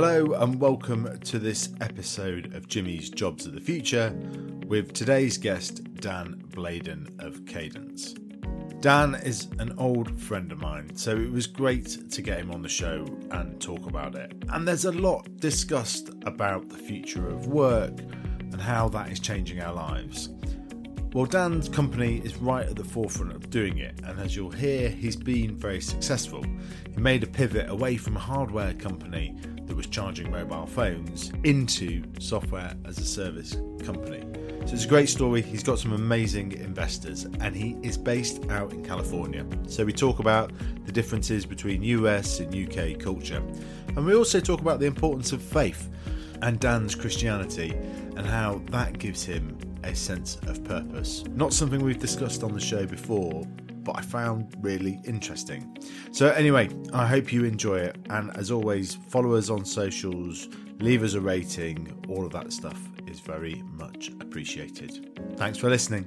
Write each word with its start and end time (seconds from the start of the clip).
Hello, 0.00 0.32
and 0.34 0.60
welcome 0.60 1.18
to 1.22 1.40
this 1.40 1.70
episode 1.80 2.54
of 2.54 2.68
Jimmy's 2.68 3.10
Jobs 3.10 3.46
of 3.46 3.52
the 3.52 3.60
Future 3.60 4.16
with 4.68 4.92
today's 4.92 5.36
guest, 5.36 5.82
Dan 5.94 6.40
Bladen 6.54 7.08
of 7.18 7.40
Kadence. 7.46 8.14
Dan 8.80 9.16
is 9.16 9.48
an 9.58 9.74
old 9.76 10.20
friend 10.20 10.52
of 10.52 10.60
mine, 10.60 10.94
so 10.94 11.16
it 11.16 11.32
was 11.32 11.48
great 11.48 12.12
to 12.12 12.22
get 12.22 12.38
him 12.38 12.52
on 12.52 12.62
the 12.62 12.68
show 12.68 13.06
and 13.32 13.60
talk 13.60 13.88
about 13.88 14.14
it. 14.14 14.32
And 14.50 14.68
there's 14.68 14.84
a 14.84 14.92
lot 14.92 15.36
discussed 15.38 16.10
about 16.26 16.68
the 16.68 16.78
future 16.78 17.28
of 17.28 17.48
work 17.48 17.98
and 17.98 18.60
how 18.60 18.88
that 18.90 19.10
is 19.10 19.18
changing 19.18 19.60
our 19.60 19.74
lives. 19.74 20.28
Well, 21.12 21.26
Dan's 21.26 21.68
company 21.68 22.18
is 22.18 22.36
right 22.36 22.68
at 22.68 22.76
the 22.76 22.84
forefront 22.84 23.32
of 23.32 23.50
doing 23.50 23.78
it, 23.78 23.98
and 24.04 24.20
as 24.20 24.36
you'll 24.36 24.52
hear, 24.52 24.90
he's 24.90 25.16
been 25.16 25.56
very 25.56 25.80
successful. 25.80 26.44
He 26.94 27.00
made 27.00 27.24
a 27.24 27.26
pivot 27.26 27.68
away 27.68 27.96
from 27.96 28.16
a 28.16 28.20
hardware 28.20 28.74
company 28.74 29.34
that 29.68 29.76
was 29.76 29.86
charging 29.86 30.30
mobile 30.30 30.66
phones 30.66 31.32
into 31.44 32.02
software 32.18 32.74
as 32.84 32.98
a 32.98 33.04
service 33.04 33.56
company. 33.84 34.24
So 34.66 34.74
it's 34.74 34.84
a 34.84 34.88
great 34.88 35.08
story. 35.08 35.40
He's 35.40 35.62
got 35.62 35.78
some 35.78 35.92
amazing 35.92 36.52
investors 36.52 37.24
and 37.24 37.54
he 37.54 37.76
is 37.82 37.96
based 37.96 38.50
out 38.50 38.72
in 38.72 38.84
California. 38.84 39.46
So 39.66 39.84
we 39.84 39.92
talk 39.92 40.18
about 40.18 40.52
the 40.84 40.92
differences 40.92 41.46
between 41.46 41.82
US 41.82 42.40
and 42.40 42.54
UK 42.54 42.98
culture. 42.98 43.42
And 43.96 44.04
we 44.04 44.14
also 44.14 44.40
talk 44.40 44.60
about 44.60 44.80
the 44.80 44.86
importance 44.86 45.32
of 45.32 45.42
faith 45.42 45.88
and 46.42 46.60
Dan's 46.60 46.94
Christianity 46.94 47.70
and 48.16 48.26
how 48.26 48.60
that 48.70 48.98
gives 48.98 49.24
him 49.24 49.56
a 49.84 49.94
sense 49.94 50.36
of 50.46 50.62
purpose. 50.64 51.24
Not 51.34 51.52
something 51.52 51.82
we've 51.82 51.98
discussed 51.98 52.42
on 52.42 52.52
the 52.52 52.60
show 52.60 52.84
before, 52.84 53.46
but 53.88 54.00
I 54.00 54.02
found 54.02 54.54
really 54.60 55.00
interesting. 55.06 55.78
So, 56.12 56.28
anyway, 56.32 56.68
I 56.92 57.06
hope 57.06 57.32
you 57.32 57.44
enjoy 57.44 57.78
it. 57.78 57.96
And 58.10 58.36
as 58.36 58.50
always, 58.50 58.96
follow 59.08 59.34
us 59.34 59.48
on 59.48 59.64
socials, 59.64 60.48
leave 60.78 61.02
us 61.02 61.14
a 61.14 61.20
rating, 61.22 62.04
all 62.06 62.26
of 62.26 62.32
that 62.32 62.52
stuff 62.52 62.78
is 63.06 63.20
very 63.20 63.62
much 63.78 64.10
appreciated. 64.20 65.08
Thanks 65.38 65.56
for 65.56 65.70
listening. 65.70 66.04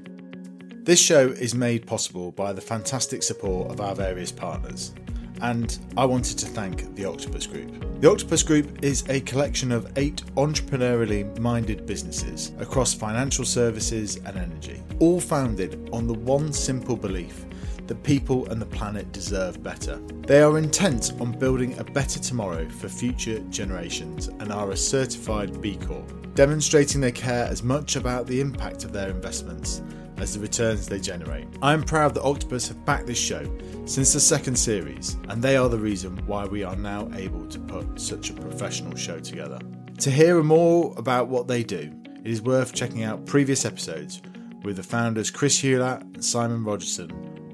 This 0.83 1.01
show 1.01 1.29
is 1.29 1.55
made 1.55 1.87
possible 1.87 2.31
by 2.31 2.53
the 2.53 2.61
fantastic 2.61 3.23
support 3.23 3.71
of 3.71 3.81
our 3.81 3.95
various 3.95 4.31
partners 4.31 4.93
and 5.41 5.79
I 5.97 6.05
wanted 6.05 6.37
to 6.39 6.45
thank 6.45 6.93
the 6.95 7.05
Octopus 7.05 7.47
Group. 7.47 7.99
The 7.99 8.09
Octopus 8.09 8.43
Group 8.43 8.83
is 8.83 9.03
a 9.09 9.21
collection 9.21 9.71
of 9.71 9.91
eight 9.97 10.23
entrepreneurially 10.35 11.37
minded 11.39 11.85
businesses 11.85 12.51
across 12.59 12.93
financial 12.93 13.43
services 13.43 14.17
and 14.17 14.37
energy, 14.37 14.83
all 14.99 15.19
founded 15.19 15.89
on 15.91 16.07
the 16.07 16.13
one 16.13 16.53
simple 16.53 16.95
belief 16.95 17.45
that 17.91 18.03
people 18.03 18.47
and 18.47 18.61
the 18.61 18.65
planet 18.65 19.11
deserve 19.11 19.61
better. 19.61 19.97
They 20.25 20.41
are 20.41 20.57
intent 20.57 21.11
on 21.19 21.37
building 21.37 21.77
a 21.77 21.83
better 21.83 22.21
tomorrow 22.21 22.69
for 22.69 22.87
future 22.87 23.39
generations 23.49 24.29
and 24.29 24.49
are 24.49 24.71
a 24.71 24.77
certified 24.77 25.61
B 25.61 25.75
Corp, 25.75 26.33
demonstrating 26.33 27.01
they 27.01 27.11
care 27.11 27.43
as 27.47 27.63
much 27.63 27.97
about 27.97 28.27
the 28.27 28.39
impact 28.39 28.85
of 28.85 28.93
their 28.93 29.09
investments 29.09 29.81
as 30.19 30.33
the 30.33 30.39
returns 30.39 30.87
they 30.87 31.01
generate. 31.01 31.47
I 31.61 31.73
am 31.73 31.83
proud 31.83 32.13
that 32.13 32.23
Octopus 32.23 32.69
have 32.69 32.85
backed 32.85 33.07
this 33.07 33.19
show 33.19 33.43
since 33.83 34.13
the 34.13 34.21
second 34.21 34.55
series, 34.55 35.17
and 35.27 35.43
they 35.43 35.57
are 35.57 35.67
the 35.67 35.77
reason 35.77 36.15
why 36.25 36.45
we 36.45 36.63
are 36.63 36.77
now 36.77 37.09
able 37.13 37.45
to 37.47 37.59
put 37.59 37.99
such 37.99 38.29
a 38.29 38.33
professional 38.33 38.95
show 38.95 39.19
together. 39.19 39.59
To 39.97 40.09
hear 40.09 40.41
more 40.41 40.93
about 40.95 41.27
what 41.27 41.49
they 41.49 41.61
do, 41.61 41.91
it 42.23 42.31
is 42.31 42.41
worth 42.41 42.73
checking 42.73 43.03
out 43.03 43.25
previous 43.25 43.65
episodes 43.65 44.21
with 44.63 44.77
the 44.77 44.83
founders 44.83 45.29
Chris 45.29 45.59
Hulatt 45.61 46.01
and 46.01 46.23
Simon 46.23 46.63
Rogerson, 46.63 47.11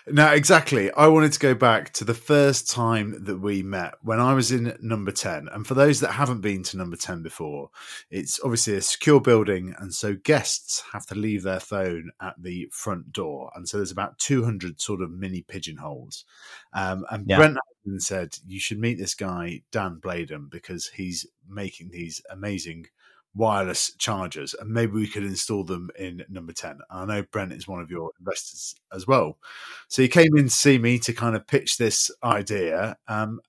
Now, 0.06 0.32
exactly. 0.32 0.90
I 0.92 1.06
wanted 1.06 1.32
to 1.32 1.38
go 1.38 1.54
back 1.54 1.92
to 1.94 2.04
the 2.04 2.14
first 2.14 2.68
time 2.68 3.24
that 3.24 3.38
we 3.38 3.62
met 3.62 3.94
when 4.02 4.18
I 4.18 4.34
was 4.34 4.50
in 4.50 4.76
number 4.80 5.12
10. 5.12 5.48
And 5.52 5.66
for 5.66 5.74
those 5.74 6.00
that 6.00 6.12
haven't 6.12 6.40
been 6.40 6.62
to 6.64 6.76
number 6.76 6.96
10 6.96 7.22
before, 7.22 7.70
it's 8.10 8.40
obviously 8.42 8.74
a 8.74 8.80
secure 8.80 9.20
building. 9.20 9.74
And 9.78 9.94
so 9.94 10.14
guests 10.14 10.82
have 10.92 11.06
to 11.06 11.14
leave 11.14 11.42
their 11.42 11.60
phone 11.60 12.10
at 12.20 12.34
the 12.38 12.68
front 12.72 13.12
door. 13.12 13.52
And 13.54 13.68
so 13.68 13.76
there's 13.76 13.92
about 13.92 14.18
200 14.18 14.80
sort 14.80 15.00
of 15.00 15.10
mini 15.10 15.42
pigeonholes. 15.42 16.24
Um, 16.72 17.04
and 17.10 17.26
yeah. 17.28 17.36
Brent 17.36 17.58
said, 17.98 18.36
You 18.46 18.58
should 18.58 18.78
meet 18.78 18.98
this 18.98 19.14
guy, 19.14 19.62
Dan 19.70 19.96
Bladen, 19.96 20.48
because 20.50 20.88
he's 20.88 21.26
making 21.48 21.90
these 21.90 22.22
amazing 22.30 22.86
wireless 23.34 23.92
chargers, 23.98 24.54
and 24.54 24.70
maybe 24.70 24.92
we 24.92 25.06
could 25.06 25.24
install 25.24 25.64
them 25.64 25.90
in 25.98 26.24
number 26.28 26.52
10. 26.52 26.78
I 26.90 27.04
know 27.04 27.22
Brent 27.30 27.52
is 27.52 27.68
one 27.68 27.80
of 27.80 27.90
your 27.90 28.12
investors 28.18 28.74
as 28.92 29.06
well. 29.06 29.38
So 29.88 30.02
you 30.02 30.08
came 30.08 30.36
in 30.36 30.44
to 30.44 30.50
see 30.50 30.78
me 30.78 30.98
to 31.00 31.12
kind 31.12 31.36
of 31.36 31.46
pitch 31.46 31.76
this 31.76 32.10
idea. 32.24 32.96
Um, 33.08 33.40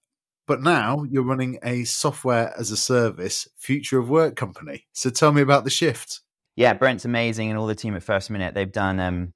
but 0.47 0.61
now 0.61 1.03
you're 1.09 1.23
running 1.23 1.59
a 1.63 1.83
software 1.85 2.53
as 2.57 2.71
a 2.71 2.77
service 2.77 3.47
future 3.57 3.99
of 3.99 4.09
work 4.09 4.35
company. 4.35 4.85
So 4.93 5.09
tell 5.09 5.31
me 5.31 5.41
about 5.41 5.63
the 5.63 5.69
shift. 5.69 6.21
Yeah, 6.55 6.73
Brent's 6.73 7.05
amazing, 7.05 7.49
and 7.49 7.57
all 7.57 7.67
the 7.67 7.75
team 7.75 7.95
at 7.95 8.03
First 8.03 8.29
Minute. 8.29 8.53
They've 8.53 8.71
done 8.71 8.99
um, 8.99 9.33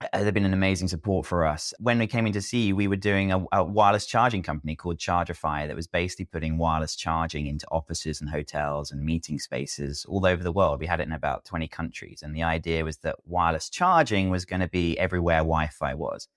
Uh, 0.00 0.22
they've 0.22 0.34
been 0.34 0.44
an 0.44 0.52
amazing 0.52 0.86
support 0.86 1.26
for 1.26 1.44
us. 1.44 1.74
When 1.80 1.98
we 1.98 2.06
came 2.06 2.24
in 2.26 2.32
to 2.34 2.40
see 2.40 2.66
you, 2.66 2.76
we 2.76 2.86
were 2.86 2.94
doing 2.94 3.32
a, 3.32 3.44
a, 3.50 3.64
wireless 3.64 4.06
charging 4.06 4.44
company 4.44 4.76
called 4.76 4.98
Chargify 4.98 5.66
that 5.66 5.74
was 5.74 5.88
basically 5.88 6.26
putting 6.26 6.56
wireless 6.56 6.94
charging 6.94 7.48
into 7.48 7.66
offices 7.72 8.20
and 8.20 8.30
hotels 8.30 8.92
and 8.92 9.04
meeting 9.04 9.40
spaces 9.40 10.04
all 10.08 10.24
over 10.24 10.44
the 10.44 10.52
world. 10.52 10.78
We 10.78 10.86
had 10.86 11.00
it 11.00 11.08
in 11.08 11.12
about 11.12 11.44
20 11.46 11.66
countries. 11.66 12.22
And 12.22 12.34
the 12.34 12.44
idea 12.44 12.84
was 12.84 12.98
that 12.98 13.16
wireless 13.26 13.68
charging 13.68 14.30
was 14.30 14.44
going 14.44 14.60
to 14.60 14.68
be 14.68 14.96
everywhere 14.98 15.38
Wi 15.38 15.66
Fi 15.66 15.94
was. 15.94 16.28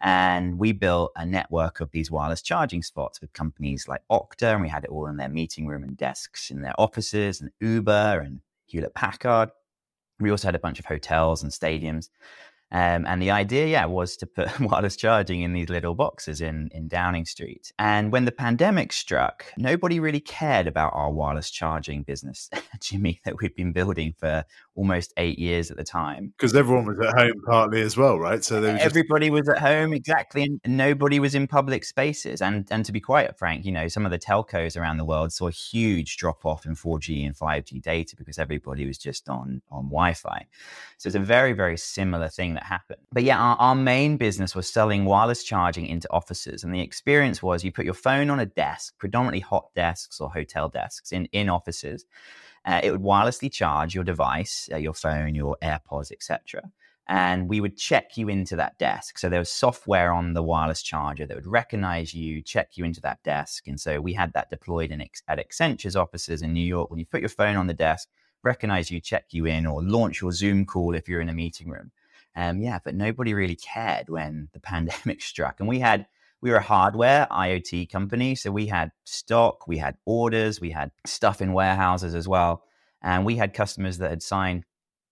And 0.00 0.58
we 0.58 0.70
built 0.70 1.10
a 1.16 1.26
network 1.26 1.80
of 1.80 1.90
these 1.90 2.10
wireless 2.10 2.42
charging 2.42 2.82
spots 2.82 3.20
with 3.20 3.32
companies 3.32 3.88
like 3.88 4.02
Okta, 4.10 4.52
and 4.52 4.62
we 4.62 4.68
had 4.68 4.84
it 4.84 4.90
all 4.90 5.06
in 5.06 5.16
their 5.16 5.28
meeting 5.28 5.66
room 5.66 5.82
and 5.82 5.96
desks 5.96 6.50
in 6.50 6.62
their 6.62 6.74
offices, 6.78 7.40
and 7.40 7.50
Uber 7.60 8.20
and 8.24 8.40
Hewlett 8.66 8.94
Packard. 8.94 9.50
We 10.20 10.30
also 10.30 10.48
had 10.48 10.54
a 10.54 10.60
bunch 10.60 10.78
of 10.78 10.86
hotels 10.86 11.42
and 11.42 11.50
stadiums. 11.50 12.08
Um, 12.72 13.04
and 13.06 13.20
the 13.20 13.30
idea, 13.30 13.66
yeah, 13.66 13.84
was 13.84 14.16
to 14.16 14.26
put 14.26 14.58
wireless 14.60 14.96
charging 14.96 15.42
in 15.42 15.52
these 15.52 15.68
little 15.68 15.94
boxes 15.94 16.40
in, 16.40 16.70
in 16.72 16.88
Downing 16.88 17.26
Street. 17.26 17.70
And 17.78 18.10
when 18.10 18.24
the 18.24 18.32
pandemic 18.32 18.94
struck, 18.94 19.44
nobody 19.58 20.00
really 20.00 20.20
cared 20.20 20.66
about 20.66 20.92
our 20.94 21.12
wireless 21.12 21.50
charging 21.50 22.02
business, 22.02 22.48
Jimmy, 22.80 23.20
that 23.24 23.40
we'd 23.40 23.54
been 23.54 23.72
building 23.72 24.14
for 24.18 24.44
almost 24.74 25.12
eight 25.18 25.38
years 25.38 25.70
at 25.70 25.76
the 25.76 25.84
time. 25.84 26.32
Because 26.38 26.56
everyone 26.56 26.86
was 26.86 26.98
at 27.06 27.14
home 27.18 27.42
partly 27.46 27.82
as 27.82 27.96
well, 27.96 28.18
right? 28.18 28.42
So 28.42 28.60
was 28.60 28.80
everybody 28.80 29.26
just... 29.26 29.34
was 29.34 29.48
at 29.50 29.58
home 29.58 29.92
exactly, 29.92 30.44
and 30.64 30.76
nobody 30.76 31.20
was 31.20 31.34
in 31.34 31.46
public 31.46 31.84
spaces. 31.84 32.40
And 32.40 32.66
and 32.70 32.84
to 32.86 32.92
be 32.92 33.00
quite 33.00 33.36
frank, 33.36 33.64
you 33.66 33.72
know, 33.72 33.88
some 33.88 34.06
of 34.06 34.12
the 34.12 34.18
telcos 34.18 34.80
around 34.80 34.96
the 34.96 35.04
world 35.04 35.32
saw 35.32 35.48
a 35.48 35.52
huge 35.52 36.16
drop 36.16 36.46
off 36.46 36.64
in 36.64 36.74
4G 36.74 37.26
and 37.26 37.36
5G 37.36 37.82
data 37.82 38.16
because 38.16 38.38
everybody 38.38 38.86
was 38.86 38.96
just 38.96 39.28
on 39.28 39.60
on 39.70 39.84
Wi-Fi. 39.84 40.46
So 40.96 41.08
it's 41.08 41.16
a 41.16 41.20
very 41.20 41.52
very 41.52 41.76
similar 41.76 42.28
thing 42.28 42.54
that 42.54 42.61
happened. 42.64 43.00
But 43.12 43.24
yeah, 43.24 43.38
our, 43.38 43.56
our 43.56 43.74
main 43.74 44.16
business 44.16 44.54
was 44.54 44.72
selling 44.72 45.04
wireless 45.04 45.44
charging 45.44 45.86
into 45.86 46.10
offices, 46.10 46.64
and 46.64 46.74
the 46.74 46.80
experience 46.80 47.42
was 47.42 47.64
you 47.64 47.72
put 47.72 47.84
your 47.84 47.94
phone 47.94 48.30
on 48.30 48.40
a 48.40 48.46
desk, 48.46 48.94
predominantly 48.98 49.40
hot 49.40 49.66
desks 49.74 50.20
or 50.20 50.30
hotel 50.30 50.68
desks 50.68 51.12
in 51.12 51.26
in 51.26 51.48
offices 51.48 52.04
uh, 52.64 52.80
it 52.82 52.92
would 52.92 53.02
wirelessly 53.02 53.50
charge 53.50 53.94
your 53.94 54.04
device, 54.04 54.68
uh, 54.72 54.76
your 54.76 54.94
phone, 54.94 55.34
your 55.34 55.56
AirPods, 55.62 56.12
etc. 56.12 56.62
And 57.08 57.48
we 57.48 57.60
would 57.60 57.76
check 57.76 58.16
you 58.16 58.28
into 58.28 58.54
that 58.56 58.78
desk. 58.78 59.18
So 59.18 59.28
there 59.28 59.40
was 59.40 59.50
software 59.50 60.12
on 60.12 60.34
the 60.34 60.42
wireless 60.42 60.82
charger 60.82 61.26
that 61.26 61.36
would 61.36 61.46
recognize 61.46 62.14
you, 62.14 62.40
check 62.40 62.76
you 62.76 62.84
into 62.84 63.00
that 63.00 63.22
desk. 63.24 63.66
And 63.66 63.80
so 63.80 64.00
we 64.00 64.12
had 64.12 64.32
that 64.34 64.50
deployed 64.50 64.92
in, 64.92 65.00
at 65.00 65.38
Accenture's 65.38 65.96
offices 65.96 66.42
in 66.42 66.52
New 66.52 66.64
York. 66.64 66.90
When 66.90 67.00
you 67.00 67.06
put 67.06 67.20
your 67.20 67.28
phone 67.28 67.56
on 67.56 67.66
the 67.66 67.74
desk, 67.74 68.08
recognize 68.44 68.90
you, 68.90 69.00
check 69.00 69.26
you 69.30 69.46
in, 69.46 69.66
or 69.66 69.82
launch 69.82 70.20
your 70.20 70.32
Zoom 70.32 70.64
call 70.64 70.94
if 70.94 71.08
you're 71.08 71.20
in 71.20 71.28
a 71.28 71.34
meeting 71.34 71.68
room. 71.68 71.90
Um, 72.34 72.60
yeah, 72.60 72.78
but 72.82 72.94
nobody 72.94 73.34
really 73.34 73.56
cared 73.56 74.08
when 74.08 74.48
the 74.52 74.60
pandemic 74.72 75.22
struck. 75.22 75.60
And 75.60 75.68
we 75.68 75.80
had 75.80 76.06
we 76.40 76.50
were 76.50 76.56
a 76.56 76.62
hardware 76.62 77.28
IoT 77.30 77.88
company. 77.90 78.34
So 78.34 78.50
we 78.50 78.66
had 78.66 78.90
stock, 79.04 79.68
we 79.68 79.78
had 79.78 79.96
orders, 80.04 80.60
we 80.60 80.72
had 80.72 80.90
stuff 81.06 81.40
in 81.40 81.52
warehouses 81.52 82.16
as 82.16 82.26
well. 82.26 82.64
And 83.00 83.24
we 83.24 83.36
had 83.36 83.54
customers 83.54 83.98
that 83.98 84.10
had 84.10 84.22
signed 84.22 84.64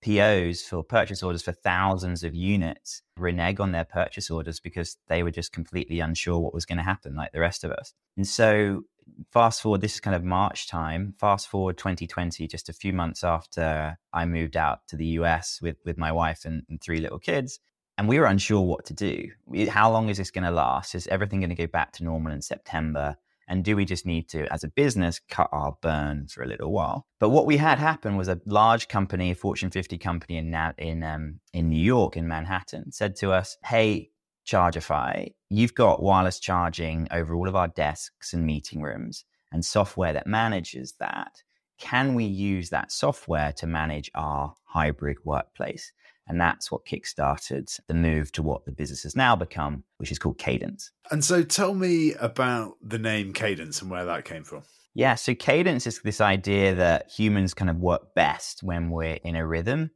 POs 0.03 0.63
for 0.63 0.83
purchase 0.83 1.23
orders 1.23 1.43
for 1.43 1.53
thousands 1.53 2.25
of 2.25 2.35
units 2.35 3.03
renege 3.17 3.61
on 3.61 3.73
their 3.73 3.85
purchase 3.85 4.31
orders 4.31 4.59
because 4.59 4.97
they 5.09 5.23
were 5.23 5.31
just 5.31 5.53
completely 5.53 6.01
unsure 6.01 6.39
what 6.39 6.55
was 6.55 6.65
going 6.65 6.79
to 6.79 6.85
happen, 6.85 7.15
like 7.15 7.33
the 7.33 7.41
rest 7.41 7.65
of 7.65 7.71
us. 7.71 7.93
And 8.17 8.27
so, 8.27 8.83
fast 9.31 9.63
forward, 9.63 9.81
this 9.81 9.95
is 9.95 10.01
kind 10.01 10.17
of 10.17 10.25
March 10.25 10.69
time, 10.69 11.15
fast 11.19 11.49
forward 11.49 11.79
2020, 11.79 12.47
just 12.47 12.69
a 12.69 12.73
few 12.73 12.93
months 12.93 13.25
after 13.25 13.99
I 14.13 14.25
moved 14.25 14.57
out 14.57 14.87
to 14.89 14.97
the 14.97 15.07
US 15.07 15.61
with, 15.63 15.77
with 15.85 15.99
my 15.99 16.13
wife 16.13 16.45
and, 16.45 16.63
and 16.69 16.81
three 16.81 16.99
little 16.99 17.19
kids 17.19 17.61
and 18.01 18.09
we 18.09 18.19
were 18.19 18.25
unsure 18.25 18.63
what 18.63 18.87
to 18.87 18.95
do. 18.95 19.29
How 19.69 19.93
long 19.93 20.09
is 20.09 20.17
this 20.17 20.31
going 20.31 20.45
to 20.45 20.51
last? 20.51 20.95
Is 20.95 21.07
everything 21.09 21.41
going 21.41 21.51
to 21.51 21.55
go 21.55 21.67
back 21.67 21.93
to 21.93 22.05
normal 22.05 22.33
in 22.33 22.41
September? 22.41 23.17
And 23.47 23.63
do 23.63 23.77
we 23.77 23.85
just 23.85 24.07
need 24.07 24.27
to, 24.31 24.51
as 24.51 24.65
a 24.65 24.69
business, 24.69 25.21
cut 25.29 25.51
our 25.53 25.77
burn 25.83 26.27
for 26.29 26.43
a 26.43 26.47
little 26.47 26.73
while? 26.73 27.07
But 27.19 27.29
what 27.29 27.45
we 27.45 27.59
had 27.59 27.79
happen 27.79 28.17
was 28.17 28.27
a 28.27 28.41
large 28.47 28.89
company, 28.89 29.33
a 29.33 29.35
Fortune 29.35 29.71
50 29.71 29.99
company 29.99 30.39
in 30.39 30.55
in 30.79 31.03
um, 31.03 31.41
in 31.53 31.69
New 31.69 31.85
York, 31.85 32.17
in 32.17 32.27
Manhattan, 32.27 32.91
said 32.91 33.17
to 33.17 33.33
us, 33.33 33.59
"Hey, 33.63 34.13
Chargify, 34.51 35.33
you've 35.49 35.75
got 35.75 36.03
wireless 36.03 36.41
charging 36.41 37.07
over 37.13 37.35
all 37.35 37.49
of 37.49 37.55
our 37.55 37.69
desks 37.69 38.33
and 38.33 38.45
meeting 38.45 38.83
rooms, 38.83 39.25
and 39.53 39.65
software 39.65 40.13
that 40.13 40.27
manages 40.27 40.95
that. 40.99 41.43
Can 41.79 42.15
we 42.15 42.25
use 42.25 42.71
that 42.71 42.91
software 42.91 43.53
to 43.53 43.67
manage 43.67 44.11
our 44.15 44.55
hybrid 44.65 45.19
workplace?" 45.25 45.93
And 46.27 46.41
that's 46.41 46.71
what 46.71 46.85
kickstarted 46.85 47.81
the 47.87 47.95
move 47.95 48.33
to 48.33 48.43
what 48.43 48.65
the 48.65 48.73
business 48.73 49.05
has 49.05 49.17
now 49.17 49.37
become, 49.37 49.85
which 49.99 50.13
is 50.13 50.19
called 50.19 50.39
Kadence. 50.39 50.91
And 51.11 51.25
so 51.25 51.43
tell 51.43 51.75
me 51.75 52.15
about 52.15 52.75
the 52.83 52.99
name 52.99 53.33
Kadence 53.33 53.83
and 53.83 53.91
where 53.91 54.05
that 54.05 54.25
came 54.25 54.45
from. 54.45 54.63
Yeah, 54.95 55.15
so 55.15 55.35
cadence 55.35 55.87
is 55.87 56.01
this 56.03 56.21
idea 56.21 56.75
that 56.75 57.09
humans 57.09 57.55
kind 57.55 57.71
of 57.71 57.77
work 57.77 58.15
best 58.15 58.63
when 58.63 58.91
we're 58.91 59.21
in 59.23 59.37
a 59.37 59.47
rhythm. 59.47 59.91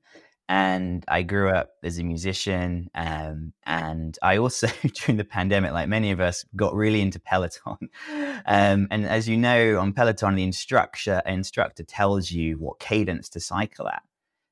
And 0.48 1.04
I 1.08 1.22
grew 1.22 1.48
up 1.48 1.70
as 1.82 1.98
a 1.98 2.04
musician. 2.04 2.90
Um, 2.94 3.54
and 3.64 4.18
I 4.22 4.36
also, 4.36 4.66
during 4.94 5.16
the 5.16 5.24
pandemic, 5.24 5.72
like 5.72 5.88
many 5.88 6.10
of 6.10 6.20
us, 6.20 6.44
got 6.54 6.74
really 6.74 7.00
into 7.00 7.20
Peloton. 7.20 7.76
Um, 8.46 8.88
and 8.90 9.06
as 9.06 9.26
you 9.26 9.38
know, 9.38 9.78
on 9.78 9.94
Peloton, 9.94 10.34
the 10.34 10.42
instructor, 10.42 11.22
instructor 11.24 11.82
tells 11.82 12.30
you 12.30 12.58
what 12.58 12.78
cadence 12.78 13.30
to 13.30 13.40
cycle 13.40 13.88
at. 13.88 14.02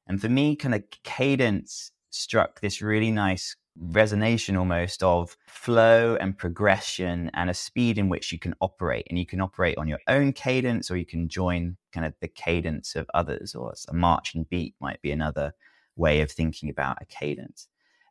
And 0.07 0.19
for 0.19 0.31
me, 0.31 0.57
kind 0.57 0.75
of 0.75 0.83
cadence 1.03 1.93
struck 2.09 2.61
this 2.61 2.81
really 2.81 3.11
nice 3.11 3.55
resonation 3.81 4.59
almost 4.59 5.03
of 5.03 5.37
flow 5.47 6.17
and 6.21 6.37
progression 6.37 7.31
and 7.35 7.51
a 7.51 7.55
speed 7.55 7.99
in 7.99 8.09
which 8.09 8.33
you 8.33 8.39
can 8.39 8.55
operate. 8.61 9.07
And 9.09 9.19
you 9.19 9.27
can 9.27 9.41
operate 9.41 9.79
on 9.79 9.89
your 9.89 10.01
own 10.09 10.33
cadence 10.33 10.91
or 10.91 10.97
you 10.97 11.07
can 11.07 11.29
join 11.29 11.77
kind 11.93 12.07
of 12.07 12.15
the 12.21 12.29
cadence 12.29 12.95
of 12.95 13.09
others, 13.15 13.55
or 13.55 13.73
a 13.89 13.95
marching 13.95 14.45
beat 14.51 14.75
might 14.81 15.01
be 15.03 15.13
another 15.13 15.53
way 16.03 16.21
of 16.21 16.31
thinking 16.31 16.69
about 16.69 16.99
a 17.01 17.07
cadence. 17.07 17.69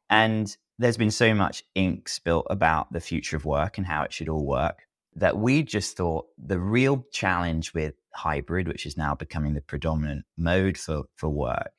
And 0.10 0.56
there's 0.80 0.98
been 0.98 1.12
so 1.12 1.34
much 1.34 1.64
ink 1.76 2.10
spilt 2.10 2.48
about 2.50 2.92
the 2.92 3.00
future 3.00 3.36
of 3.36 3.46
work 3.46 3.78
and 3.78 3.86
how 3.86 4.04
it 4.04 4.14
should 4.14 4.30
all 4.30 4.46
work 4.46 4.80
that 5.16 5.38
we 5.38 5.64
just 5.64 5.98
thought 5.98 6.26
the 6.38 6.60
real 6.60 7.06
challenge 7.12 7.74
with 7.74 7.96
hybrid, 8.14 8.68
which 8.68 8.86
is 8.86 8.98
now 8.98 9.14
becoming 9.14 9.54
the 9.54 9.62
predominant 9.62 10.26
mode 10.38 10.78
for, 10.78 11.04
for 11.16 11.30
work, 11.30 11.72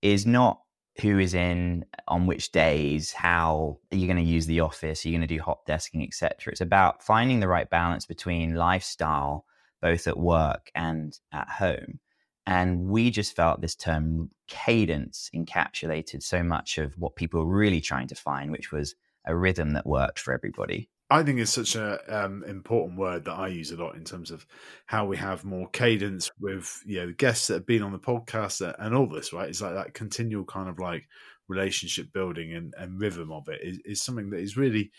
is 0.00 0.26
not 0.26 0.60
who 1.00 1.18
is 1.18 1.32
in 1.32 1.84
on 2.08 2.26
which 2.26 2.52
days, 2.52 3.12
how 3.12 3.78
are 3.92 3.96
you 3.96 4.06
going 4.06 4.22
to 4.22 4.30
use 4.30 4.46
the 4.46 4.60
office, 4.60 5.04
are 5.04 5.08
you 5.08 5.16
going 5.16 5.26
to 5.26 5.34
do 5.34 5.40
hot 5.40 5.64
desking, 5.66 6.06
etc. 6.06 6.52
It's 6.52 6.60
about 6.60 7.02
finding 7.02 7.40
the 7.40 7.48
right 7.48 7.70
balance 7.70 8.04
between 8.04 8.56
lifestyle, 8.56 9.46
both 9.80 10.06
at 10.06 10.18
work 10.18 10.70
and 10.74 11.18
at 11.32 11.48
home. 11.48 12.00
And 12.46 12.86
we 12.86 13.10
just 13.10 13.36
felt 13.36 13.60
this 13.60 13.76
term 13.76 14.30
cadence 14.48 15.30
encapsulated 15.34 16.22
so 16.22 16.42
much 16.42 16.78
of 16.78 16.94
what 16.98 17.16
people 17.16 17.44
were 17.44 17.56
really 17.56 17.80
trying 17.80 18.08
to 18.08 18.14
find, 18.14 18.50
which 18.50 18.72
was 18.72 18.94
a 19.24 19.36
rhythm 19.36 19.72
that 19.74 19.86
worked 19.86 20.18
for 20.18 20.34
everybody. 20.34 20.88
I 21.12 21.22
think 21.22 21.40
it's 21.40 21.52
such 21.52 21.76
an 21.76 21.98
um, 22.08 22.42
important 22.44 22.98
word 22.98 23.26
that 23.26 23.34
I 23.34 23.48
use 23.48 23.70
a 23.70 23.76
lot 23.76 23.96
in 23.96 24.04
terms 24.04 24.30
of 24.30 24.46
how 24.86 25.04
we 25.04 25.18
have 25.18 25.44
more 25.44 25.68
cadence 25.68 26.30
with 26.40 26.82
you 26.86 27.00
know 27.00 27.06
the 27.08 27.12
guests 27.12 27.48
that 27.48 27.54
have 27.54 27.66
been 27.66 27.82
on 27.82 27.92
the 27.92 27.98
podcast 27.98 28.74
and 28.78 28.94
all 28.94 29.06
this. 29.06 29.32
Right, 29.32 29.50
it's 29.50 29.60
like 29.60 29.74
that 29.74 29.92
continual 29.92 30.44
kind 30.44 30.70
of 30.70 30.78
like 30.78 31.04
relationship 31.48 32.12
building 32.14 32.54
and, 32.54 32.72
and 32.78 32.98
rhythm 32.98 33.30
of 33.30 33.46
it 33.48 33.60
is, 33.62 33.78
is 33.84 34.02
something 34.02 34.30
that 34.30 34.40
is 34.40 34.56
really 34.56 34.90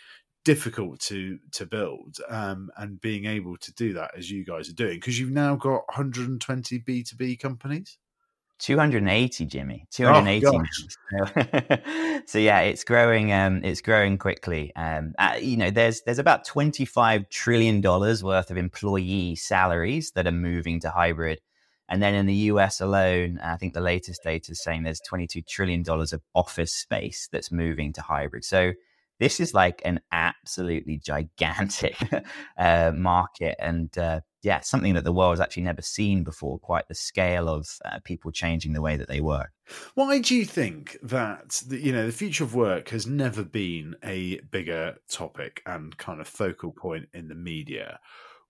difficult 0.43 0.99
to 0.99 1.39
to 1.51 1.65
build 1.65 2.17
um, 2.29 2.69
and 2.77 2.99
being 2.99 3.25
able 3.25 3.57
to 3.57 3.73
do 3.73 3.93
that 3.93 4.11
as 4.17 4.29
you 4.29 4.43
guys 4.43 4.69
are 4.69 4.73
doing 4.73 4.95
because 4.95 5.19
you've 5.19 5.31
now 5.31 5.55
got 5.55 5.83
120 5.87 6.79
b2b 6.79 7.39
companies? 7.39 7.97
280 8.59 9.45
jimmy. 9.45 9.85
280 9.91 10.47
oh, 10.47 12.21
so 12.25 12.37
yeah 12.39 12.61
it's 12.61 12.83
growing 12.83 13.31
um 13.33 13.63
it's 13.63 13.81
growing 13.81 14.17
quickly. 14.17 14.73
Um 14.75 15.13
uh, 15.17 15.35
you 15.41 15.57
know 15.57 15.69
there's 15.69 16.01
there's 16.01 16.19
about 16.19 16.45
25 16.45 17.29
trillion 17.29 17.81
dollars 17.81 18.23
worth 18.23 18.51
of 18.51 18.57
employee 18.57 19.35
salaries 19.35 20.11
that 20.11 20.27
are 20.27 20.31
moving 20.31 20.79
to 20.81 20.89
hybrid. 20.89 21.41
And 21.89 22.01
then 22.01 22.13
in 22.13 22.25
the 22.25 22.33
US 22.51 22.79
alone 22.79 23.39
i 23.43 23.57
think 23.57 23.73
the 23.73 23.81
latest 23.81 24.23
data 24.23 24.51
is 24.51 24.63
saying 24.63 24.83
there's 24.83 25.01
22 25.01 25.41
trillion 25.41 25.83
dollars 25.83 26.13
of 26.13 26.21
office 26.35 26.73
space 26.73 27.27
that's 27.31 27.51
moving 27.51 27.91
to 27.93 28.01
hybrid. 28.01 28.45
So 28.45 28.73
this 29.19 29.39
is 29.39 29.53
like 29.53 29.81
an 29.85 29.99
absolutely 30.11 30.97
gigantic 30.97 31.95
uh, 32.57 32.91
market 32.95 33.55
and 33.59 33.97
uh, 33.97 34.21
yeah, 34.43 34.59
something 34.59 34.93
that 34.95 35.05
the 35.05 35.13
world 35.13 35.31
has 35.31 35.39
actually 35.39 35.63
never 35.63 35.81
seen 35.81 36.23
before. 36.23 36.59
Quite 36.59 36.89
the 36.89 36.95
scale 36.95 37.47
of 37.47 37.67
uh, 37.85 37.99
people 38.03 38.31
changing 38.31 38.73
the 38.73 38.81
way 38.81 38.97
that 38.97 39.07
they 39.07 39.21
work. 39.21 39.51
Why 39.95 40.19
do 40.19 40.35
you 40.35 40.45
think 40.45 40.97
that 41.01 41.63
the, 41.65 41.79
you 41.79 41.93
know 41.93 42.05
the 42.05 42.11
future 42.11 42.43
of 42.43 42.53
work 42.53 42.89
has 42.89 43.07
never 43.07 43.43
been 43.43 43.95
a 44.03 44.41
bigger 44.51 44.95
topic 45.09 45.61
and 45.65 45.97
kind 45.97 46.19
of 46.19 46.27
focal 46.27 46.73
point 46.73 47.07
in 47.13 47.29
the 47.29 47.35
media? 47.35 47.99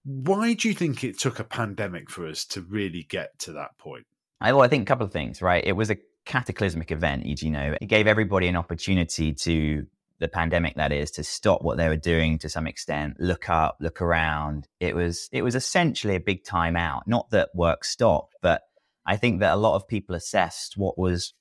Why 0.04 0.54
do 0.54 0.68
you 0.68 0.74
think 0.74 1.04
it 1.04 1.20
took 1.20 1.40
a 1.40 1.46
pandemic 1.46 2.10
for 2.10 2.28
us 2.28 2.44
to 2.46 2.62
really 2.62 3.04
get 3.04 3.38
to 3.40 3.54
that 3.54 3.78
point? 3.78 4.06
I, 4.42 4.52
well, 4.52 4.64
I 4.64 4.68
think 4.68 4.82
a 4.82 4.86
couple 4.86 5.06
of 5.06 5.14
things, 5.14 5.42
right? 5.42 5.64
It 5.64 5.74
was 5.74 5.90
a 5.90 5.98
cataclysmic 6.26 6.92
event, 6.92 7.26
you 7.26 7.52
know. 7.52 7.76
It 7.80 7.86
gave 7.86 8.08
everybody 8.08 8.48
an 8.48 8.56
opportunity 8.56 9.34
to 9.34 9.86
the 10.20 10.28
pandemic 10.28 10.76
that 10.76 10.92
is 10.92 11.12
to 11.12 11.24
stop 11.24 11.62
what 11.64 11.78
they 11.78 11.90
were 11.90 11.98
doing 11.98 12.38
to 12.40 12.50
some 12.50 12.68
extent 12.68 13.18
look 13.20 13.50
up 13.50 13.78
look 13.80 14.02
around. 14.02 14.68
It 14.80 14.96
was 14.96 15.30
it 15.32 15.42
was 15.42 15.56
essentially 15.56 16.16
a 16.16 16.20
big 16.20 16.44
time 16.44 16.76
out. 16.76 17.08
Not 17.08 17.30
that 17.32 17.50
work 17.54 17.84
stopped 17.84 18.36
but 18.42 18.62
i 19.06 19.18
think 19.18 19.42
that 19.42 19.54
a 19.54 19.58
lot 19.58 19.76
of 19.76 19.88
people 19.88 20.16
assessed 20.16 20.78
what 20.78 20.98
was 20.98 21.34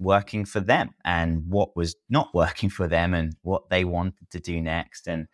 working 0.00 0.44
for 0.44 0.60
them 0.60 0.90
and 1.04 1.44
what 1.48 1.76
was 1.76 1.94
not 2.08 2.30
working 2.34 2.70
for 2.70 2.88
them 2.88 3.14
and 3.14 3.36
what 3.42 3.70
they 3.70 3.84
wanted 3.84 4.30
to 4.30 4.40
do 4.40 4.60
next. 4.60 5.06
And 5.06 5.28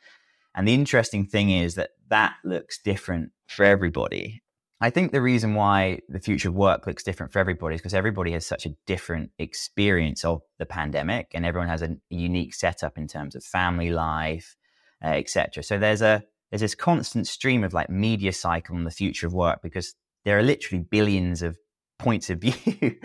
and 0.55 0.67
the 0.67 0.75
interesting 0.75 1.27
thing 1.27 1.51
is 1.51 1.75
that 1.75 1.91
that 2.09 2.35
looks 2.45 2.81
different 2.83 3.31
for 3.47 3.65
everybody 3.65 4.43
I 4.81 4.91
think 4.91 5.13
the 5.13 5.23
reason 5.23 5.55
why 5.55 6.01
the 6.09 6.21
future 6.21 6.51
of 6.51 6.55
work 6.55 6.87
looks 6.87 7.03
different 7.03 7.33
for 7.33 7.39
everybody 7.39 7.77
is 7.77 7.81
because 7.81 7.95
everybody 7.95 8.33
has 8.33 8.45
such 8.45 8.67
a 8.67 8.75
different 8.87 9.31
experience 9.39 10.25
of 10.25 10.43
the 10.59 10.67
pandemic, 10.67 11.29
and 11.35 11.47
everyone 11.47 11.69
has 11.69 11.83
a 11.83 11.97
unique 12.11 12.55
setup 12.55 12.99
in 12.99 13.09
terms 13.09 13.35
of 13.35 13.43
family 13.43 13.91
life, 13.91 14.55
uh, 15.03 15.09
etc. 15.09 15.63
So 15.63 15.79
there's 15.79 16.03
a 16.03 16.23
there's 16.51 16.61
this 16.61 16.75
constant 16.75 17.27
stream 17.27 17.65
of 17.65 17.73
like 17.73 17.89
media 17.89 18.33
cycle 18.33 18.77
on 18.77 18.85
the 18.85 18.91
future 18.91 19.27
of 19.27 19.33
work 19.33 19.61
because 19.63 19.95
there 20.25 20.39
are 20.39 20.43
literally 20.43 20.85
billions 20.89 21.43
of 21.43 21.57
points 21.99 22.29
of 22.29 22.41
view 22.41 22.97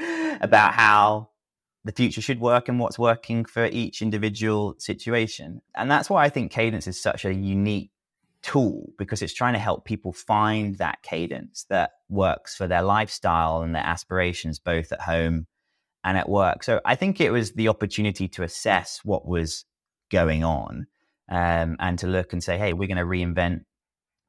about 0.41 0.73
how 0.73 1.29
the 1.83 1.91
future 1.91 2.21
should 2.21 2.39
work 2.39 2.67
and 2.67 2.79
what's 2.79 2.99
working 2.99 3.45
for 3.45 3.65
each 3.65 4.01
individual 4.01 4.75
situation. 4.77 5.61
And 5.75 5.89
that's 5.89 6.09
why 6.09 6.23
I 6.23 6.29
think 6.29 6.51
Kadence 6.51 6.87
is 6.87 7.01
such 7.01 7.25
a 7.25 7.33
unique 7.33 7.90
tool 8.41 8.91
because 8.97 9.21
it's 9.21 9.33
trying 9.33 9.53
to 9.53 9.59
help 9.59 9.85
people 9.85 10.13
find 10.13 10.77
that 10.77 11.01
cadence 11.03 11.65
that 11.69 11.91
works 12.09 12.55
for 12.55 12.67
their 12.67 12.81
lifestyle 12.81 13.61
and 13.61 13.75
their 13.75 13.85
aspirations, 13.85 14.59
both 14.59 14.91
at 14.91 15.01
home 15.01 15.47
and 16.03 16.17
at 16.17 16.29
work. 16.29 16.63
So 16.63 16.81
I 16.85 16.95
think 16.95 17.21
it 17.21 17.31
was 17.31 17.53
the 17.53 17.67
opportunity 17.67 18.27
to 18.29 18.43
assess 18.43 19.01
what 19.03 19.27
was 19.27 19.65
going 20.09 20.43
on 20.43 20.87
um, 21.29 21.77
and 21.79 21.97
to 21.99 22.07
look 22.07 22.33
and 22.33 22.43
say, 22.43 22.57
hey, 22.57 22.73
we're 22.73 22.87
going 22.87 22.97
to 22.97 23.03
reinvent 23.03 23.61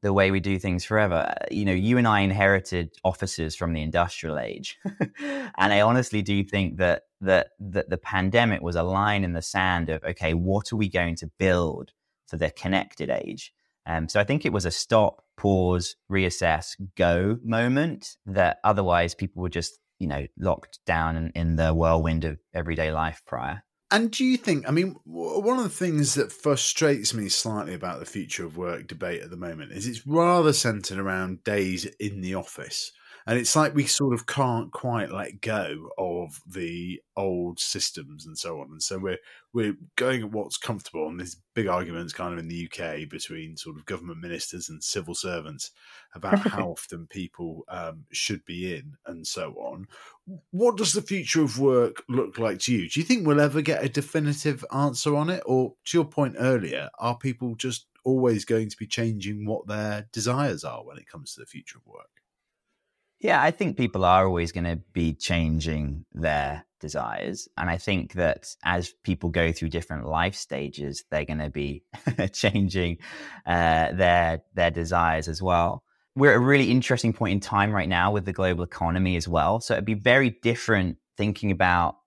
the 0.02 0.12
way 0.12 0.31
we 0.31 0.40
do 0.40 0.59
things 0.59 0.85
forever. 0.85 1.33
You 1.50 1.64
know, 1.64 1.73
you 1.73 1.97
and 1.97 2.09
I 2.09 2.21
inherited 2.21 2.90
offices 3.04 3.54
from 3.54 3.73
the 3.73 3.83
industrial 3.83 4.38
age. 4.38 4.78
and 5.21 5.73
I 5.73 5.81
honestly 5.81 6.23
do 6.23 6.42
think 6.42 6.78
that, 6.78 7.04
that, 7.21 7.50
that 7.61 7.88
the 7.88 7.99
pandemic 7.99 8.62
was 8.62 8.76
a 8.76 8.83
line 8.83 9.23
in 9.25 9.33
the 9.33 9.42
sand 9.42 9.88
of, 9.88 10.02
okay, 10.02 10.35
what 10.35 10.73
are 10.73 10.76
we 10.76 10.88
going 10.88 11.16
to 11.16 11.31
build 11.38 11.92
for 12.26 12.37
the 12.37 12.50
connected 12.50 13.11
age? 13.11 13.52
Um, 13.87 14.09
so 14.09 14.21
I 14.21 14.25
think 14.25 14.45
it 14.45 14.53
was 14.53 14.65
a 14.65 14.71
stop, 14.71 15.25
pause, 15.37 15.97
reassess, 16.11 16.77
go 16.97 17.39
moment 17.45 18.17
that 18.27 18.59
otherwise 18.65 19.15
people 19.15 19.43
were 19.43 19.49
just, 19.49 19.79
you 19.99 20.07
know, 20.07 20.27
locked 20.39 20.79
down 20.87 21.17
in, 21.17 21.31
in 21.35 21.57
the 21.57 21.75
whirlwind 21.75 22.25
of 22.25 22.39
everyday 22.55 22.93
life 22.93 23.23
prior. 23.27 23.62
And 23.91 24.11
do 24.11 24.25
you 24.25 24.39
think, 24.39 24.67
I 24.67 24.71
mean, 24.71 24.97
one 25.05 25.59
of 25.59 25.65
the 25.65 25.69
things 25.69 26.15
that 26.15 26.33
frustrates 26.33 27.12
me 27.12 27.29
slightly 27.29 27.75
about 27.75 28.01
the 28.01 28.07
future 28.07 28.47
of 28.47 28.57
work 28.57 28.87
debate 28.87 29.21
at 29.21 29.29
the 29.29 29.37
moment 29.37 29.73
is 29.73 29.87
it's 29.87 30.07
rather 30.07 30.55
centered 30.55 30.99
around 30.99 31.45
days 31.45 31.85
in 32.01 32.23
the 32.23 32.35
office 32.35 32.93
and 33.26 33.38
it's 33.38 33.55
like 33.55 33.75
we 33.75 33.87
sort 33.87 34.14
of 34.14 34.26
can't 34.26 34.73
quite 34.73 35.12
let 35.12 35.41
go 35.41 35.91
of 35.97 36.41
the 36.47 37.00
old 37.17 37.61
systems 37.61 38.26
and 38.26 38.37
so 38.37 38.61
on. 38.61 38.69
And 38.71 38.83
so 38.83 38.99
we're 38.99 39.19
we're 39.52 39.76
going 39.97 40.23
at 40.23 40.33
what's 40.33 40.57
comfortable. 40.57 41.09
And 41.09 41.21
there's 41.21 41.37
big 41.55 41.67
arguments 41.67 42.12
kind 42.12 42.33
of 42.33 42.38
in 42.38 42.49
the 42.49 42.69
UK 42.69 43.09
between 43.09 43.57
sort 43.57 43.76
of 43.76 43.87
government 43.87 44.21
ministers 44.21 44.69
and 44.69 44.83
civil 44.83 45.14
servants 45.14 45.71
about 46.14 46.38
how 46.49 46.71
often 46.71 47.07
people 47.07 47.64
um, 47.69 48.05
should 48.12 48.45
be 48.45 48.75
in 48.75 48.95
and 49.07 49.26
so 49.26 49.52
on. 49.59 49.87
What 50.50 50.76
does 50.76 50.93
the 50.93 51.02
future 51.02 51.43
of 51.43 51.59
work 51.59 52.02
look 52.09 52.38
like 52.38 52.61
to 52.61 52.73
you? 52.73 52.88
Do 52.88 53.00
you 53.00 53.07
think 53.07 53.26
we'll 53.26 53.41
ever 53.41 53.62
get 53.62 53.85
a 53.85 53.88
definitive 53.88 54.64
answer 54.73 55.14
on 55.17 55.31
it, 55.31 55.43
or 55.47 55.75
to 55.87 55.99
your 55.99 56.05
point 56.05 56.37
earlier, 56.38 56.91
are 56.99 57.17
people 57.17 57.55
just 57.57 57.87
always 58.05 58.45
going 58.45 58.69
to 58.69 58.76
be 58.76 58.87
changing 58.87 59.47
what 59.47 59.67
their 59.67 60.09
desires 60.12 60.64
are 60.64 60.85
when 60.85 60.99
it 60.99 61.09
comes 61.09 61.35
to 61.35 61.41
the 61.41 61.47
future 61.47 61.79
of 61.79 61.87
work? 61.87 62.22
Yeah, 63.23 63.41
I 63.41 63.52
think 63.52 63.76
people 63.76 64.05
are 64.05 64.26
always 64.26 64.50
going 64.50 64.64
to 64.64 64.81
be 64.93 65.14
changing 65.14 66.05
their 66.12 66.67
desires. 66.81 67.49
And 67.57 67.71
I 67.71 67.79
think 67.79 68.14
that 68.14 68.52
as 68.64 68.93
people 69.05 69.31
go 69.31 69.52
through 69.52 69.69
different 69.69 70.09
life 70.09 70.35
stages, 70.35 71.05
they're 71.09 71.25
going 71.25 71.38
to 71.38 71.49
be 71.49 71.85
changing 72.33 72.99
uh, 73.47 73.93
their, 73.93 74.43
their 74.55 74.73
desires 74.73 75.29
as 75.29 75.41
well. 75.41 75.85
We're 76.17 76.33
at 76.33 76.37
a 76.37 76.41
really 76.41 76.73
interesting 76.73 77.12
point 77.12 77.33
in 77.35 77.41
time 77.41 77.71
right 77.71 77.88
now 77.88 78.11
with 78.11 78.25
the 78.25 78.33
global 78.33 78.64
economy 78.64 79.17
as 79.17 79.29
well. 79.29 79.61
So 79.61 79.75
it'd 79.75 79.85
be 79.85 79.95
very 79.95 80.31
different 80.43 80.97
thinking 81.17 81.52
about 81.52 81.99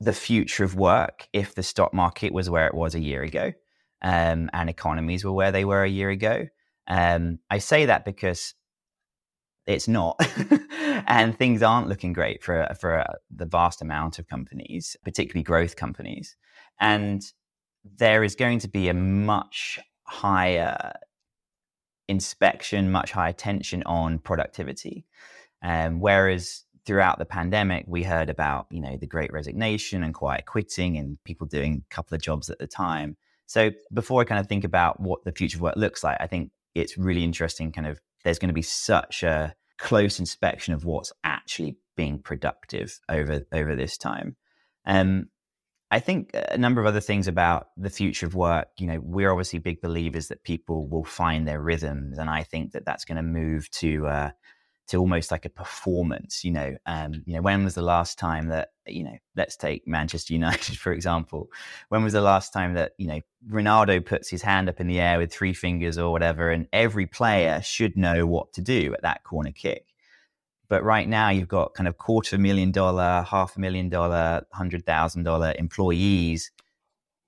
the 0.00 0.12
future 0.12 0.64
of 0.64 0.74
work 0.74 1.28
if 1.32 1.54
the 1.54 1.62
stock 1.62 1.94
market 1.94 2.32
was 2.32 2.50
where 2.50 2.66
it 2.66 2.74
was 2.74 2.96
a 2.96 3.00
year 3.00 3.22
ago 3.22 3.52
um, 4.02 4.50
and 4.52 4.68
economies 4.68 5.24
were 5.24 5.32
where 5.32 5.52
they 5.52 5.64
were 5.64 5.84
a 5.84 5.88
year 5.88 6.10
ago. 6.10 6.48
Um, 6.88 7.38
I 7.50 7.58
say 7.58 7.86
that 7.86 8.04
because 8.04 8.54
it's 9.68 9.86
not. 9.86 10.18
and 11.06 11.36
things 11.36 11.62
aren't 11.62 11.88
looking 11.88 12.14
great 12.14 12.42
for, 12.42 12.66
for 12.80 13.04
the 13.30 13.46
vast 13.46 13.82
amount 13.82 14.18
of 14.18 14.26
companies, 14.26 14.96
particularly 15.04 15.44
growth 15.44 15.76
companies. 15.76 16.36
And 16.80 17.22
there 17.98 18.24
is 18.24 18.34
going 18.34 18.60
to 18.60 18.68
be 18.68 18.88
a 18.88 18.94
much 18.94 19.78
higher 20.04 20.94
inspection, 22.08 22.90
much 22.90 23.12
higher 23.12 23.34
tension 23.34 23.82
on 23.84 24.18
productivity. 24.18 25.04
Um, 25.62 26.00
whereas 26.00 26.64
throughout 26.86 27.18
the 27.18 27.26
pandemic, 27.26 27.84
we 27.86 28.02
heard 28.02 28.30
about, 28.30 28.66
you 28.70 28.80
know, 28.80 28.96
the 28.96 29.06
great 29.06 29.32
resignation 29.32 30.02
and 30.02 30.14
quiet 30.14 30.46
quitting 30.46 30.96
and 30.96 31.22
people 31.24 31.46
doing 31.46 31.84
a 31.84 31.94
couple 31.94 32.14
of 32.14 32.22
jobs 32.22 32.48
at 32.48 32.58
the 32.58 32.66
time. 32.66 33.18
So 33.44 33.70
before 33.92 34.22
I 34.22 34.24
kind 34.24 34.40
of 34.40 34.46
think 34.46 34.64
about 34.64 34.98
what 34.98 35.24
the 35.24 35.32
future 35.32 35.58
of 35.58 35.62
work 35.62 35.76
looks 35.76 36.02
like, 36.02 36.16
I 36.20 36.26
think 36.26 36.52
it's 36.74 36.96
really 36.96 37.24
interesting 37.24 37.70
kind 37.70 37.86
of 37.86 38.00
there's 38.24 38.38
going 38.38 38.48
to 38.48 38.54
be 38.54 38.62
such 38.62 39.22
a 39.22 39.54
close 39.78 40.18
inspection 40.18 40.74
of 40.74 40.84
what's 40.84 41.12
actually 41.24 41.78
being 41.96 42.18
productive 42.18 42.98
over 43.08 43.42
over 43.52 43.76
this 43.76 43.96
time. 43.96 44.36
Um, 44.86 45.28
I 45.90 46.00
think 46.00 46.30
a 46.34 46.58
number 46.58 46.80
of 46.80 46.86
other 46.86 47.00
things 47.00 47.28
about 47.28 47.68
the 47.76 47.90
future 47.90 48.26
of 48.26 48.34
work. 48.34 48.68
You 48.78 48.86
know, 48.88 49.00
we're 49.02 49.30
obviously 49.30 49.58
big 49.58 49.80
believers 49.80 50.28
that 50.28 50.44
people 50.44 50.86
will 50.86 51.04
find 51.04 51.48
their 51.48 51.60
rhythms, 51.60 52.18
and 52.18 52.28
I 52.28 52.42
think 52.42 52.72
that 52.72 52.84
that's 52.84 53.04
going 53.04 53.16
to 53.16 53.22
move 53.22 53.70
to 53.72 54.06
uh, 54.06 54.30
to 54.88 54.98
almost 54.98 55.30
like 55.30 55.44
a 55.44 55.50
performance. 55.50 56.44
You 56.44 56.52
know, 56.52 56.76
um, 56.86 57.22
you 57.26 57.34
know, 57.34 57.42
when 57.42 57.64
was 57.64 57.74
the 57.74 57.82
last 57.82 58.18
time 58.18 58.48
that 58.48 58.70
you 58.86 59.04
know? 59.04 59.16
Let's 59.36 59.56
take 59.56 59.86
Manchester 59.86 60.32
United 60.34 60.78
for 60.78 60.92
example. 60.92 61.50
When 61.88 62.02
was 62.02 62.12
the 62.12 62.20
last 62.20 62.52
time 62.52 62.74
that 62.74 62.92
you 62.98 63.06
know 63.06 63.20
Ronaldo 63.48 64.04
puts 64.04 64.28
his 64.28 64.42
hand 64.42 64.68
up 64.68 64.80
in 64.80 64.86
the 64.86 65.00
air 65.00 65.18
with 65.18 65.32
three 65.32 65.54
fingers 65.54 65.98
or 65.98 66.10
whatever, 66.10 66.50
and 66.50 66.66
every 66.72 67.06
player 67.06 67.60
should 67.62 67.96
know 67.96 68.26
what 68.26 68.52
to 68.54 68.60
do 68.60 68.92
at 68.94 69.02
that 69.02 69.24
corner 69.24 69.52
kick. 69.52 69.84
But 70.68 70.84
right 70.84 71.08
now, 71.08 71.30
you've 71.30 71.48
got 71.48 71.74
kind 71.74 71.88
of 71.88 71.96
quarter 71.96 72.36
million 72.36 72.72
dollar, 72.72 73.24
half 73.28 73.56
a 73.56 73.60
million 73.60 73.88
dollar, 73.88 74.42
hundred 74.52 74.84
thousand 74.84 75.22
dollar 75.22 75.54
employees 75.58 76.50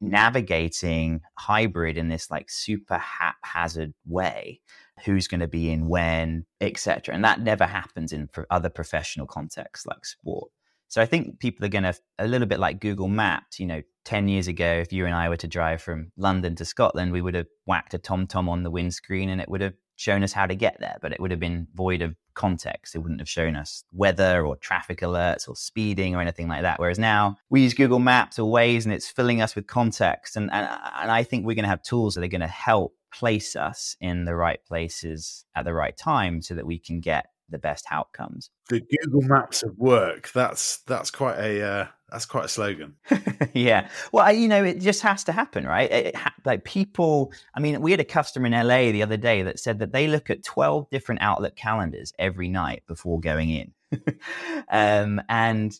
navigating 0.00 1.20
hybrid 1.38 1.98
in 1.98 2.08
this 2.08 2.30
like 2.30 2.48
super 2.50 2.96
haphazard 2.98 3.92
way 4.06 4.60
who's 5.04 5.28
going 5.28 5.40
to 5.40 5.48
be 5.48 5.70
in 5.70 5.88
when, 5.88 6.46
etc. 6.60 7.14
And 7.14 7.24
that 7.24 7.40
never 7.40 7.66
happens 7.66 8.12
in 8.12 8.28
other 8.50 8.68
professional 8.68 9.26
contexts 9.26 9.86
like 9.86 10.04
sport. 10.04 10.50
So 10.88 11.00
I 11.00 11.06
think 11.06 11.38
people 11.38 11.64
are 11.64 11.68
going 11.68 11.84
to, 11.84 11.94
a 12.18 12.26
little 12.26 12.48
bit 12.48 12.58
like 12.58 12.80
Google 12.80 13.06
Maps, 13.06 13.60
you 13.60 13.66
know, 13.66 13.82
10 14.04 14.26
years 14.26 14.48
ago, 14.48 14.66
if 14.66 14.92
you 14.92 15.06
and 15.06 15.14
I 15.14 15.28
were 15.28 15.36
to 15.36 15.46
drive 15.46 15.80
from 15.80 16.10
London 16.16 16.56
to 16.56 16.64
Scotland, 16.64 17.12
we 17.12 17.22
would 17.22 17.34
have 17.34 17.46
whacked 17.64 17.94
a 17.94 17.98
TomTom 17.98 18.48
on 18.48 18.64
the 18.64 18.70
windscreen 18.70 19.28
and 19.28 19.40
it 19.40 19.48
would 19.48 19.60
have 19.60 19.74
shown 19.94 20.24
us 20.24 20.32
how 20.32 20.46
to 20.46 20.54
get 20.56 20.78
there, 20.80 20.96
but 21.00 21.12
it 21.12 21.20
would 21.20 21.30
have 21.30 21.38
been 21.38 21.68
void 21.74 22.02
of 22.02 22.16
context. 22.40 22.94
It 22.94 23.00
wouldn't 23.00 23.20
have 23.20 23.28
shown 23.28 23.54
us 23.54 23.84
weather 23.92 24.46
or 24.46 24.56
traffic 24.56 25.00
alerts 25.00 25.46
or 25.46 25.54
speeding 25.54 26.16
or 26.16 26.22
anything 26.22 26.48
like 26.48 26.62
that. 26.62 26.80
Whereas 26.80 26.98
now 26.98 27.36
we 27.50 27.60
use 27.60 27.74
Google 27.74 27.98
Maps 27.98 28.38
or 28.38 28.50
Waze 28.50 28.84
and 28.84 28.94
it's 28.94 29.10
filling 29.10 29.42
us 29.42 29.54
with 29.54 29.66
context. 29.66 30.36
And, 30.36 30.50
and, 30.50 30.66
and 30.66 31.10
I 31.10 31.22
think 31.22 31.44
we're 31.44 31.54
going 31.54 31.64
to 31.64 31.68
have 31.68 31.82
tools 31.82 32.14
that 32.14 32.24
are 32.24 32.28
going 32.28 32.40
to 32.40 32.46
help 32.46 32.96
place 33.12 33.56
us 33.56 33.94
in 34.00 34.24
the 34.24 34.34
right 34.34 34.64
places 34.64 35.44
at 35.54 35.66
the 35.66 35.74
right 35.74 35.94
time 35.94 36.40
so 36.40 36.54
that 36.54 36.64
we 36.64 36.78
can 36.78 37.00
get 37.00 37.26
the 37.50 37.58
best 37.58 37.84
outcomes. 37.90 38.48
The 38.70 38.80
Google 39.04 39.28
Maps 39.28 39.62
of 39.62 39.76
work. 39.76 40.32
That's 40.32 40.78
that's 40.86 41.10
quite 41.10 41.38
a 41.38 41.62
uh, 41.62 41.86
that's 42.10 42.26
quite 42.26 42.44
a 42.44 42.48
slogan. 42.48 42.94
yeah. 43.54 43.88
Well, 44.12 44.32
you 44.32 44.48
know, 44.48 44.64
it 44.64 44.80
just 44.80 45.02
has 45.02 45.24
to 45.24 45.32
happen, 45.32 45.66
right? 45.66 45.90
It, 45.90 46.06
it, 46.06 46.16
like 46.44 46.64
people. 46.64 47.32
I 47.54 47.60
mean, 47.60 47.80
we 47.80 47.90
had 47.90 48.00
a 48.00 48.04
customer 48.04 48.46
in 48.46 48.52
LA 48.52 48.92
the 48.92 49.02
other 49.02 49.16
day 49.16 49.42
that 49.42 49.58
said 49.58 49.78
that 49.78 49.92
they 49.92 50.06
look 50.06 50.30
at 50.30 50.42
twelve 50.42 50.88
different 50.90 51.22
Outlook 51.22 51.56
calendars 51.56 52.12
every 52.18 52.48
night 52.48 52.82
before 52.86 53.20
going 53.20 53.50
in, 53.50 53.72
um, 54.70 55.20
and 55.28 55.78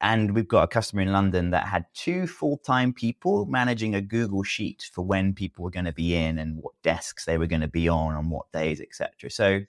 and 0.00 0.34
we've 0.34 0.48
got 0.48 0.64
a 0.64 0.68
customer 0.68 1.02
in 1.02 1.12
London 1.12 1.50
that 1.50 1.66
had 1.66 1.84
two 1.94 2.26
full 2.26 2.58
time 2.58 2.92
people 2.92 3.46
managing 3.46 3.94
a 3.94 4.00
Google 4.00 4.42
Sheet 4.42 4.88
for 4.92 5.02
when 5.02 5.32
people 5.32 5.64
were 5.64 5.70
going 5.70 5.86
to 5.86 5.92
be 5.92 6.14
in 6.14 6.38
and 6.38 6.62
what 6.62 6.74
desks 6.82 7.24
they 7.24 7.38
were 7.38 7.46
going 7.46 7.62
to 7.62 7.68
be 7.68 7.88
on 7.88 8.14
on 8.14 8.30
what 8.30 8.50
days, 8.52 8.80
etc. 8.80 9.30
So 9.30 9.60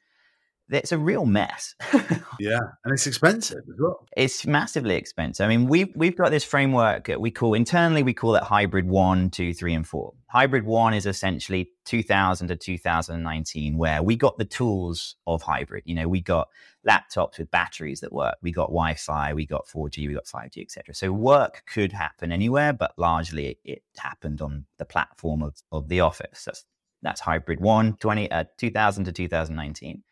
it's 0.70 0.92
a 0.92 0.98
real 0.98 1.26
mess. 1.26 1.76
yeah, 2.40 2.60
and 2.84 2.94
it's 2.94 3.08
expensive 3.08 3.64
as 3.70 3.80
well. 3.80 4.06
It's 4.16 4.46
massively 4.46 4.96
expensive. 4.96 5.46
I 5.46 5.50
mean, 5.50 5.68
we've 5.68 5.92
we've 5.96 6.16
got 6.16 6.32
this 6.32 6.44
framework 6.44 7.08
that 7.08 7.20
we 7.20 7.32
call 7.32 7.54
internally 7.54 8.04
we 8.04 8.14
call 8.14 8.36
it 8.36 8.44
hybrid 8.44 8.88
one, 8.88 9.30
two, 9.30 9.54
three, 9.54 9.74
and 9.74 9.88
four. 9.88 10.14
Hybrid 10.28 10.66
one 10.66 10.94
is 10.94 11.06
essentially 11.06 11.72
2000 11.86 12.50
to 12.50 12.56
2019, 12.56 13.78
where 13.78 14.04
we 14.04 14.16
got 14.16 14.38
the 14.38 14.46
tools 14.46 15.16
of 15.26 15.42
hybrid. 15.42 15.84
You 15.86 15.96
know, 15.96 16.08
we 16.08 16.22
got 16.22 16.50
laptops 16.88 17.40
with 17.40 17.50
batteries 17.52 18.00
that 18.02 18.14
work. 18.14 18.36
We 18.42 18.52
got 18.52 18.68
Wi-Fi, 18.68 19.34
we 19.34 19.46
got 19.46 19.68
4G, 19.68 20.08
we 20.08 20.14
got 20.14 20.26
5G, 20.26 20.62
etc. 20.62 20.94
So 20.94 21.12
work 21.12 21.64
could 21.66 21.92
happen 21.92 22.32
anywhere, 22.32 22.74
but 22.74 22.94
largely 22.98 23.58
it, 23.64 23.84
happened 23.98 24.42
on 24.42 24.66
the 24.78 24.86
platform 24.86 25.42
of, 25.42 25.56
of 25.72 25.90
the 25.90 26.00
office. 26.02 26.46
That's 26.46 26.66
that's 27.02 27.22
hybrid 27.22 27.62
one, 27.62 27.96
20, 27.98 28.30
uh, 28.30 28.44
2000 28.58 29.06
to 29.06 29.12
2019. 29.12 30.04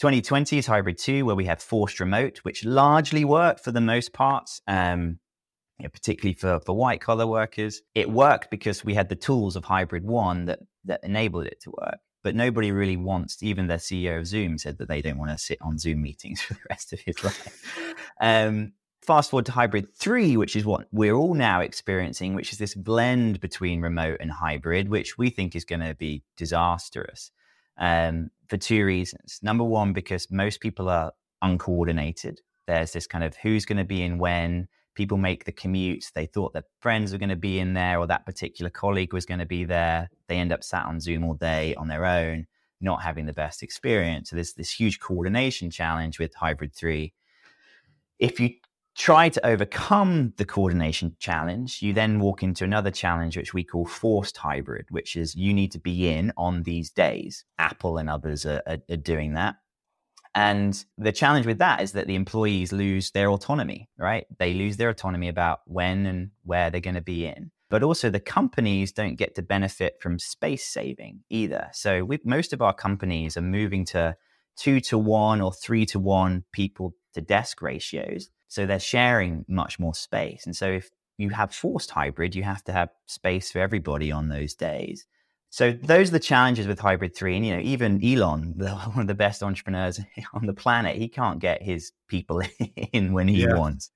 2020 0.00 0.56
is 0.56 0.66
Hybrid 0.66 0.96
2, 0.96 1.26
where 1.26 1.36
we 1.36 1.44
have 1.44 1.60
forced 1.60 2.00
remote, 2.00 2.38
which 2.38 2.64
largely 2.64 3.22
worked 3.22 3.62
for 3.62 3.70
the 3.70 3.82
most 3.82 4.14
part, 4.14 4.48
um, 4.66 5.18
you 5.78 5.82
know, 5.82 5.90
particularly 5.90 6.32
for, 6.32 6.58
for 6.60 6.74
white 6.74 7.02
collar 7.02 7.26
workers. 7.26 7.82
It 7.94 8.10
worked 8.10 8.50
because 8.50 8.82
we 8.82 8.94
had 8.94 9.10
the 9.10 9.14
tools 9.14 9.56
of 9.56 9.64
Hybrid 9.66 10.04
1 10.04 10.46
that, 10.46 10.60
that 10.86 11.04
enabled 11.04 11.44
it 11.44 11.60
to 11.64 11.74
work. 11.78 11.98
But 12.24 12.34
nobody 12.34 12.72
really 12.72 12.96
wants, 12.96 13.42
even 13.42 13.66
the 13.66 13.74
CEO 13.74 14.18
of 14.20 14.26
Zoom 14.26 14.56
said 14.56 14.78
that 14.78 14.88
they 14.88 15.02
don't 15.02 15.18
want 15.18 15.32
to 15.32 15.38
sit 15.38 15.58
on 15.60 15.76
Zoom 15.76 16.00
meetings 16.00 16.40
for 16.40 16.54
the 16.54 16.60
rest 16.70 16.94
of 16.94 17.00
his 17.00 17.22
life. 17.22 17.94
Um, 18.22 18.72
fast 19.02 19.30
forward 19.30 19.46
to 19.46 19.52
hybrid 19.52 19.94
3 19.94 20.36
which 20.36 20.54
is 20.54 20.64
what 20.64 20.86
we're 20.92 21.14
all 21.14 21.32
now 21.32 21.60
experiencing 21.60 22.34
which 22.34 22.52
is 22.52 22.58
this 22.58 22.74
blend 22.74 23.40
between 23.40 23.80
remote 23.80 24.18
and 24.20 24.30
hybrid 24.30 24.90
which 24.90 25.16
we 25.16 25.30
think 25.30 25.56
is 25.56 25.64
going 25.64 25.80
to 25.80 25.94
be 25.94 26.22
disastrous 26.36 27.30
um, 27.80 28.30
for 28.48 28.56
two 28.56 28.84
reasons. 28.84 29.40
Number 29.42 29.64
one, 29.64 29.92
because 29.92 30.30
most 30.30 30.60
people 30.60 30.88
are 30.88 31.12
uncoordinated. 31.42 32.40
There's 32.66 32.92
this 32.92 33.06
kind 33.06 33.24
of 33.24 33.36
who's 33.36 33.64
going 33.64 33.78
to 33.78 33.84
be 33.84 34.02
in 34.02 34.18
when. 34.18 34.68
People 34.94 35.16
make 35.16 35.44
the 35.44 35.52
commutes. 35.52 36.12
They 36.12 36.26
thought 36.26 36.52
that 36.52 36.64
friends 36.80 37.12
were 37.12 37.18
going 37.18 37.30
to 37.30 37.36
be 37.36 37.58
in 37.58 37.74
there 37.74 37.98
or 37.98 38.06
that 38.06 38.26
particular 38.26 38.70
colleague 38.70 39.12
was 39.12 39.24
going 39.24 39.40
to 39.40 39.46
be 39.46 39.64
there. 39.64 40.10
They 40.28 40.36
end 40.36 40.52
up 40.52 40.62
sat 40.62 40.84
on 40.84 41.00
Zoom 41.00 41.24
all 41.24 41.34
day 41.34 41.74
on 41.76 41.88
their 41.88 42.04
own, 42.04 42.46
not 42.80 43.02
having 43.02 43.26
the 43.26 43.32
best 43.32 43.62
experience. 43.62 44.30
So 44.30 44.36
there's 44.36 44.52
this 44.52 44.72
huge 44.72 45.00
coordination 45.00 45.70
challenge 45.70 46.18
with 46.18 46.34
Hybrid 46.34 46.74
3. 46.74 47.12
If 48.18 48.38
you 48.38 48.50
try 48.96 49.28
to 49.28 49.46
overcome 49.46 50.32
the 50.36 50.44
coordination 50.44 51.16
challenge, 51.18 51.80
you 51.82 51.92
then 51.92 52.18
walk 52.18 52.42
into 52.42 52.64
another 52.64 52.90
challenge, 52.90 53.36
which 53.36 53.54
we 53.54 53.64
call 53.64 53.86
forced 53.86 54.36
hybrid, 54.36 54.86
which 54.90 55.16
is 55.16 55.34
you 55.34 55.54
need 55.54 55.72
to 55.72 55.78
be 55.78 56.08
in 56.08 56.32
on 56.36 56.62
these 56.62 56.90
days. 56.90 57.44
Apple 57.58 57.98
and 57.98 58.10
others 58.10 58.44
are, 58.44 58.62
are, 58.66 58.78
are 58.90 58.96
doing 58.96 59.34
that. 59.34 59.56
And 60.34 60.84
the 60.96 61.12
challenge 61.12 61.46
with 61.46 61.58
that 61.58 61.82
is 61.82 61.92
that 61.92 62.06
the 62.06 62.14
employees 62.14 62.72
lose 62.72 63.10
their 63.10 63.30
autonomy, 63.30 63.88
right? 63.98 64.26
They 64.38 64.54
lose 64.54 64.76
their 64.76 64.90
autonomy 64.90 65.28
about 65.28 65.60
when 65.66 66.06
and 66.06 66.30
where 66.44 66.70
they're 66.70 66.80
going 66.80 66.94
to 66.94 67.00
be 67.00 67.26
in. 67.26 67.50
But 67.68 67.82
also, 67.82 68.10
the 68.10 68.20
companies 68.20 68.90
don't 68.92 69.14
get 69.14 69.36
to 69.36 69.42
benefit 69.42 69.94
from 70.00 70.18
space 70.18 70.66
saving 70.66 71.20
either. 71.30 71.68
So, 71.72 72.04
we, 72.04 72.18
most 72.24 72.52
of 72.52 72.62
our 72.62 72.74
companies 72.74 73.36
are 73.36 73.42
moving 73.42 73.84
to 73.86 74.16
two 74.56 74.80
to 74.80 74.98
one 74.98 75.40
or 75.40 75.52
three 75.52 75.86
to 75.86 75.98
one 76.00 76.44
people 76.52 76.94
to 77.14 77.20
desk 77.20 77.62
ratios. 77.62 78.28
So 78.50 78.66
they're 78.66 78.80
sharing 78.80 79.44
much 79.46 79.78
more 79.78 79.94
space. 79.94 80.44
And 80.44 80.56
so 80.56 80.66
if 80.66 80.90
you 81.18 81.30
have 81.30 81.54
forced 81.54 81.92
hybrid, 81.92 82.34
you 82.34 82.42
have 82.42 82.64
to 82.64 82.72
have 82.72 82.90
space 83.06 83.52
for 83.52 83.60
everybody 83.60 84.10
on 84.10 84.28
those 84.28 84.54
days. 84.54 85.06
So 85.50 85.70
those 85.70 86.08
are 86.08 86.14
the 86.14 86.20
challenges 86.20 86.66
with 86.66 86.80
hybrid 86.80 87.14
three. 87.14 87.36
And 87.36 87.46
you 87.46 87.54
know, 87.54 87.60
even 87.60 88.04
Elon, 88.04 88.54
the, 88.56 88.74
one 88.74 89.02
of 89.02 89.06
the 89.06 89.14
best 89.14 89.44
entrepreneurs 89.44 90.00
on 90.34 90.46
the 90.46 90.52
planet, 90.52 90.96
he 90.96 91.06
can't 91.06 91.38
get 91.38 91.62
his 91.62 91.92
people 92.08 92.42
in 92.92 93.12
when 93.12 93.28
he 93.28 93.42
yeah. 93.42 93.54
wants. 93.54 93.92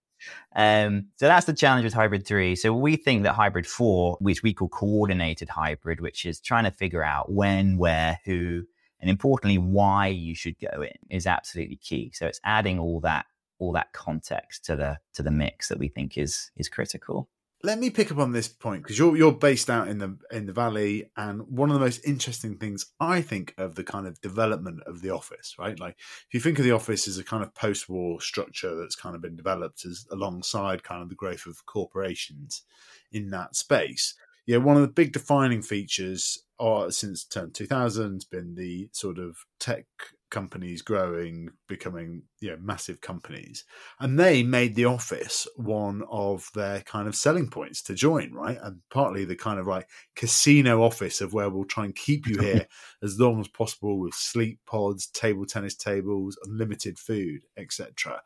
Um, 0.55 1.07
so 1.17 1.27
that's 1.27 1.47
the 1.47 1.53
challenge 1.53 1.83
with 1.83 1.93
hybrid 1.93 2.25
three. 2.25 2.55
So 2.55 2.73
we 2.73 2.95
think 2.95 3.25
that 3.25 3.33
hybrid 3.33 3.67
four, 3.67 4.17
which 4.21 4.45
we 4.45 4.55
call 4.55 4.69
coordinated 4.69 5.49
hybrid, 5.49 6.01
which 6.01 6.25
is 6.25 6.39
trying 6.39 6.65
to 6.65 6.71
figure 6.71 7.03
out 7.03 7.33
when, 7.33 7.77
where, 7.77 8.21
who, 8.25 8.63
and 9.01 9.11
importantly, 9.11 9.59
why 9.59 10.07
you 10.07 10.37
should 10.37 10.57
go 10.61 10.83
in, 10.83 10.95
is 11.11 11.27
absolutely 11.27 11.77
key. 11.77 12.13
So 12.15 12.27
it's 12.27 12.41
adding 12.45 12.79
all 12.79 13.01
that 13.01 13.27
all 13.59 13.73
that 13.73 13.93
context 13.93 14.65
to 14.65 14.77
the 14.77 14.99
to 15.15 15.23
the 15.23 15.31
mix 15.31 15.69
that 15.69 15.79
we 15.79 15.89
think 15.89 16.19
is 16.19 16.51
is 16.57 16.69
critical 16.69 17.29
let 17.65 17.79
me 17.79 17.89
pick 17.89 18.13
up 18.13 18.19
on 18.19 18.33
this 18.33 18.47
point 18.47 18.83
because 18.83 18.99
you're 18.99 19.17
you're 19.17 19.33
based 19.33 19.71
out 19.71 19.89
in 19.89 19.99
the 19.99 20.19
in 20.31 20.45
the 20.45 20.53
valley, 20.53 21.11
and 21.17 21.43
one 21.49 21.71
of 21.71 21.75
the 21.75 21.81
most 21.81 22.05
interesting 22.05 22.59
things 22.59 22.93
I 23.01 23.23
think 23.23 23.55
of 23.57 23.75
the 23.75 23.83
kind 23.83 24.07
of 24.07 24.21
development 24.21 24.83
of 24.87 25.01
the 25.01 25.11
office, 25.11 25.57
right? 25.59 25.81
Like 25.81 25.97
if 25.99 26.35
you 26.35 26.41
think 26.41 26.59
of 26.59 26.65
the 26.67 26.73
office 26.73 27.09
as 27.09 27.17
a 27.17 27.25
kind 27.25 27.43
of 27.43 27.55
post-war 27.55 28.21
structure 28.21 28.77
that's 28.77 28.95
kind 28.95 29.17
of 29.17 29.23
been 29.23 29.35
developed 29.35 29.87
as 29.87 30.07
alongside 30.13 30.85
kind 30.85 31.03
of 31.03 31.09
the 31.09 31.15
growth 31.15 31.47
of 31.47 31.65
corporations 31.65 32.63
in 33.11 33.31
that 33.31 33.57
space. 33.57 34.15
Yeah, 34.47 34.59
one 34.59 34.77
of 34.77 34.83
the 34.83 34.89
big 34.89 35.13
defining 35.13 35.63
features 35.63 36.45
are 36.61 36.91
since 36.91 37.25
turn 37.25 37.51
2000 37.51 38.13
has 38.13 38.25
been 38.25 38.57
the 38.57 38.91
sort 38.93 39.19
of 39.19 39.39
tech 39.59 39.87
companies 40.35 40.83
growing, 40.83 41.49
becoming 41.69 42.23
you 42.41 42.51
know 42.51 42.59
massive 42.61 43.01
companies, 43.01 43.65
and 44.01 44.19
they 44.19 44.43
made 44.43 44.75
the 44.75 44.85
office 44.85 45.47
one 45.57 46.03
of 46.11 46.51
their 46.55 46.81
kind 46.81 47.07
of 47.07 47.15
selling 47.15 47.49
points 47.49 47.81
to 47.85 47.95
join, 47.95 48.33
right? 48.33 48.59
And 48.61 48.81
partly 48.91 49.25
the 49.25 49.37
kind 49.37 49.61
of 49.61 49.69
like 49.69 49.89
casino 50.17 50.83
office 50.83 51.21
of 51.21 51.33
where 51.33 51.49
we'll 51.49 51.65
try 51.65 51.85
and 51.85 51.95
keep 51.95 52.27
you 52.27 52.37
here 52.41 52.67
as 53.03 53.19
long 53.19 53.39
as 53.41 53.47
possible 53.47 54.01
with 54.01 54.15
sleep 54.15 54.59
pods, 54.67 55.07
table 55.07 55.47
tennis 55.47 55.77
tables, 55.77 56.37
unlimited 56.45 56.99
food, 56.99 57.43
etc. 57.57 58.21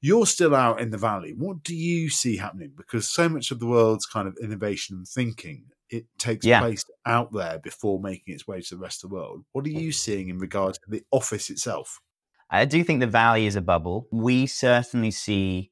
You're 0.00 0.26
still 0.26 0.54
out 0.54 0.80
in 0.80 0.90
the 0.90 0.96
valley. 0.96 1.34
What 1.36 1.64
do 1.64 1.74
you 1.74 2.08
see 2.08 2.36
happening? 2.36 2.72
Because 2.76 3.10
so 3.10 3.28
much 3.28 3.50
of 3.50 3.58
the 3.58 3.66
world's 3.66 4.06
kind 4.06 4.28
of 4.28 4.36
innovation 4.40 4.96
and 4.96 5.08
thinking 5.08 5.64
it 5.90 6.06
takes 6.18 6.44
yeah. 6.44 6.60
place 6.60 6.84
out 7.06 7.32
there 7.32 7.58
before 7.58 8.00
making 8.00 8.34
its 8.34 8.46
way 8.46 8.60
to 8.60 8.74
the 8.74 8.80
rest 8.80 9.04
of 9.04 9.10
the 9.10 9.16
world. 9.16 9.44
What 9.52 9.64
are 9.64 9.70
you 9.70 9.78
mm-hmm. 9.78 9.90
seeing 9.90 10.28
in 10.28 10.38
regards 10.38 10.78
to 10.78 10.84
the 10.88 11.02
office 11.10 11.50
itself? 11.50 12.00
I 12.50 12.64
do 12.64 12.82
think 12.82 13.00
the 13.00 13.06
valley 13.06 13.46
is 13.46 13.56
a 13.56 13.60
bubble. 13.60 14.06
We 14.10 14.46
certainly 14.46 15.10
see 15.10 15.70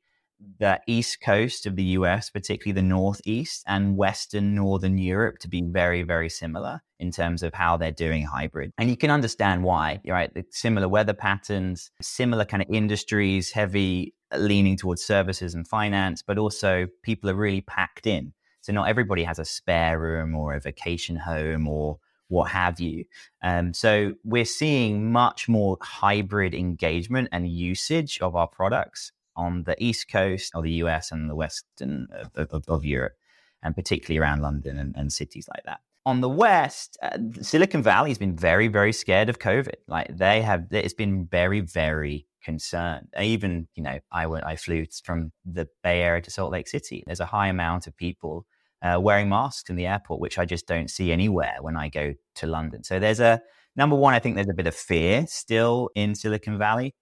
the 0.58 0.80
east 0.86 1.20
coast 1.22 1.66
of 1.66 1.76
the 1.76 1.82
US, 1.82 2.30
particularly 2.30 2.72
the 2.72 2.86
northeast 2.86 3.64
and 3.66 3.96
western 3.96 4.54
northern 4.54 4.98
Europe, 4.98 5.38
to 5.40 5.48
be 5.48 5.62
very, 5.62 6.02
very 6.02 6.28
similar 6.28 6.82
in 6.98 7.10
terms 7.10 7.42
of 7.42 7.54
how 7.54 7.76
they're 7.76 7.90
doing 7.90 8.24
hybrid. 8.24 8.72
And 8.78 8.90
you 8.90 8.96
can 8.96 9.10
understand 9.10 9.64
why, 9.64 10.00
right? 10.06 10.32
The 10.32 10.44
similar 10.50 10.88
weather 10.88 11.14
patterns, 11.14 11.90
similar 12.00 12.44
kind 12.44 12.62
of 12.62 12.68
industries, 12.70 13.50
heavy 13.50 14.14
leaning 14.36 14.76
towards 14.76 15.02
services 15.02 15.54
and 15.54 15.66
finance, 15.66 16.22
but 16.22 16.38
also 16.38 16.86
people 17.02 17.30
are 17.30 17.34
really 17.34 17.62
packed 17.62 18.06
in. 18.06 18.32
So 18.66 18.72
not 18.72 18.88
everybody 18.88 19.22
has 19.22 19.38
a 19.38 19.44
spare 19.44 19.96
room 19.96 20.34
or 20.34 20.52
a 20.52 20.58
vacation 20.60 21.14
home 21.14 21.68
or 21.68 22.00
what 22.26 22.50
have 22.50 22.80
you. 22.80 23.04
Um, 23.40 23.72
so 23.72 24.14
we're 24.24 24.44
seeing 24.44 25.12
much 25.12 25.48
more 25.48 25.78
hybrid 25.80 26.52
engagement 26.52 27.28
and 27.30 27.48
usage 27.48 28.18
of 28.20 28.34
our 28.34 28.48
products 28.48 29.12
on 29.36 29.62
the 29.62 29.76
East 29.78 30.10
Coast 30.10 30.50
of 30.52 30.64
the 30.64 30.72
US 30.82 31.12
and 31.12 31.30
the 31.30 31.36
Western 31.36 32.08
of, 32.34 32.48
of, 32.50 32.68
of 32.68 32.84
Europe, 32.84 33.14
and 33.62 33.72
particularly 33.72 34.18
around 34.18 34.42
London 34.42 34.78
and, 34.78 34.96
and 34.96 35.12
cities 35.12 35.48
like 35.54 35.62
that. 35.62 35.78
On 36.04 36.20
the 36.20 36.28
West, 36.28 36.98
uh, 37.02 37.18
Silicon 37.42 37.84
Valley 37.84 38.10
has 38.10 38.18
been 38.18 38.34
very, 38.34 38.66
very 38.66 38.92
scared 38.92 39.28
of 39.28 39.38
COVID. 39.38 39.76
Like 39.86 40.08
they 40.08 40.42
have, 40.42 40.66
it's 40.72 40.92
been 40.92 41.26
very, 41.26 41.60
very 41.60 42.26
concerned. 42.42 43.06
Even, 43.16 43.68
you 43.76 43.84
know, 43.84 44.00
I 44.10 44.26
went, 44.26 44.44
I 44.44 44.56
flew 44.56 44.86
from 45.04 45.30
the 45.44 45.68
Bay 45.84 46.02
Area 46.02 46.22
to 46.22 46.32
Salt 46.32 46.50
Lake 46.50 46.66
City. 46.66 47.04
There's 47.06 47.20
a 47.20 47.26
high 47.26 47.46
amount 47.46 47.86
of 47.86 47.96
people 47.96 48.44
uh, 48.82 48.98
wearing 49.00 49.28
masks 49.28 49.70
in 49.70 49.76
the 49.76 49.86
airport, 49.86 50.20
which 50.20 50.38
I 50.38 50.44
just 50.44 50.66
don't 50.66 50.90
see 50.90 51.12
anywhere 51.12 51.56
when 51.60 51.76
I 51.76 51.88
go 51.88 52.14
to 52.36 52.46
London. 52.46 52.84
So 52.84 52.98
there's 52.98 53.20
a 53.20 53.40
number 53.74 53.96
one, 53.96 54.14
I 54.14 54.18
think 54.18 54.36
there's 54.36 54.48
a 54.48 54.54
bit 54.54 54.66
of 54.66 54.74
fear 54.74 55.26
still 55.28 55.90
in 55.94 56.14
Silicon 56.14 56.58
Valley. 56.58 56.94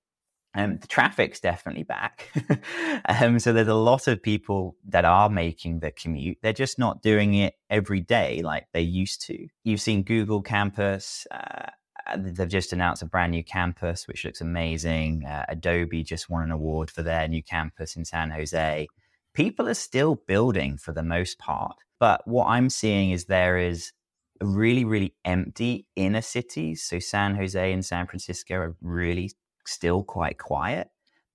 Um, 0.56 0.78
the 0.78 0.86
traffic's 0.86 1.40
definitely 1.40 1.82
back. 1.82 2.28
um, 3.08 3.40
so 3.40 3.52
there's 3.52 3.66
a 3.66 3.74
lot 3.74 4.06
of 4.06 4.22
people 4.22 4.76
that 4.88 5.04
are 5.04 5.28
making 5.28 5.80
the 5.80 5.90
commute. 5.90 6.38
They're 6.42 6.52
just 6.52 6.78
not 6.78 7.02
doing 7.02 7.34
it 7.34 7.54
every 7.70 8.00
day 8.00 8.40
like 8.42 8.66
they 8.72 8.80
used 8.80 9.26
to. 9.26 9.48
You've 9.64 9.80
seen 9.80 10.04
Google 10.04 10.42
Campus. 10.42 11.26
Uh, 11.32 11.70
they've 12.16 12.48
just 12.48 12.72
announced 12.72 13.02
a 13.02 13.06
brand 13.06 13.32
new 13.32 13.42
campus, 13.42 14.06
which 14.06 14.24
looks 14.24 14.40
amazing. 14.40 15.24
Uh, 15.24 15.44
Adobe 15.48 16.04
just 16.04 16.30
won 16.30 16.44
an 16.44 16.52
award 16.52 16.88
for 16.88 17.02
their 17.02 17.26
new 17.26 17.42
campus 17.42 17.96
in 17.96 18.04
San 18.04 18.30
Jose 18.30 18.86
people 19.34 19.68
are 19.68 19.74
still 19.74 20.14
building 20.26 20.78
for 20.78 20.92
the 20.92 21.02
most 21.02 21.38
part. 21.38 21.76
But 22.00 22.26
what 22.26 22.46
I'm 22.46 22.70
seeing 22.70 23.10
is 23.10 23.26
there 23.26 23.58
is 23.58 23.92
a 24.40 24.46
really, 24.46 24.84
really 24.84 25.14
empty 25.24 25.86
inner 25.96 26.22
cities. 26.22 26.82
So 26.82 26.98
San 26.98 27.34
Jose 27.36 27.72
and 27.72 27.84
San 27.84 28.06
Francisco 28.06 28.56
are 28.56 28.76
really 28.80 29.32
still 29.66 30.02
quite 30.02 30.38
quiet. 30.38 30.88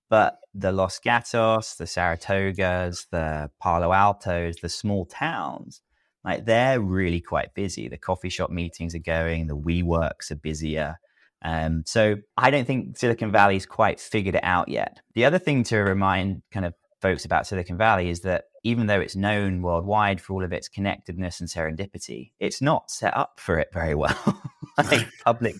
But 0.08 0.38
the 0.54 0.72
Los 0.72 0.98
Gatos, 0.98 1.76
the 1.76 1.84
Saratogas, 1.84 3.06
the 3.10 3.50
Palo 3.62 3.92
Altos, 3.92 4.56
the 4.56 4.68
small 4.68 5.06
towns, 5.06 5.82
like 6.24 6.44
they're 6.44 6.80
really 6.80 7.20
quite 7.20 7.54
busy. 7.54 7.88
The 7.88 7.96
coffee 7.96 8.28
shop 8.28 8.50
meetings 8.50 8.94
are 8.94 8.98
going, 8.98 9.46
the 9.46 9.56
WeWorks 9.56 10.30
are 10.30 10.36
busier. 10.36 10.98
Um, 11.42 11.84
so 11.86 12.16
I 12.36 12.50
don't 12.50 12.66
think 12.66 12.98
Silicon 12.98 13.32
Valley's 13.32 13.64
quite 13.64 13.98
figured 13.98 14.34
it 14.34 14.44
out 14.44 14.68
yet. 14.68 15.00
The 15.14 15.24
other 15.24 15.38
thing 15.38 15.62
to 15.64 15.78
remind 15.78 16.42
kind 16.50 16.66
of 16.66 16.74
folks 17.00 17.24
about 17.24 17.46
Silicon 17.46 17.76
Valley 17.76 18.10
is 18.10 18.20
that 18.20 18.44
even 18.62 18.86
though 18.86 19.00
it's 19.00 19.16
known 19.16 19.62
worldwide 19.62 20.20
for 20.20 20.34
all 20.34 20.44
of 20.44 20.52
its 20.52 20.68
connectedness 20.68 21.40
and 21.40 21.48
serendipity, 21.48 22.32
it's 22.38 22.60
not 22.60 22.90
set 22.90 23.16
up 23.16 23.40
for 23.40 23.58
it 23.58 23.68
very 23.72 23.94
well. 23.94 24.42
like 24.78 25.08
public 25.24 25.56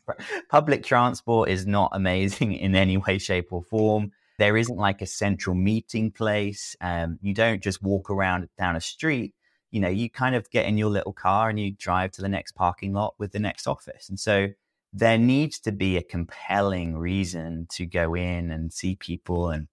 public 0.48 0.84
transport 0.84 1.48
is 1.48 1.66
not 1.66 1.90
amazing 1.94 2.52
in 2.52 2.74
any 2.74 2.96
way, 2.96 3.18
shape, 3.18 3.52
or 3.52 3.62
form. 3.62 4.12
There 4.38 4.56
isn't 4.56 4.76
like 4.76 5.02
a 5.02 5.06
central 5.06 5.54
meeting 5.54 6.10
place. 6.10 6.76
Um, 6.80 7.18
you 7.20 7.34
don't 7.34 7.62
just 7.62 7.82
walk 7.82 8.10
around 8.10 8.48
down 8.58 8.76
a 8.76 8.80
street. 8.80 9.34
You 9.70 9.80
know, 9.80 9.88
you 9.88 10.10
kind 10.10 10.34
of 10.34 10.50
get 10.50 10.66
in 10.66 10.78
your 10.78 10.90
little 10.90 11.12
car 11.12 11.48
and 11.48 11.60
you 11.60 11.72
drive 11.72 12.12
to 12.12 12.22
the 12.22 12.28
next 12.28 12.52
parking 12.52 12.92
lot 12.92 13.14
with 13.18 13.32
the 13.32 13.38
next 13.38 13.66
office. 13.66 14.08
And 14.08 14.18
so 14.18 14.48
there 14.92 15.18
needs 15.18 15.60
to 15.60 15.72
be 15.72 15.96
a 15.96 16.02
compelling 16.02 16.96
reason 16.96 17.66
to 17.72 17.86
go 17.86 18.14
in 18.14 18.50
and 18.50 18.72
see 18.72 18.96
people 18.96 19.50
and 19.50 19.68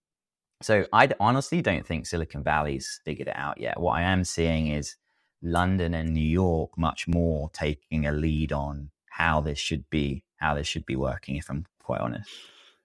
so 0.61 0.85
I 0.91 1.09
honestly 1.19 1.61
don't 1.61 1.85
think 1.85 2.05
Silicon 2.05 2.43
Valley's 2.43 2.99
figured 3.05 3.27
it 3.27 3.35
out 3.37 3.59
yet. 3.59 3.79
What 3.79 3.93
I 3.93 4.03
am 4.03 4.23
seeing 4.23 4.67
is 4.67 4.95
London 5.41 5.93
and 5.93 6.13
New 6.13 6.19
York 6.19 6.71
much 6.77 7.07
more 7.07 7.49
taking 7.53 8.07
a 8.07 8.11
lead 8.11 8.51
on 8.51 8.89
how 9.09 9.41
this 9.41 9.59
should 9.59 9.89
be, 9.89 10.23
how 10.37 10.55
this 10.55 10.67
should 10.67 10.85
be 10.85 10.95
working. 10.95 11.35
If 11.35 11.49
I'm 11.49 11.65
quite 11.79 12.01
honest, 12.01 12.29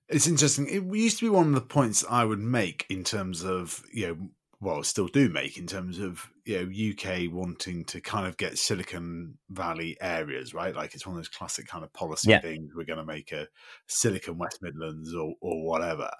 it's 0.09 0.27
interesting. 0.27 0.69
It 0.69 0.85
used 0.95 1.19
to 1.21 1.27
be 1.27 1.31
one 1.31 1.49
of 1.49 1.55
the 1.55 1.61
points 1.63 2.05
I 2.09 2.25
would 2.25 2.41
make 2.41 2.85
in 2.91 3.05
terms 3.05 3.43
of 3.43 3.83
you 3.93 4.07
know 4.07 4.17
well, 4.63 4.85
still 4.85 5.09
do 5.09 5.29
make 5.29 5.59
in 5.59 5.67
terms 5.67 5.99
of 5.99 6.31
you 6.45 6.57
know 6.57 6.91
UK 6.93 7.33
wanting 7.33 7.85
to 7.87 8.01
kind 8.01 8.29
of 8.29 8.37
get 8.37 8.59
Silicon 8.59 9.37
Valley 9.51 9.97
areas, 10.01 10.55
right? 10.55 10.75
Like 10.75 10.95
it's 10.95 11.05
one 11.05 11.17
of 11.17 11.19
those 11.19 11.29
classic 11.29 11.67
kind 11.67 11.83
of 11.83 11.93
policy 11.93 12.31
yeah. 12.31 12.41
things. 12.41 12.71
We're 12.73 12.85
going 12.85 13.01
to 13.01 13.05
make 13.05 13.33
a 13.33 13.49
Silicon 13.89 14.39
West 14.39 14.61
Midlands 14.63 15.13
or 15.15 15.35
or 15.41 15.67
whatever. 15.67 16.11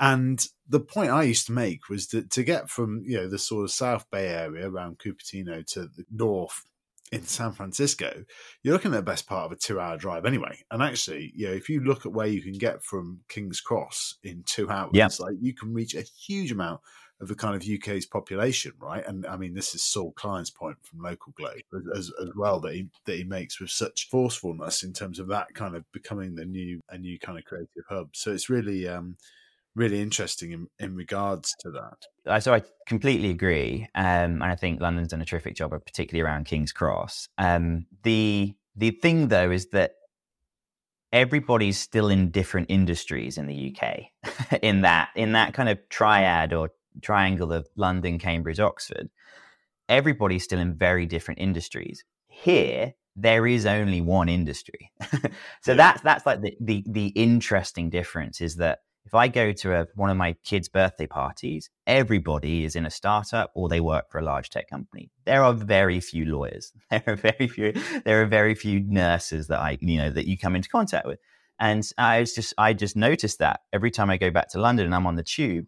And 0.00 0.42
the 0.66 0.80
point 0.80 1.10
I 1.10 1.24
used 1.24 1.46
to 1.46 1.52
make 1.52 1.90
was 1.90 2.06
that 2.08 2.30
to 2.30 2.42
get 2.42 2.70
from 2.70 3.02
you 3.04 3.18
know 3.18 3.28
the 3.28 3.38
sort 3.38 3.64
of 3.64 3.70
South 3.70 4.10
Bay 4.10 4.28
area 4.28 4.70
around 4.70 4.98
Cupertino 4.98 5.64
to 5.72 5.82
the 5.82 6.04
north 6.10 6.64
in 7.12 7.24
San 7.24 7.52
Francisco, 7.52 8.24
you're 8.62 8.72
looking 8.72 8.94
at 8.94 8.96
the 8.96 9.02
best 9.02 9.26
part 9.26 9.44
of 9.44 9.52
a 9.52 9.56
two-hour 9.56 9.98
drive 9.98 10.24
anyway. 10.24 10.58
And 10.70 10.82
actually, 10.82 11.30
you 11.36 11.46
know, 11.46 11.52
if 11.52 11.68
you 11.68 11.84
look 11.84 12.06
at 12.06 12.12
where 12.12 12.26
you 12.26 12.40
can 12.40 12.54
get 12.54 12.82
from 12.82 13.20
King's 13.28 13.60
Cross 13.60 14.16
in 14.24 14.44
two 14.46 14.70
hours, 14.70 14.92
yeah. 14.94 15.08
like 15.20 15.34
you 15.38 15.54
can 15.54 15.74
reach 15.74 15.94
a 15.94 16.00
huge 16.00 16.52
amount 16.52 16.80
of 17.22 17.28
the 17.28 17.34
kind 17.36 17.54
of 17.54 17.66
UK's 17.66 18.04
population, 18.04 18.72
right? 18.80 19.06
And 19.06 19.24
I 19.26 19.36
mean, 19.36 19.54
this 19.54 19.74
is 19.74 19.82
Saul 19.82 20.12
Klein's 20.12 20.50
point 20.50 20.76
from 20.82 20.98
LocalGlobe 20.98 21.94
as, 21.96 22.10
as 22.20 22.30
well 22.36 22.58
that 22.60 22.74
he 22.74 22.88
that 23.06 23.16
he 23.16 23.24
makes 23.24 23.60
with 23.60 23.70
such 23.70 24.08
forcefulness 24.10 24.82
in 24.82 24.92
terms 24.92 25.20
of 25.20 25.28
that 25.28 25.54
kind 25.54 25.76
of 25.76 25.90
becoming 25.92 26.34
the 26.34 26.44
new 26.44 26.80
a 26.90 26.98
new 26.98 27.18
kind 27.18 27.38
of 27.38 27.44
creative 27.44 27.84
hub. 27.88 28.08
So 28.12 28.32
it's 28.32 28.50
really 28.50 28.88
um, 28.88 29.16
really 29.76 30.02
interesting 30.02 30.50
in, 30.50 30.66
in 30.80 30.96
regards 30.96 31.54
to 31.60 31.70
that. 31.70 32.42
So 32.42 32.52
I 32.52 32.62
completely 32.86 33.30
agree, 33.30 33.88
um, 33.94 34.42
and 34.42 34.44
I 34.44 34.56
think 34.56 34.80
London's 34.80 35.08
done 35.08 35.22
a 35.22 35.24
terrific 35.24 35.54
job, 35.54 35.70
particularly 35.70 36.28
around 36.28 36.44
King's 36.44 36.72
Cross. 36.72 37.28
Um, 37.38 37.86
the 38.02 38.54
the 38.74 38.90
thing 38.90 39.28
though 39.28 39.52
is 39.52 39.68
that 39.68 39.92
everybody's 41.12 41.78
still 41.78 42.08
in 42.08 42.30
different 42.30 42.66
industries 42.70 43.38
in 43.38 43.46
the 43.46 43.76
UK 43.76 44.60
in 44.62 44.80
that 44.80 45.10
in 45.14 45.32
that 45.32 45.54
kind 45.54 45.68
of 45.68 45.78
triad 45.88 46.52
or 46.52 46.70
triangle 47.00 47.52
of 47.52 47.68
London, 47.76 48.18
Cambridge, 48.18 48.60
Oxford. 48.60 49.10
Everybody's 49.88 50.44
still 50.44 50.60
in 50.60 50.74
very 50.74 51.06
different 51.06 51.40
industries. 51.40 52.04
Here, 52.28 52.94
there 53.16 53.46
is 53.46 53.66
only 53.66 54.00
one 54.00 54.28
industry. 54.28 54.90
so 55.62 55.72
yeah. 55.72 55.74
that's 55.74 56.00
that's 56.02 56.26
like 56.26 56.40
the, 56.40 56.56
the 56.60 56.84
the 56.86 57.08
interesting 57.08 57.90
difference 57.90 58.40
is 58.40 58.56
that 58.56 58.80
if 59.04 59.14
I 59.14 59.28
go 59.28 59.52
to 59.52 59.74
a, 59.74 59.86
one 59.94 60.10
of 60.10 60.16
my 60.16 60.34
kids' 60.44 60.68
birthday 60.68 61.06
parties, 61.06 61.70
everybody 61.86 62.64
is 62.64 62.76
in 62.76 62.86
a 62.86 62.90
startup 62.90 63.50
or 63.54 63.68
they 63.68 63.80
work 63.80 64.10
for 64.10 64.18
a 64.18 64.24
large 64.24 64.50
tech 64.50 64.68
company. 64.68 65.10
There 65.24 65.42
are 65.42 65.52
very 65.52 66.00
few 66.00 66.24
lawyers. 66.24 66.72
There 66.90 67.02
are 67.06 67.16
very 67.16 67.48
few. 67.48 67.72
There 68.04 68.22
are 68.22 68.26
very 68.26 68.54
few 68.54 68.80
nurses 68.80 69.48
that 69.48 69.58
I, 69.58 69.78
you 69.80 69.98
know, 69.98 70.10
that 70.10 70.26
you 70.26 70.38
come 70.38 70.54
into 70.54 70.68
contact 70.68 71.06
with. 71.06 71.18
And 71.58 71.88
I 71.98 72.20
was 72.20 72.34
just, 72.34 72.54
I 72.58 72.72
just 72.72 72.96
noticed 72.96 73.38
that 73.38 73.60
every 73.72 73.90
time 73.90 74.10
I 74.10 74.16
go 74.16 74.30
back 74.30 74.48
to 74.50 74.60
London 74.60 74.86
and 74.86 74.94
I'm 74.94 75.06
on 75.06 75.16
the 75.16 75.22
tube, 75.22 75.66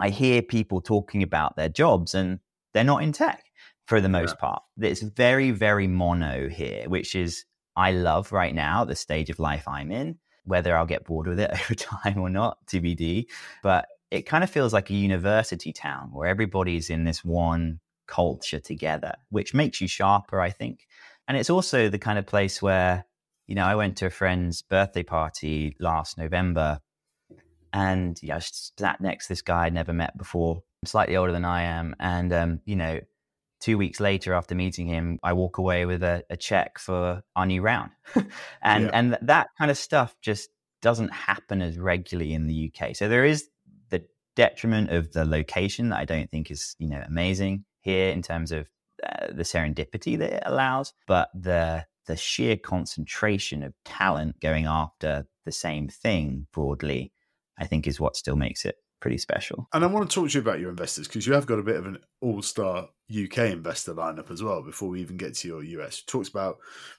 I 0.00 0.10
hear 0.10 0.42
people 0.42 0.80
talking 0.80 1.22
about 1.22 1.56
their 1.56 1.68
jobs 1.68 2.14
and 2.14 2.40
they're 2.72 2.84
not 2.84 3.02
in 3.02 3.12
tech 3.12 3.44
for 3.86 4.00
the 4.00 4.08
most 4.08 4.36
yeah. 4.36 4.46
part. 4.48 4.62
It's 4.80 5.02
very, 5.02 5.50
very 5.50 5.86
mono 5.86 6.48
here, 6.48 6.88
which 6.88 7.14
is 7.14 7.44
I 7.76 7.92
love 7.92 8.32
right 8.32 8.54
now 8.54 8.84
the 8.84 8.96
stage 8.96 9.30
of 9.30 9.38
life 9.38 9.66
I'm 9.66 9.90
in 9.90 10.18
whether 10.44 10.76
I'll 10.76 10.86
get 10.86 11.04
bored 11.04 11.26
with 11.26 11.40
it 11.40 11.50
over 11.54 11.74
time 11.74 12.18
or 12.18 12.30
not, 12.30 12.58
TBD. 12.66 13.26
But 13.62 13.86
it 14.10 14.22
kind 14.22 14.44
of 14.44 14.50
feels 14.50 14.72
like 14.72 14.90
a 14.90 14.94
university 14.94 15.72
town 15.72 16.10
where 16.12 16.28
everybody's 16.28 16.90
in 16.90 17.04
this 17.04 17.24
one 17.24 17.80
culture 18.06 18.58
together, 18.58 19.14
which 19.30 19.54
makes 19.54 19.80
you 19.80 19.88
sharper, 19.88 20.40
I 20.40 20.50
think. 20.50 20.86
And 21.28 21.36
it's 21.36 21.50
also 21.50 21.88
the 21.88 21.98
kind 21.98 22.18
of 22.18 22.26
place 22.26 22.60
where, 22.60 23.04
you 23.46 23.54
know, 23.54 23.64
I 23.64 23.76
went 23.76 23.96
to 23.98 24.06
a 24.06 24.10
friend's 24.10 24.62
birthday 24.62 25.04
party 25.04 25.76
last 25.78 26.18
November 26.18 26.80
and 27.72 28.18
yeah, 28.22 28.36
I 28.36 28.38
sat 28.40 29.00
next 29.00 29.26
to 29.26 29.32
this 29.32 29.42
guy 29.42 29.66
I'd 29.66 29.74
never 29.74 29.92
met 29.92 30.16
before, 30.16 30.62
slightly 30.84 31.16
older 31.16 31.32
than 31.32 31.44
I 31.44 31.62
am. 31.62 31.94
And, 31.98 32.32
um, 32.32 32.60
you 32.64 32.76
know, 32.76 33.00
two 33.60 33.76
weeks 33.76 34.00
later 34.00 34.32
after 34.34 34.54
meeting 34.54 34.86
him 34.86 35.18
i 35.22 35.32
walk 35.32 35.58
away 35.58 35.86
with 35.86 36.02
a, 36.02 36.24
a 36.30 36.36
check 36.36 36.78
for 36.78 37.22
our 37.36 37.46
new 37.46 37.62
round 37.62 37.90
and 38.62 38.84
yeah. 38.84 38.90
and 38.92 39.18
that 39.22 39.48
kind 39.58 39.70
of 39.70 39.76
stuff 39.76 40.16
just 40.20 40.48
doesn't 40.82 41.12
happen 41.12 41.60
as 41.62 41.78
regularly 41.78 42.32
in 42.32 42.46
the 42.46 42.72
uk 42.72 42.96
so 42.96 43.08
there 43.08 43.24
is 43.24 43.48
the 43.90 44.02
detriment 44.34 44.90
of 44.90 45.12
the 45.12 45.24
location 45.24 45.90
that 45.90 45.98
i 45.98 46.04
don't 46.04 46.30
think 46.30 46.50
is 46.50 46.74
you 46.78 46.88
know 46.88 47.02
amazing 47.06 47.64
here 47.82 48.10
in 48.10 48.22
terms 48.22 48.50
of 48.50 48.66
uh, 49.06 49.26
the 49.30 49.42
serendipity 49.42 50.18
that 50.18 50.32
it 50.32 50.42
allows 50.46 50.92
but 51.06 51.28
the 51.34 51.84
the 52.06 52.16
sheer 52.16 52.56
concentration 52.56 53.62
of 53.62 53.74
talent 53.84 54.40
going 54.40 54.66
after 54.66 55.26
the 55.44 55.52
same 55.52 55.86
thing 55.88 56.46
broadly 56.52 57.12
i 57.58 57.66
think 57.66 57.86
is 57.86 58.00
what 58.00 58.16
still 58.16 58.36
makes 58.36 58.64
it 58.64 58.76
pretty 59.00 59.18
special. 59.18 59.66
And 59.72 59.82
I 59.82 59.86
want 59.88 60.08
to 60.08 60.14
talk 60.14 60.28
to 60.28 60.34
you 60.34 60.40
about 60.40 60.60
your 60.60 60.70
investors 60.70 61.08
because 61.08 61.26
you 61.26 61.32
have 61.32 61.46
got 61.46 61.58
a 61.58 61.64
bit 61.64 61.76
of 61.76 61.86
an 61.86 61.98
all-star 62.20 62.88
UK 63.10 63.38
investor 63.38 63.94
lineup 63.94 64.30
as 64.30 64.42
well. 64.42 64.62
Before 64.62 64.90
we 64.90 65.00
even 65.00 65.16
get 65.16 65.34
to 65.36 65.48
your 65.48 65.62
US, 65.62 65.98
you 65.98 66.04
talked 66.06 66.28
about 66.28 66.58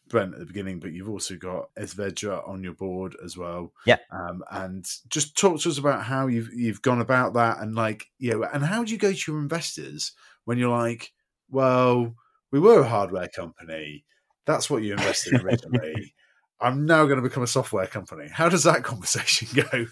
Brent 0.09 0.33
at 0.33 0.39
the 0.39 0.45
beginning, 0.45 0.79
but 0.79 0.91
you've 0.91 1.09
also 1.09 1.35
got 1.35 1.69
Eze 1.77 1.93
Vidra 1.93 2.47
on 2.47 2.63
your 2.63 2.73
board 2.73 3.15
as 3.23 3.37
well. 3.37 3.71
Yeah. 3.85 3.97
Um, 4.11 4.43
and 4.51 4.85
just 5.09 5.37
talk 5.37 5.61
to 5.61 5.69
us 5.69 5.77
about 5.77 6.03
how 6.03 6.27
you've 6.27 6.51
you've 6.53 6.81
gone 6.81 7.01
about 7.01 7.33
that, 7.35 7.59
and 7.59 7.75
like 7.75 8.07
you 8.17 8.31
know, 8.31 8.47
and 8.51 8.65
how 8.65 8.83
do 8.83 8.91
you 8.91 8.97
go 8.97 9.13
to 9.13 9.31
your 9.31 9.39
investors 9.39 10.11
when 10.45 10.57
you're 10.57 10.75
like, 10.75 11.13
well, 11.49 12.15
we 12.51 12.59
were 12.59 12.81
a 12.81 12.87
hardware 12.87 13.27
company. 13.27 14.03
That's 14.45 14.69
what 14.69 14.83
you 14.83 14.93
invested 14.93 15.33
in 15.33 15.41
originally. 15.45 16.13
I'm 16.59 16.85
now 16.85 17.05
going 17.05 17.17
to 17.17 17.27
become 17.27 17.43
a 17.43 17.47
software 17.47 17.87
company. 17.87 18.27
How 18.27 18.49
does 18.49 18.63
that 18.63 18.83
conversation 18.83 19.47
go? 19.71 19.85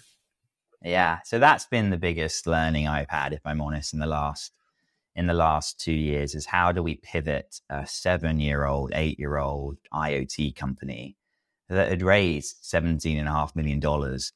Yeah, 0.82 1.18
so 1.24 1.38
that's 1.38 1.66
been 1.66 1.90
the 1.90 1.98
biggest 1.98 2.46
learning 2.46 2.88
I've 2.88 3.10
had, 3.10 3.32
if 3.32 3.40
I'm 3.44 3.60
honest, 3.60 3.92
in 3.92 3.98
the 3.98 4.06
last 4.06 4.52
in 5.16 5.26
the 5.26 5.34
last 5.34 5.78
two 5.78 5.92
years 5.92 6.34
is 6.34 6.46
how 6.46 6.72
do 6.72 6.82
we 6.82 6.94
pivot 6.94 7.60
a 7.68 7.86
seven 7.86 8.38
year 8.40 8.64
old, 8.64 8.92
eight 8.94 9.18
year 9.18 9.38
old 9.38 9.76
IoT 9.92 10.54
company 10.54 11.16
that 11.68 11.88
had 11.88 12.02
raised 12.02 12.62
$17.5 12.64 13.56
million 13.56 13.78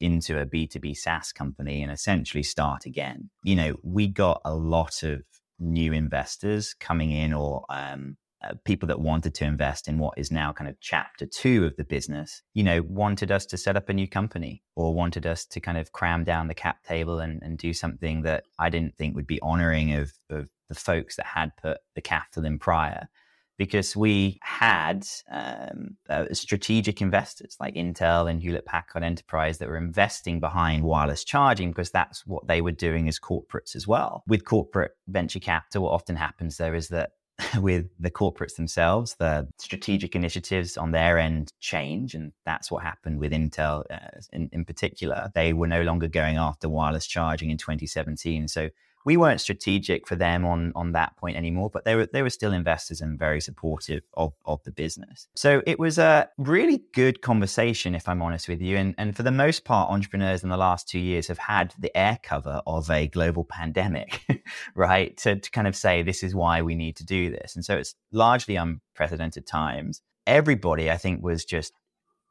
into 0.01 0.41
a 0.41 0.47
B2B 0.47 0.97
SaaS 0.97 1.33
company 1.33 1.83
and 1.83 1.91
essentially 1.91 2.43
start 2.43 2.87
again. 2.87 3.31
You 3.43 3.57
know, 3.57 3.77
we 3.83 4.09
got 4.09 4.41
a 4.45 4.55
lot 4.55 5.03
of 5.03 5.23
new 5.59 5.93
investors 5.93 6.75
coming 6.75 7.11
in 7.11 7.33
or 7.33 7.65
um, 7.69 8.17
uh, 8.45 8.55
people 8.65 8.87
that 8.87 9.01
wanted 9.01 9.35
to 9.35 9.45
invest 9.45 9.89
in 9.89 9.99
what 9.99 10.19
is 10.19 10.31
now 10.31 10.53
kind 10.53 10.69
of 10.69 10.79
chapter 10.81 11.27
two 11.27 11.65
of 11.65 11.77
the 11.77 11.85
business, 11.85 12.43
you 12.53 12.63
know, 12.63 12.83
wanted 12.83 13.31
us 13.31 13.47
to 13.47 13.57
set 13.57 13.77
up 13.77 13.89
a 13.89 13.93
new 13.95 14.09
company 14.09 14.63
or 14.77 14.95
wanted 14.95 15.27
us 15.27 15.45
to 15.47 15.61
kind 15.61 15.79
of 15.79 15.93
cram 15.93 16.25
down 16.25 16.49
the 16.49 16.55
cap 16.55 16.83
table 16.85 17.21
and, 17.21 17.43
and 17.43 17.59
do 17.59 17.73
something 17.73 18.23
that 18.23 18.45
I 18.59 18.71
didn't 18.71 18.97
think 18.97 19.15
would 19.15 19.27
be 19.27 19.41
honoring 19.41 19.95
of, 19.95 20.13
of 20.31 20.49
the 20.69 20.75
folks 20.75 21.17
that 21.17 21.27
had 21.27 21.57
put 21.57 21.79
the 21.95 22.03
capital 22.03 22.45
in 22.45 22.59
prior. 22.59 23.09
Because 23.57 23.95
we 23.95 24.41
had 24.43 25.07
um, 25.31 25.97
uh, 26.09 26.25
strategic 26.33 27.01
investors 27.01 27.57
like 27.61 27.77
Intel 27.77 28.29
and 28.29 28.43
Hewlett 28.43 28.67
Packard 28.67 29.05
Enterprise 29.05 29.59
that 29.59 29.69
were 29.69 29.77
investing 29.77 30.41
behind 30.41 30.83
wireless 30.83 31.23
charging 31.23 31.71
because 31.71 31.93
that's 31.93 32.27
what 32.27 32.49
they 32.49 32.61
were 32.61 32.73
doing 32.73 33.07
as 33.07 33.21
corporates 33.21 33.77
as 33.77 33.87
well. 33.87 34.25
With 34.27 34.45
corporate 34.45 34.91
venture 35.07 35.39
capital, 35.39 35.85
what 35.85 35.93
often 35.93 36.17
happens 36.17 36.57
there 36.57 36.75
is 36.75 36.89
that 36.89 37.11
with 37.61 37.89
the 37.99 38.11
corporates 38.11 38.57
themselves, 38.57 39.17
the 39.19 39.49
strategic 39.59 40.15
initiatives 40.15 40.77
on 40.77 40.93
their 40.93 41.19
end 41.19 41.53
change. 41.61 42.15
And 42.15 42.33
that's 42.45 42.71
what 42.71 42.83
happened 42.83 43.19
with 43.19 43.33
Intel 43.33 43.85
uh, 43.91 44.21
in, 44.33 44.49
in 44.53 44.65
particular. 44.65 45.31
They 45.35 45.53
were 45.53 45.67
no 45.67 45.83
longer 45.83 46.07
going 46.07 46.37
after 46.37 46.69
wireless 46.69 47.07
charging 47.07 47.51
in 47.51 47.59
2017. 47.59 48.49
So 48.49 48.71
we 49.05 49.17
weren't 49.17 49.41
strategic 49.41 50.07
for 50.07 50.17
them 50.17 50.45
on 50.45 50.73
on 50.75 50.93
that 50.93 51.17
point 51.17 51.37
anymore, 51.37 51.71
but 51.71 51.85
they 51.85 51.95
were 51.95 52.07
they 52.07 52.23
were 52.23 52.31
still 52.31 52.53
investors 52.53 53.01
and 53.01 53.19
very 53.19 53.41
supportive 53.41 54.03
of 54.15 54.33
of 54.45 54.63
the 54.65 54.73
business. 54.73 55.29
So 55.35 55.63
it 55.67 55.79
was 55.79 55.99
a 55.99 56.29
really 56.39 56.83
good 56.93 57.21
conversation, 57.21 57.95
if 57.95 58.09
I'm 58.09 58.23
honest 58.23 58.49
with 58.49 58.63
you. 58.63 58.77
And 58.77 58.95
and 58.97 59.17
for 59.17 59.23
the 59.23 59.31
most 59.31 59.65
part, 59.65 59.91
entrepreneurs 59.91 60.43
in 60.43 60.49
the 60.49 60.57
last 60.57 60.89
two 60.89 60.99
years 60.99 61.29
have 61.29 61.39
had 61.39 61.75
the 61.79 61.97
air 61.97 62.19
cover 62.23 62.63
of 62.67 62.91
a 62.91 63.07
global 63.09 63.45
pandemic, 63.45 64.23
right? 64.75 65.17
To 65.19 65.37
to 65.37 65.51
kind 65.51 65.67
of 65.67 65.77
say 65.77 66.03
this 66.03 66.23
is 66.23 66.35
why 66.35 66.63
we 66.63 66.75
need 66.75 66.97
to 66.97 67.05
do 67.05 67.31
this. 67.31 67.55
And 67.55 67.65
so 67.65 67.77
it's 67.77 67.95
largely 68.13 68.57
unprecedented 68.57 69.47
times. 69.47 70.01
Everybody, 70.27 70.91
I 70.91 70.97
think, 70.97 71.23
was 71.23 71.45
just 71.45 71.75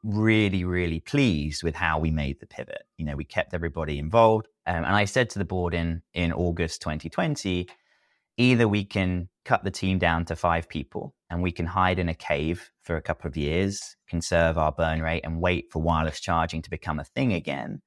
really, 0.04 0.64
really 0.64 1.00
pleased 1.00 1.62
with 1.62 1.74
how 1.74 1.98
we 1.98 2.10
made 2.10 2.38
the 2.38 2.46
pivot. 2.46 2.82
You 2.98 3.06
know, 3.06 3.16
we 3.16 3.24
kept 3.24 3.54
everybody 3.54 3.98
involved. 3.98 4.48
Um, 4.66 4.84
and 4.84 4.96
I 4.96 5.04
said 5.04 5.30
to 5.30 5.38
the 5.38 5.44
board 5.44 5.74
in, 5.74 6.02
in 6.14 6.32
August 6.32 6.80
2020, 6.82 7.68
either 8.36 8.66
we 8.66 8.84
can 8.84 9.28
cut 9.44 9.62
the 9.62 9.70
team 9.70 9.98
down 9.98 10.24
to 10.24 10.36
five 10.36 10.68
people 10.68 11.14
and 11.30 11.42
we 11.42 11.52
can 11.52 11.66
hide 11.66 11.98
in 11.98 12.08
a 12.08 12.14
cave 12.14 12.70
for 12.82 12.96
a 12.96 13.02
couple 13.02 13.28
of 13.28 13.36
years, 13.36 13.96
conserve 14.08 14.56
our 14.56 14.72
burn 14.72 15.02
rate 15.02 15.22
and 15.24 15.40
wait 15.40 15.70
for 15.70 15.82
wireless 15.82 16.20
charging 16.20 16.62
to 16.62 16.70
become 16.70 16.98
a 16.98 17.04
thing 17.04 17.32
again. 17.32 17.82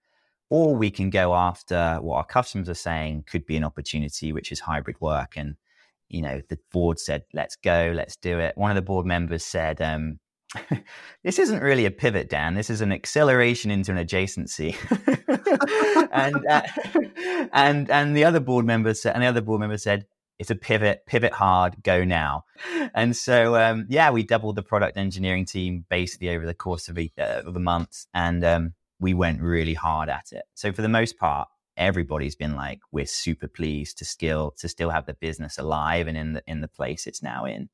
Or 0.50 0.76
we 0.76 0.92
can 0.92 1.10
go 1.10 1.36
after 1.36 1.98
what 2.02 2.18
our 2.18 2.26
customers 2.26 2.70
are 2.70 2.74
saying 2.74 3.26
could 3.28 3.46
be 3.46 3.58
an 3.58 3.64
opportunity, 3.64 4.32
which 4.32 4.52
is 4.52 4.60
hybrid 4.60 4.96
work. 5.02 5.34
And, 5.36 5.56
you 6.08 6.22
know, 6.22 6.42
the 6.48 6.60
board 6.72 7.00
said, 7.00 7.24
let's 7.34 7.58
go, 7.58 7.92
let's 7.94 8.16
do 8.16 8.40
it. 8.40 8.58
One 8.58 8.72
of 8.72 8.76
the 8.76 8.82
board 8.82 9.06
members 9.06 9.44
said, 9.44 9.82
um, 9.82 10.20
this 11.24 11.40
isn't 11.40 11.62
really 11.62 11.86
a 11.86 11.92
pivot, 11.92 12.30
Dan. 12.30 12.56
This 12.56 12.70
is 12.70 12.82
an 12.82 12.92
acceleration 12.92 13.72
into 13.72 13.92
an 13.92 13.98
adjacency. 13.98 14.76
and 16.12 16.48
uh, 16.48 17.50
and 17.54 17.90
and 17.90 18.16
the 18.16 18.24
other 18.24 18.40
board 18.40 18.66
members 18.66 19.02
said, 19.02 19.14
and 19.14 19.24
the 19.24 19.28
other 19.28 19.42
board 19.42 19.60
member 19.60 19.78
said, 19.78 20.06
it's 20.40 20.52
a 20.52 20.56
pivot, 20.56 21.04
pivot 21.08 21.34
hard, 21.34 21.76
go 21.84 22.04
now. 22.04 22.46
And 22.94 23.16
so, 23.16 23.56
um, 23.56 23.88
yeah, 23.90 24.12
we 24.12 24.24
doubled 24.24 24.56
the 24.56 24.64
product 24.64 24.98
engineering 24.98 25.46
team 25.46 25.86
basically 25.90 26.30
over 26.30 26.46
the 26.46 26.54
course 26.54 26.90
of 26.90 26.98
a, 26.98 27.12
uh, 27.18 27.42
of 27.46 27.56
a 27.56 27.60
month, 27.60 28.06
and 28.14 28.44
um, 28.46 28.74
we 29.00 29.14
went 29.14 29.42
really 29.42 29.74
hard 29.74 30.10
at 30.10 30.32
it. 30.32 30.44
So 30.54 30.72
for 30.72 30.82
the 30.82 30.90
most 30.90 31.18
part, 31.18 31.48
everybody's 31.76 32.36
been 32.36 32.56
like, 32.56 32.80
we're 32.92 33.06
super 33.06 33.48
pleased 33.48 33.98
to 34.00 34.06
still 34.06 34.52
to 34.58 34.68
still 34.68 34.90
have 34.90 35.06
the 35.06 35.14
business 35.14 35.58
alive 35.58 36.08
and 36.08 36.18
in 36.18 36.34
the 36.34 36.44
in 36.48 36.62
the 36.62 36.68
place 36.68 37.08
it's 37.08 37.24
now 37.24 37.46
in. 37.46 37.70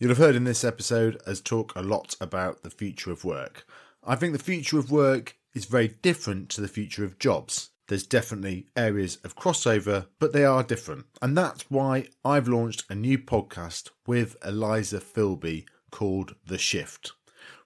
You'll 0.00 0.10
have 0.10 0.18
heard 0.18 0.36
in 0.36 0.44
this 0.44 0.62
episode 0.62 1.20
as 1.26 1.40
talk 1.40 1.72
a 1.74 1.82
lot 1.82 2.14
about 2.20 2.62
the 2.62 2.70
future 2.70 3.10
of 3.10 3.24
work. 3.24 3.66
I 4.04 4.14
think 4.14 4.32
the 4.32 4.38
future 4.38 4.78
of 4.78 4.92
work 4.92 5.36
is 5.54 5.64
very 5.64 5.88
different 5.88 6.50
to 6.50 6.60
the 6.60 6.68
future 6.68 7.04
of 7.04 7.18
jobs. 7.18 7.70
There's 7.88 8.06
definitely 8.06 8.68
areas 8.76 9.16
of 9.24 9.34
crossover, 9.34 10.06
but 10.20 10.32
they 10.32 10.44
are 10.44 10.62
different. 10.62 11.06
And 11.20 11.36
that's 11.36 11.68
why 11.68 12.06
I've 12.24 12.46
launched 12.46 12.84
a 12.88 12.94
new 12.94 13.18
podcast 13.18 13.90
with 14.06 14.36
Eliza 14.46 15.00
Filby 15.00 15.66
called 15.90 16.36
The 16.46 16.58
Shift. 16.58 17.14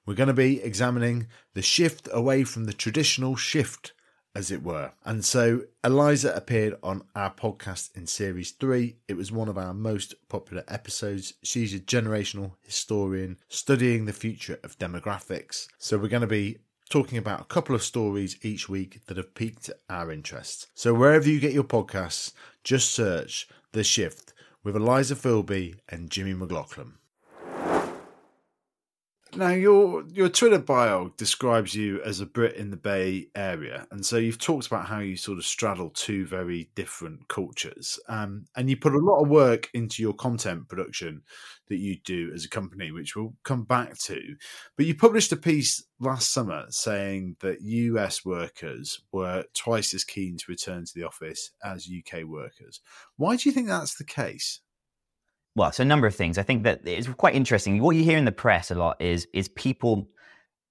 We're 0.06 0.14
going 0.14 0.28
to 0.28 0.32
be 0.32 0.62
examining 0.62 1.26
the 1.52 1.60
shift 1.60 2.08
away 2.10 2.44
from 2.44 2.64
the 2.64 2.72
traditional 2.72 3.36
shift 3.36 3.92
as 4.34 4.50
it 4.50 4.62
were. 4.62 4.92
And 5.04 5.24
so 5.24 5.62
Eliza 5.84 6.32
appeared 6.34 6.76
on 6.82 7.02
our 7.14 7.32
podcast 7.32 7.96
in 7.96 8.06
series 8.06 8.52
three. 8.52 8.96
It 9.08 9.16
was 9.16 9.30
one 9.30 9.48
of 9.48 9.58
our 9.58 9.74
most 9.74 10.14
popular 10.28 10.64
episodes. 10.68 11.34
She's 11.42 11.74
a 11.74 11.78
generational 11.78 12.52
historian 12.62 13.38
studying 13.48 14.04
the 14.04 14.12
future 14.12 14.58
of 14.64 14.78
demographics. 14.78 15.68
So 15.78 15.98
we're 15.98 16.08
going 16.08 16.22
to 16.22 16.26
be 16.26 16.58
talking 16.88 17.18
about 17.18 17.40
a 17.40 17.44
couple 17.44 17.74
of 17.74 17.82
stories 17.82 18.36
each 18.42 18.68
week 18.68 19.00
that 19.06 19.16
have 19.16 19.34
piqued 19.34 19.70
our 19.88 20.10
interest. 20.10 20.68
So 20.74 20.92
wherever 20.94 21.28
you 21.28 21.40
get 21.40 21.52
your 21.52 21.64
podcasts, 21.64 22.32
just 22.64 22.92
search 22.92 23.48
The 23.72 23.84
Shift 23.84 24.34
with 24.62 24.76
Eliza 24.76 25.16
Filby 25.16 25.76
and 25.88 26.10
Jimmy 26.10 26.34
McLoughlin. 26.34 26.92
Now, 29.34 29.48
your 29.48 30.04
your 30.08 30.28
Twitter 30.28 30.58
bio 30.58 31.08
describes 31.16 31.74
you 31.74 32.02
as 32.02 32.20
a 32.20 32.26
Brit 32.26 32.56
in 32.56 32.70
the 32.70 32.76
Bay 32.76 33.28
Area, 33.34 33.86
and 33.90 34.04
so 34.04 34.18
you've 34.18 34.38
talked 34.38 34.66
about 34.66 34.84
how 34.84 34.98
you 34.98 35.16
sort 35.16 35.38
of 35.38 35.46
straddle 35.46 35.88
two 35.88 36.26
very 36.26 36.68
different 36.74 37.28
cultures, 37.28 37.98
um, 38.10 38.44
and 38.56 38.68
you 38.68 38.76
put 38.76 38.92
a 38.92 38.98
lot 38.98 39.22
of 39.22 39.30
work 39.30 39.70
into 39.72 40.02
your 40.02 40.12
content 40.12 40.68
production 40.68 41.22
that 41.68 41.78
you 41.78 41.96
do 42.04 42.30
as 42.34 42.44
a 42.44 42.48
company, 42.50 42.90
which 42.90 43.16
we'll 43.16 43.34
come 43.42 43.64
back 43.64 43.96
to. 44.00 44.20
But 44.76 44.84
you 44.84 44.94
published 44.94 45.32
a 45.32 45.36
piece 45.36 45.82
last 45.98 46.30
summer 46.30 46.66
saying 46.68 47.36
that 47.40 47.62
US 47.62 48.26
workers 48.26 49.00
were 49.12 49.44
twice 49.54 49.94
as 49.94 50.04
keen 50.04 50.36
to 50.36 50.44
return 50.46 50.84
to 50.84 50.92
the 50.94 51.04
office 51.04 51.52
as 51.64 51.88
UK 51.88 52.24
workers. 52.24 52.82
Why 53.16 53.36
do 53.36 53.48
you 53.48 53.54
think 53.54 53.68
that's 53.68 53.94
the 53.94 54.04
case? 54.04 54.60
Well, 55.54 55.72
so 55.72 55.82
a 55.82 55.86
number 55.86 56.06
of 56.06 56.14
things. 56.14 56.38
I 56.38 56.42
think 56.42 56.62
that 56.64 56.80
it's 56.84 57.08
quite 57.08 57.34
interesting. 57.34 57.80
What 57.82 57.96
you 57.96 58.04
hear 58.04 58.18
in 58.18 58.24
the 58.24 58.32
press 58.32 58.70
a 58.70 58.74
lot 58.74 59.00
is 59.00 59.26
is 59.32 59.48
people 59.48 60.08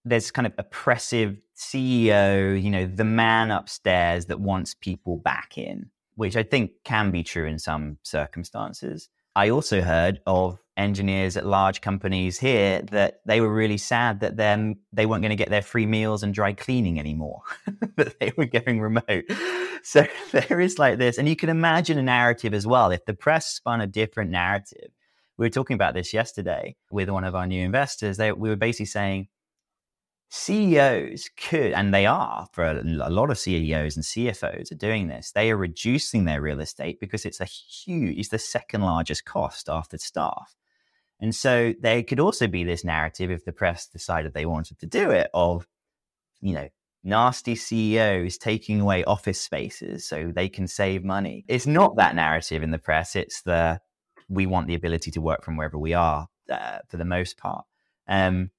there's 0.03 0.31
kind 0.31 0.47
of 0.47 0.53
oppressive 0.57 1.37
CEO, 1.55 2.61
you 2.61 2.71
know, 2.71 2.87
the 2.87 3.03
man 3.03 3.51
upstairs 3.51 4.25
that 4.25 4.39
wants 4.39 4.73
people 4.73 5.17
back 5.17 5.57
in, 5.57 5.91
which 6.15 6.35
I 6.35 6.41
think 6.41 6.71
can 6.83 7.11
be 7.11 7.23
true 7.23 7.45
in 7.45 7.59
some 7.59 7.97
circumstances. 8.01 9.09
I 9.35 9.49
also 9.49 9.81
heard 9.81 10.19
of 10.25 10.59
engineers 10.77 11.37
at 11.37 11.45
large 11.45 11.81
companies 11.81 12.39
here 12.39 12.81
that 12.91 13.21
they 13.25 13.39
were 13.39 13.53
really 13.53 13.77
sad 13.77 14.21
that 14.21 14.37
then 14.37 14.77
they 14.91 15.05
weren't 15.05 15.21
going 15.21 15.31
to 15.31 15.35
get 15.35 15.49
their 15.49 15.61
free 15.61 15.85
meals 15.85 16.23
and 16.23 16.33
dry 16.33 16.53
cleaning 16.53 16.99
anymore, 16.99 17.41
that 17.97 18.19
they 18.19 18.33
were 18.35 18.45
going 18.45 18.81
remote. 18.81 19.25
So 19.83 20.05
there 20.31 20.59
is 20.59 20.79
like 20.79 20.97
this, 20.97 21.17
and 21.17 21.27
you 21.29 21.35
can 21.35 21.49
imagine 21.49 21.97
a 21.97 22.03
narrative 22.03 22.53
as 22.53 22.67
well. 22.67 22.91
If 22.91 23.05
the 23.05 23.13
press 23.13 23.47
spun 23.47 23.81
a 23.81 23.87
different 23.87 24.31
narrative, 24.31 24.91
we 25.37 25.45
were 25.45 25.49
talking 25.49 25.75
about 25.75 25.93
this 25.93 26.13
yesterday 26.13 26.75
with 26.91 27.09
one 27.09 27.23
of 27.23 27.35
our 27.35 27.47
new 27.47 27.63
investors. 27.63 28.17
They, 28.17 28.31
we 28.31 28.49
were 28.49 28.55
basically 28.55 28.85
saying 28.85 29.27
CEOs 30.33 31.29
could, 31.35 31.73
and 31.73 31.93
they 31.93 32.05
are 32.05 32.47
for 32.53 32.63
a, 32.63 32.81
a, 32.81 33.09
lot 33.09 33.29
of 33.29 33.37
CEOs 33.37 33.97
and 33.97 34.05
CFOs 34.05 34.71
are 34.71 34.75
doing 34.75 35.09
this. 35.09 35.33
They 35.33 35.51
are 35.51 35.57
reducing 35.57 36.23
their 36.23 36.41
real 36.41 36.61
estate 36.61 37.01
because 37.01 37.25
it's 37.25 37.41
a 37.41 37.45
huge, 37.45 38.17
it's 38.17 38.29
the 38.29 38.39
second 38.39 38.81
largest 38.81 39.25
cost 39.25 39.67
after 39.67 39.97
staff. 39.97 40.55
And 41.19 41.35
so 41.35 41.73
there 41.81 42.01
could 42.01 42.21
also 42.21 42.47
be 42.47 42.63
this 42.63 42.85
narrative 42.85 43.29
if 43.29 43.43
the 43.43 43.51
press 43.51 43.87
decided 43.87 44.33
they 44.33 44.45
wanted 44.45 44.79
to 44.79 44.85
do 44.85 45.11
it 45.11 45.29
of, 45.33 45.67
you 46.39 46.53
know, 46.53 46.69
nasty 47.03 47.55
CEOs 47.55 48.37
taking 48.37 48.79
away 48.79 49.03
office 49.03 49.39
spaces 49.41 50.07
so 50.07 50.31
they 50.33 50.47
can 50.47 50.65
save 50.65 51.03
money. 51.03 51.43
It's 51.49 51.67
not 51.67 51.97
that 51.97 52.15
narrative 52.15 52.63
in 52.63 52.71
the 52.71 52.79
press. 52.79 53.17
It's 53.17 53.41
the 53.41 53.81
we 54.29 54.45
want 54.45 54.67
the 54.67 54.75
ability 54.75 55.11
to 55.11 55.21
work 55.21 55.43
from 55.43 55.57
wherever 55.57 55.77
we 55.77 55.93
are 55.93 56.29
uh, 56.49 56.79
for 56.87 56.95
the 56.95 57.03
most 57.03 57.37
part. 57.37 57.65
Um, 58.07 58.51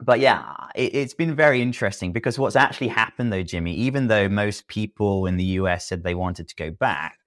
but 0.00 0.20
yeah, 0.20 0.54
it, 0.74 0.94
has 0.94 1.14
been 1.14 1.34
very 1.34 1.60
interesting 1.60 2.12
because 2.12 2.38
what's 2.38 2.56
actually 2.56 2.88
happened 2.88 3.32
though, 3.32 3.42
Jimmy, 3.42 3.74
even 3.74 4.06
though 4.06 4.28
most 4.28 4.66
people 4.66 5.26
in 5.26 5.36
the 5.36 5.44
US 5.44 5.86
said 5.86 6.02
they 6.02 6.14
wanted 6.14 6.48
to 6.48 6.54
go 6.54 6.70
back, 6.70 7.18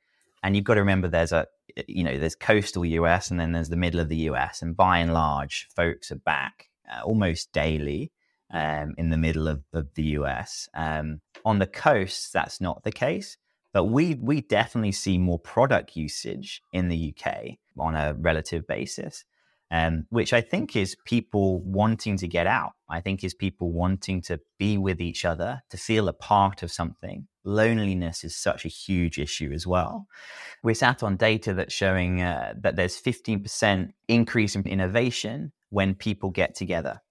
and 0.42 0.56
you've 0.56 0.66
got 0.66 0.74
to 0.76 0.82
remember 0.82 1.08
there's 1.08 1.32
a, 1.32 1.48
you 1.88 2.04
know, 2.04 2.18
there's 2.18 2.36
coastal 2.36 2.86
US 2.86 3.32
and 3.32 3.40
then 3.40 3.52
there's 3.52 3.70
the 3.70 3.78
middle 3.78 4.00
of 4.00 4.10
the 4.10 4.28
US, 4.30 4.62
and 4.62 4.76
by 4.76 4.98
and 5.00 5.14
large, 5.14 5.68
folks 5.76 6.12
are 6.12 6.18
back 6.18 6.70
uh, 6.92 7.02
almost 7.04 7.52
daily 7.52 8.12
um, 8.52 8.94
in 8.98 9.10
the 9.10 9.18
middle 9.18 9.48
of, 9.48 9.64
of 9.74 9.94
the 9.96 10.04
US. 10.04 10.68
Um, 10.74 11.22
on 11.46 11.60
the 11.60 11.68
coasts, 11.68 12.32
that's 12.32 12.60
not 12.60 12.84
the 12.84 12.92
case, 12.92 13.38
but 13.72 13.86
we 13.86 14.16
we 14.16 14.42
definitely 14.42 14.92
see 14.92 15.18
more 15.18 15.40
product 15.40 15.96
usage 15.96 16.62
in 16.72 16.90
the 16.90 17.14
UK 17.16 17.58
on 17.78 17.96
a 17.96 18.14
relative 18.14 18.66
basis 18.68 19.26
um, 19.74 20.06
which 20.12 20.34
I 20.34 20.42
think 20.42 20.76
is 20.76 20.96
people 21.04 21.60
wanting 21.62 22.16
to 22.18 22.28
get 22.28 22.46
out. 22.46 22.74
I 22.90 23.02
think 23.02 23.24
is 23.24 23.34
people 23.34 23.72
wanting 23.72 24.22
to 24.22 24.40
be 24.60 24.78
with 24.78 25.02
each 25.02 25.26
other, 25.26 25.64
to 25.72 25.78
feel 25.78 26.08
a 26.08 26.14
part 26.14 26.62
of 26.62 26.72
something. 26.72 27.28
Loneliness 27.44 28.24
is 28.24 28.36
such 28.36 28.66
a 28.66 28.70
huge 28.70 29.18
issue 29.18 29.52
as 29.52 29.66
well. 29.66 30.06
We're 30.62 30.76
sat 30.76 31.02
on 31.02 31.18
data 31.18 31.56
that's 31.56 31.74
showing 31.74 32.22
uh, 32.22 32.54
that 32.62 32.76
there's 32.76 33.02
15% 33.02 33.94
increase 34.08 34.56
in 34.56 34.62
innovation 34.68 35.52
when 35.72 35.96
people 35.96 36.30
get 36.30 36.54
together. 36.54 37.02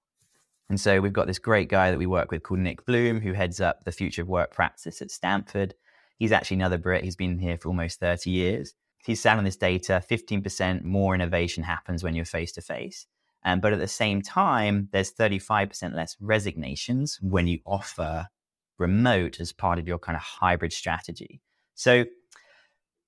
And 0.71 0.81
so 0.81 1.01
we've 1.01 1.13
got 1.13 1.27
this 1.27 1.41
great 1.41 1.69
guy 1.69 1.91
that 1.91 1.99
we 1.99 2.07
work 2.07 2.31
with 2.31 2.45
called 2.45 2.61
Nick 2.61 2.87
Bloom, 2.87 3.21
who 3.21 3.33
heads 3.33 3.61
up 3.61 3.83
the 3.83 3.91
future 3.91 4.23
of 4.23 4.29
work 4.29 4.53
practice 4.53 5.03
at 5.03 5.11
Stanford. 5.11 5.75
He's 6.17 6.31
actually 6.31 6.59
another 6.59 6.79
Brit. 6.79 7.03
He's 7.03 7.17
been 7.17 7.41
here 7.41 7.59
for 7.59 7.69
almost 7.69 7.99
30 7.99 8.31
years 8.31 8.75
he's 9.05 9.21
selling 9.21 9.45
this 9.45 9.57
data 9.57 10.03
15% 10.09 10.83
more 10.85 11.15
innovation 11.15 11.63
happens 11.63 12.03
when 12.03 12.15
you're 12.15 12.25
face 12.25 12.53
to 12.53 12.63
face. 12.63 13.07
But 13.45 13.73
at 13.73 13.79
the 13.79 13.89
same 13.89 14.23
time, 14.23 14.89
there's 14.93 15.13
35% 15.13 15.95
less 15.95 16.17
resignations 16.21 17.19
when 17.21 17.47
you 17.47 17.59
offer 17.67 18.29
remote 18.79 19.41
as 19.41 19.53
part 19.53 19.79
of 19.79 19.89
your 19.89 19.99
kind 19.99 20.17
of 20.17 20.23
hybrid 20.23 20.73
strategy. 20.73 21.41
So 21.75 22.05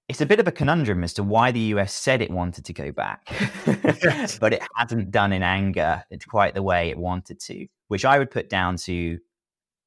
it's 0.08 0.20
a 0.20 0.26
bit 0.26 0.40
of 0.40 0.46
a 0.46 0.52
conundrum 0.52 1.02
as 1.02 1.14
to 1.14 1.22
why 1.22 1.50
the 1.50 1.60
US 1.74 1.94
said 1.94 2.20
it 2.20 2.30
wanted 2.30 2.64
to 2.66 2.72
go 2.72 2.92
back, 2.92 3.26
but 4.40 4.52
it 4.52 4.62
hasn't 4.76 5.10
done 5.10 5.32
in 5.32 5.42
anger 5.42 6.04
it's 6.10 6.26
quite 6.26 6.54
the 6.54 6.62
way 6.62 6.90
it 6.90 6.98
wanted 6.98 7.40
to, 7.40 7.66
which 7.88 8.04
I 8.04 8.18
would 8.18 8.30
put 8.30 8.50
down 8.50 8.76
to 8.78 9.18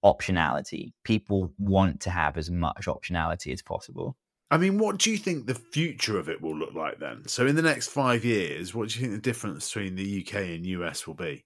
optionality. 0.04 0.94
People 1.04 1.54
want 1.60 2.02
to 2.02 2.10
have 2.10 2.38
as 2.38 2.50
much 2.50 2.86
optionality 2.86 3.54
as 3.54 3.62
possible. 3.62 4.18
I 4.50 4.58
mean, 4.58 4.78
what 4.78 4.98
do 4.98 5.12
you 5.12 5.18
think 5.18 5.46
the 5.46 5.56
future 5.56 6.18
of 6.18 6.30
it 6.30 6.42
will 6.42 6.56
look 6.56 6.74
like 6.74 7.00
then? 7.00 7.28
So, 7.28 7.46
in 7.48 7.56
the 7.56 7.62
next 7.62 7.90
five 7.90 8.24
years, 8.24 8.74
what 8.74 8.90
do 8.90 9.00
you 9.00 9.06
think 9.06 9.22
the 9.22 9.30
difference 9.30 9.68
between 9.68 9.96
the 9.96 10.26
UK 10.26 10.36
and 10.36 10.66
US 10.66 11.06
will 11.06 11.16
be? 11.16 11.44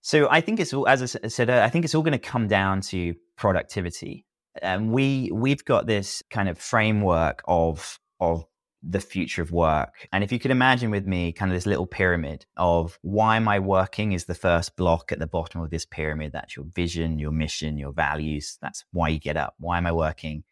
So, 0.00 0.28
I 0.30 0.40
think 0.40 0.58
it's 0.58 0.72
all, 0.72 0.88
as 0.88 1.02
I 1.02 1.28
said, 1.28 1.50
I 1.50 1.68
think 1.68 1.84
it's 1.84 1.94
all 1.94 2.02
going 2.02 2.12
to 2.12 2.18
come 2.18 2.48
down 2.48 2.80
to 2.82 3.14
productivity. 3.36 4.24
And 4.62 4.90
we 4.90 5.30
we've 5.32 5.64
got 5.64 5.86
this 5.86 6.22
kind 6.30 6.48
of 6.48 6.58
framework 6.58 7.42
of 7.46 7.98
of 8.20 8.44
the 8.82 9.00
future 9.00 9.42
of 9.42 9.52
work. 9.52 10.08
And 10.12 10.24
if 10.24 10.32
you 10.32 10.38
could 10.38 10.50
imagine 10.50 10.90
with 10.90 11.06
me 11.06 11.32
kind 11.32 11.50
of 11.50 11.56
this 11.56 11.66
little 11.66 11.86
pyramid 11.86 12.46
of 12.56 12.98
why 13.02 13.36
am 13.36 13.46
I 13.48 13.58
working 13.58 14.12
is 14.12 14.24
the 14.24 14.34
first 14.34 14.76
block 14.76 15.12
at 15.12 15.18
the 15.18 15.26
bottom 15.26 15.60
of 15.60 15.70
this 15.70 15.84
pyramid. 15.84 16.32
That's 16.32 16.56
your 16.56 16.64
vision, 16.74 17.18
your 17.18 17.30
mission, 17.30 17.78
your 17.78 17.92
values. 17.92 18.58
That's 18.62 18.84
why 18.92 19.08
you 19.08 19.18
get 19.18 19.36
up. 19.36 19.54
Why 19.58 19.76
am 19.76 19.86
I 19.86 19.92
working? 19.92 20.44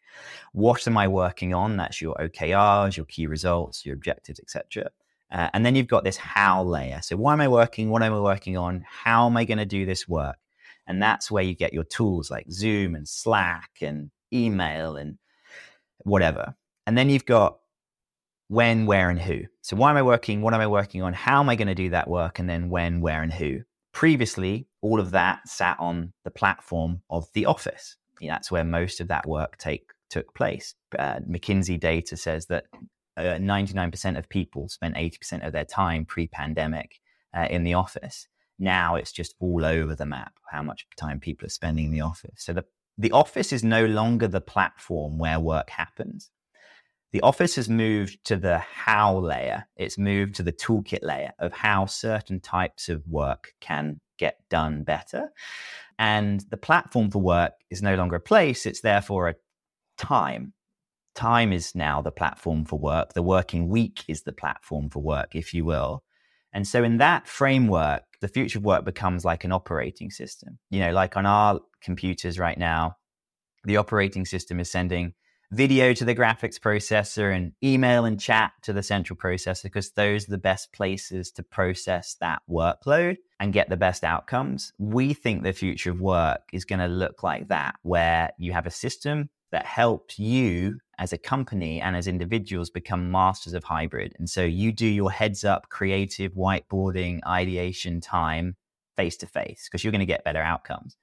What 0.53 0.87
am 0.87 0.97
I 0.97 1.07
working 1.07 1.53
on? 1.53 1.77
That's 1.77 2.01
your 2.01 2.15
OKRs, 2.15 2.97
your 2.97 3.05
key 3.05 3.27
results, 3.27 3.85
your 3.85 3.95
objectives, 3.95 4.39
etc. 4.39 4.89
Uh, 5.31 5.49
and 5.53 5.65
then 5.65 5.75
you've 5.75 5.87
got 5.87 6.03
this 6.03 6.17
how 6.17 6.63
layer. 6.63 7.01
So 7.01 7.15
why 7.17 7.33
am 7.33 7.41
I 7.41 7.47
working? 7.47 7.89
What 7.89 8.03
am 8.03 8.13
I 8.13 8.19
working 8.19 8.57
on? 8.57 8.85
How 8.87 9.27
am 9.27 9.37
I 9.37 9.45
going 9.45 9.59
to 9.59 9.65
do 9.65 9.85
this 9.85 10.07
work? 10.07 10.37
And 10.87 11.01
that's 11.01 11.29
where 11.29 11.43
you 11.43 11.53
get 11.55 11.73
your 11.73 11.83
tools 11.83 12.31
like 12.31 12.51
Zoom 12.51 12.95
and 12.95 13.07
Slack 13.07 13.69
and 13.81 14.09
email 14.33 14.95
and 14.95 15.17
whatever. 15.99 16.55
And 16.87 16.97
then 16.97 17.09
you've 17.09 17.25
got 17.25 17.59
when, 18.49 18.85
where, 18.85 19.09
and 19.09 19.21
who. 19.21 19.41
So 19.61 19.75
why 19.75 19.89
am 19.91 19.97
I 19.97 20.01
working? 20.01 20.41
What 20.41 20.53
am 20.53 20.59
I 20.59 20.67
working 20.67 21.01
on? 21.01 21.13
How 21.13 21.39
am 21.39 21.49
I 21.49 21.55
going 21.55 21.67
to 21.67 21.75
do 21.75 21.91
that 21.91 22.09
work? 22.09 22.39
And 22.39 22.49
then 22.49 22.69
when, 22.69 22.99
where, 22.99 23.21
and 23.21 23.31
who. 23.31 23.61
Previously, 23.93 24.67
all 24.81 24.99
of 24.99 25.11
that 25.11 25.47
sat 25.47 25.79
on 25.79 26.13
the 26.23 26.31
platform 26.31 27.01
of 27.09 27.27
the 27.33 27.45
office. 27.45 27.95
That's 28.21 28.51
where 28.51 28.63
most 28.63 28.99
of 28.99 29.07
that 29.07 29.27
work 29.27 29.57
take 29.57 29.91
took 30.09 30.33
place. 30.33 30.75
Uh, 30.97 31.19
McKinsey 31.29 31.79
data 31.79 32.17
says 32.17 32.47
that 32.47 32.65
uh, 33.15 33.21
99% 33.21 34.17
of 34.17 34.27
people 34.27 34.67
spent 34.67 34.95
80% 34.95 35.45
of 35.45 35.53
their 35.53 35.65
time 35.65 36.05
pre-pandemic 36.05 36.99
uh, 37.37 37.47
in 37.49 37.63
the 37.63 37.75
office. 37.75 38.27
Now 38.57 38.95
it's 38.95 39.11
just 39.11 39.35
all 39.39 39.63
over 39.63 39.95
the 39.95 40.05
map 40.05 40.33
how 40.49 40.63
much 40.63 40.87
time 40.97 41.19
people 41.19 41.45
are 41.45 41.51
spending 41.51 41.85
in 41.85 41.91
the 41.91 42.01
office. 42.01 42.33
So 42.37 42.53
the 42.53 42.65
the 42.97 43.11
office 43.13 43.53
is 43.53 43.63
no 43.63 43.85
longer 43.85 44.27
the 44.27 44.41
platform 44.41 45.17
where 45.17 45.39
work 45.39 45.69
happens. 45.69 46.31
The 47.11 47.21
office 47.21 47.55
has 47.55 47.67
moved 47.69 48.23
to 48.25 48.35
the 48.35 48.59
how 48.59 49.17
layer. 49.17 49.67
It's 49.75 49.97
moved 49.97 50.35
to 50.35 50.43
the 50.43 50.51
toolkit 50.51 51.03
layer 51.03 51.31
of 51.39 51.53
how 51.53 51.87
certain 51.87 52.39
types 52.39 52.87
of 52.87 53.07
work 53.07 53.53
can 53.61 53.99
get 54.17 54.37
done 54.49 54.83
better. 54.83 55.29
And 55.97 56.43
the 56.51 56.57
platform 56.57 57.09
for 57.09 57.21
work 57.21 57.53
is 57.71 57.81
no 57.81 57.95
longer 57.95 58.17
a 58.17 58.21
place, 58.21 58.65
it's 58.65 58.81
therefore 58.81 59.29
a 59.29 59.35
time. 59.97 60.53
Time 61.15 61.51
is 61.51 61.73
now 61.73 62.01
the 62.01 62.11
platform 62.11 62.63
for 62.63 62.79
work. 62.79 63.13
The 63.13 63.23
working 63.23 63.67
week 63.67 64.03
is 64.07 64.21
the 64.21 64.31
platform 64.31 64.89
for 64.89 65.01
work, 65.01 65.35
if 65.35 65.53
you 65.53 65.65
will. 65.65 66.03
And 66.53 66.67
so, 66.67 66.83
in 66.83 66.97
that 66.97 67.27
framework, 67.27 68.03
the 68.21 68.27
future 68.27 68.59
of 68.59 68.65
work 68.65 68.85
becomes 68.85 69.25
like 69.25 69.43
an 69.43 69.51
operating 69.51 70.11
system. 70.11 70.59
You 70.69 70.79
know, 70.79 70.91
like 70.91 71.17
on 71.17 71.25
our 71.25 71.59
computers 71.81 72.39
right 72.39 72.57
now, 72.57 72.95
the 73.65 73.77
operating 73.77 74.25
system 74.25 74.59
is 74.59 74.71
sending 74.71 75.13
video 75.51 75.93
to 75.93 76.05
the 76.05 76.15
graphics 76.15 76.59
processor 76.59 77.35
and 77.35 77.53
email 77.63 78.05
and 78.05 78.19
chat 78.19 78.51
to 78.61 78.71
the 78.71 78.83
central 78.83 79.17
processor 79.17 79.63
because 79.63 79.91
those 79.91 80.27
are 80.27 80.31
the 80.31 80.37
best 80.37 80.71
places 80.71 81.31
to 81.31 81.43
process 81.43 82.15
that 82.21 82.41
workload 82.49 83.17
and 83.39 83.53
get 83.53 83.69
the 83.69 83.77
best 83.77 84.03
outcomes. 84.03 84.73
We 84.77 85.13
think 85.13 85.43
the 85.43 85.53
future 85.53 85.91
of 85.91 86.01
work 86.01 86.41
is 86.53 86.65
going 86.65 86.79
to 86.79 86.87
look 86.87 87.23
like 87.23 87.47
that, 87.47 87.75
where 87.81 88.31
you 88.37 88.51
have 88.53 88.67
a 88.67 88.71
system 88.71 89.29
that 89.51 89.65
helps 89.65 90.19
you 90.19 90.77
as 90.99 91.13
a 91.13 91.17
company 91.17 91.81
and 91.81 91.95
as 91.95 92.05
individuals 92.05 92.69
become 92.69 93.09
masters 93.09 93.53
of 93.53 93.63
hybrid. 93.63 94.13
And 94.19 94.29
so 94.29 94.43
you 94.43 94.71
do 94.71 94.85
your 94.85 95.11
heads 95.11 95.43
up 95.43 95.69
creative 95.69 96.33
whiteboarding 96.33 97.21
ideation 97.25 98.01
time 98.01 98.55
face 98.95 99.17
to 99.17 99.25
face 99.25 99.67
because 99.67 99.83
you're 99.83 99.91
going 99.91 99.99
to 99.99 100.05
get 100.05 100.23
better 100.23 100.41
outcomes. 100.41 100.97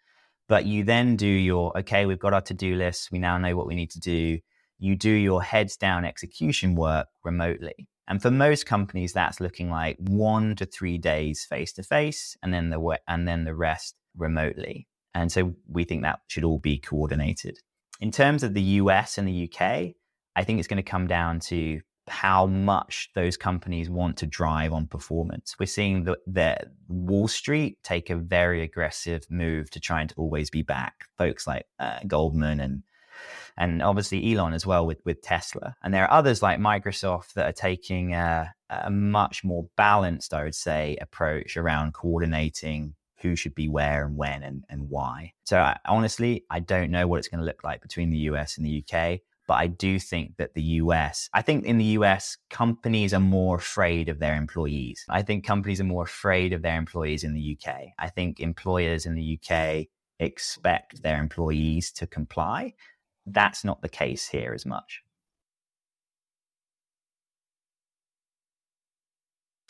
But 0.49 0.67
you 0.67 0.85
then 0.85 1.17
do 1.17 1.27
your, 1.27 1.77
okay, 1.79 2.07
we've 2.07 2.19
got 2.19 2.33
our 2.33 2.41
to 2.43 2.55
do 2.55 2.77
list. 2.77 3.11
We 3.11 3.19
now 3.19 3.37
know 3.39 3.57
what 3.57 3.67
we 3.67 3.75
need 3.75 3.91
to 3.91 4.01
do. 4.01 4.39
You 4.79 4.95
do 4.95 5.11
your 5.11 5.43
heads 5.43 5.77
down 5.77 6.05
execution 6.05 6.75
work 6.75 7.09
remotely. 7.25 7.89
And 8.09 8.23
for 8.23 8.31
most 8.31 8.67
companies, 8.67 9.13
that's 9.13 9.41
looking 9.41 9.71
like 9.71 9.97
one 9.99 10.55
to 10.57 10.67
three 10.67 10.99
days 10.99 11.45
face 11.45 11.73
to 11.73 11.83
face, 11.83 12.37
and 12.43 12.55
then 12.55 12.71
the 12.71 12.99
and 13.09 13.27
then 13.27 13.45
the 13.45 13.55
rest 13.55 13.97
remotely. 14.17 14.87
And 15.13 15.33
so 15.33 15.55
we 15.69 15.85
think 15.85 16.03
that 16.03 16.21
should 16.29 16.45
all 16.45 16.59
be 16.59 16.79
coordinated. 16.79 17.59
In 18.01 18.13
terms 18.13 18.43
of 18.43 18.55
the 18.55 18.63
US 18.63 19.19
and 19.19 19.27
the 19.27 19.51
UK, 19.51 19.95
I 20.37 20.45
think 20.45 20.59
it's 20.59 20.69
going 20.69 20.77
to 20.77 20.89
come 20.89 21.07
down 21.07 21.41
to 21.41 21.81
how 22.09 22.47
much 22.47 23.11
those 23.15 23.37
companies 23.37 23.91
want 23.91 24.17
to 24.19 24.27
drive 24.27 24.73
on 24.73 24.87
performance. 24.87 25.57
We're 25.59 25.67
seeing 25.67 26.07
that 26.27 26.69
Wall 26.89 27.29
Street 27.29 27.79
take 27.83 28.11
a 28.11 28.17
very 28.17 28.63
aggressive 28.63 29.27
move 29.31 29.71
to 29.71 29.81
trying 29.81 30.09
to 30.09 30.15
always 30.17 30.51
be 30.51 30.63
back. 30.63 31.07
Folks 31.19 31.47
like 31.47 31.67
uh, 31.79 31.99
Goldman 32.07 32.61
and 32.61 32.83
and 33.59 33.83
obviously 33.83 34.33
Elon 34.33 34.53
as 34.53 34.67
well 34.67 34.87
with 34.87 35.01
with 35.05 35.23
Tesla. 35.23 35.75
And 35.83 35.93
there 35.93 36.05
are 36.05 36.13
others 36.13 36.43
like 36.43 36.59
Microsoft 36.59 37.33
that 37.35 37.47
are 37.47 37.53
taking 37.53 38.15
a, 38.15 38.55
a 38.71 38.91
much 38.91 39.43
more 39.43 39.67
balanced, 39.77 40.35
I 40.35 40.45
would 40.45 40.55
say, 40.55 40.97
approach 41.01 41.57
around 41.57 41.95
coordinating 41.95 42.95
who 43.19 43.35
should 43.35 43.55
be 43.55 43.69
where 43.69 44.07
and 44.07 44.17
when 44.17 44.43
and, 44.43 44.65
and 44.69 44.91
why. 44.91 45.33
So 45.45 45.59
I, 45.59 45.79
honestly, 45.87 46.45
I 46.51 46.61
don't 46.61 46.91
know 46.91 47.07
what 47.07 47.19
it's 47.19 47.29
going 47.29 47.41
to 47.41 47.47
look 47.47 47.65
like 47.65 47.81
between 47.81 48.11
the 48.11 48.19
US 48.19 48.59
and 48.59 48.67
the 48.67 48.85
UK. 48.85 49.21
But 49.47 49.55
I 49.55 49.69
do 49.69 49.99
think 49.99 50.37
that 50.39 50.55
the 50.55 50.63
US, 50.63 51.29
I 51.33 51.43
think 51.43 51.65
in 51.65 51.79
the 51.79 51.97
US, 52.01 52.37
companies 52.51 53.15
are 53.15 53.21
more 53.21 53.57
afraid 53.57 54.09
of 54.09 54.19
their 54.19 54.37
employees. 54.37 55.05
I 55.09 55.23
think 55.23 55.45
companies 55.45 55.81
are 55.81 55.85
more 55.85 56.05
afraid 56.05 56.53
of 56.53 56.63
their 56.63 56.77
employees 56.77 57.23
in 57.23 57.33
the 57.33 57.57
UK. 57.57 57.93
I 57.99 58.09
think 58.09 58.41
employers 58.41 59.07
in 59.07 59.15
the 59.15 59.39
UK 59.39 59.87
expect 60.19 61.03
their 61.03 61.21
employees 61.21 61.93
to 61.93 62.07
comply. 62.07 62.75
That's 63.25 63.65
not 63.65 63.83
the 63.83 63.89
case 63.89 64.29
here 64.29 64.53
as 64.55 64.67
much. 64.67 65.03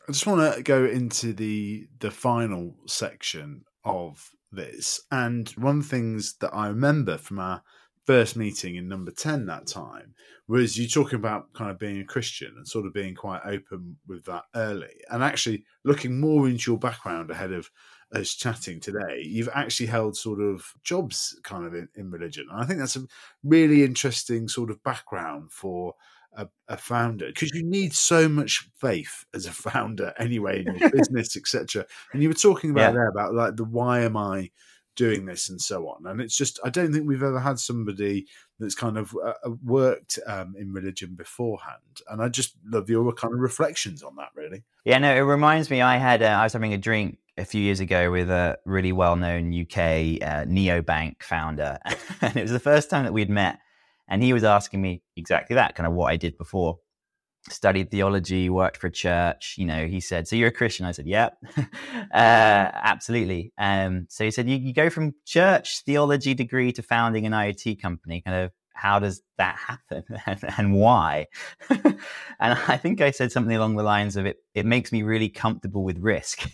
I 0.09 0.13
just 0.13 0.27
want 0.27 0.55
to 0.55 0.63
go 0.63 0.85
into 0.85 1.33
the 1.33 1.89
the 1.99 2.13
final 2.13 2.77
section 2.87 3.65
of 3.85 4.31
this, 4.53 5.01
and 5.11 5.49
one 5.51 5.79
of 5.79 5.83
the 5.83 5.89
things 5.89 6.37
that 6.41 6.55
I 6.55 6.69
remember 6.69 7.19
from 7.19 7.41
our 7.41 7.63
first 8.07 8.37
meeting 8.37 8.77
in 8.77 8.89
number 8.89 9.11
10 9.11 9.47
that 9.47 9.67
time 9.67 10.15
was 10.49 10.79
you 10.79 10.89
talking 10.89 11.19
about 11.19 11.53
kind 11.55 11.71
of 11.71 11.79
being 11.79 12.01
a 12.01 12.05
Christian 12.05 12.55
and 12.57 12.67
sort 12.67 12.87
of 12.87 12.95
being 12.95 13.15
quite 13.15 13.41
open 13.45 13.97
with 14.07 14.25
that 14.27 14.45
early. 14.55 15.03
And 15.11 15.25
actually 15.25 15.65
looking 15.85 16.21
more 16.21 16.49
into 16.49 16.71
your 16.71 16.79
background 16.79 17.31
ahead 17.31 17.53
of 17.53 17.69
us 18.13 18.35
chatting 18.35 18.79
today, 18.79 19.23
you've 19.23 19.49
actually 19.53 19.87
held 19.87 20.17
sort 20.17 20.41
of 20.41 20.73
jobs 20.85 21.39
kind 21.43 21.67
of 21.67 21.75
in, 21.75 21.89
in 21.97 22.11
religion. 22.11 22.47
And 22.51 22.63
I 22.63 22.65
think 22.65 22.79
that's 22.79 22.97
a 22.97 23.07
really 23.43 23.83
interesting 23.83 24.47
sort 24.47 24.71
of 24.71 24.83
background 24.85 25.51
for 25.51 25.95
a, 26.37 26.47
a 26.69 26.77
founder 26.77 27.27
because 27.27 27.53
you 27.53 27.65
need 27.65 27.93
so 27.93 28.29
much 28.29 28.69
faith 28.81 29.25
as 29.35 29.47
a 29.47 29.53
founder 29.53 30.15
anyway 30.19 30.65
in 30.65 30.77
your 30.77 30.91
business, 30.93 31.37
etc. 31.37 31.85
And 32.13 32.23
you 32.23 32.29
were 32.29 32.35
talking 32.35 32.71
about 32.71 32.89
yeah. 32.89 32.93
there 32.93 33.09
about 33.09 33.35
like 33.35 33.57
the 33.57 33.65
why 33.65 34.01
am 34.01 34.17
I 34.17 34.51
doing 34.97 35.27
this 35.27 35.49
and 35.49 35.61
so 35.61 35.89
on. 35.89 36.07
And 36.07 36.21
it's 36.21 36.37
just, 36.37 36.59
I 36.65 36.71
don't 36.71 36.93
think 36.93 37.07
we've 37.07 37.23
ever 37.23 37.39
had 37.39 37.59
somebody 37.59 38.27
that's 38.59 38.75
kind 38.75 38.99
of 38.99 39.15
uh, 39.23 39.35
uh, 39.45 39.51
worked 39.63 40.19
um, 40.27 40.55
in 40.59 40.73
religion 40.73 41.15
beforehand. 41.15 42.01
And 42.09 42.23
I 42.23 42.29
just 42.29 42.55
love 42.65 42.91
your 42.91 43.13
kind 43.13 43.35
of 43.35 43.41
reflections 43.41 44.03
on 44.03 44.17
that, 44.17 44.31
really. 44.35 44.65
Yeah, 44.85 44.99
no, 44.99 45.15
it 45.15 45.21
reminds 45.21 45.71
me, 45.71 45.83
I 45.83 45.99
had, 45.99 46.23
uh, 46.23 46.27
I 46.27 46.45
was 46.45 46.55
having 46.55 46.73
a 46.73 46.79
drink 46.79 47.19
a 47.37 47.45
few 47.45 47.61
years 47.61 47.81
ago 47.81 48.11
with 48.11 48.31
a 48.31 48.59
really 48.65 48.93
well 48.93 49.15
known 49.15 49.53
UK 49.53 49.77
uh, 49.77 50.45
neobank 50.47 51.23
founder. 51.23 51.79
and 52.21 52.37
it 52.37 52.43
was 52.43 52.53
the 52.53 52.59
first 52.59 52.91
time 52.91 53.05
that 53.05 53.13
we'd 53.13 53.31
met. 53.31 53.59
And 54.09 54.23
he 54.23 54.33
was 54.33 54.45
asking 54.45 54.81
me 54.81 55.03
exactly 55.17 55.55
that, 55.55 55.75
kind 55.75 55.87
of 55.87 55.93
what 55.93 56.13
I 56.13 56.17
did 56.17 56.39
before 56.39 56.79
studied 57.51 57.91
theology, 57.91 58.49
worked 58.49 58.77
for 58.77 58.89
a 58.89 58.93
church. 58.93 59.55
You 59.59 59.67
know, 59.67 59.87
he 59.87 60.01
said, 60.01 60.29
"So 60.29 60.37
you're 60.37 60.49
a 60.49 60.53
Christian?" 60.53 60.87
I 60.87 60.93
said, 60.93 61.07
"Yep, 61.07 61.37
uh, 61.57 61.67
absolutely." 62.13 63.53
Um, 63.59 64.07
so 64.09 64.25
he 64.25 64.31
said, 64.31 64.49
you, 64.49 64.57
"You 64.57 64.73
go 64.73 64.91
from 64.91 65.15
church 65.25 65.83
theology 65.85 66.35
degree 66.35 66.73
to 66.73 66.83
founding 66.83 67.27
an 67.27 67.33
IoT 67.33 67.81
company. 67.81 68.23
Kind 68.23 68.37
of, 68.37 68.53
how 68.75 68.99
does 68.99 69.23
that 69.39 69.57
happen, 69.57 70.05
and, 70.27 70.45
and 70.59 70.75
why?" 70.75 71.27
and 71.71 71.97
I 72.41 72.77
think 72.77 73.01
I 73.01 73.11
said 73.11 73.33
something 73.33 73.57
along 73.57 73.77
the 73.77 73.83
lines 73.83 74.17
of, 74.17 74.27
"It 74.27 74.39
it 74.55 74.67
makes 74.67 74.93
me 74.93 75.03
really 75.03 75.29
comfortable 75.29 75.85
with 75.85 75.99
risk." 75.99 76.51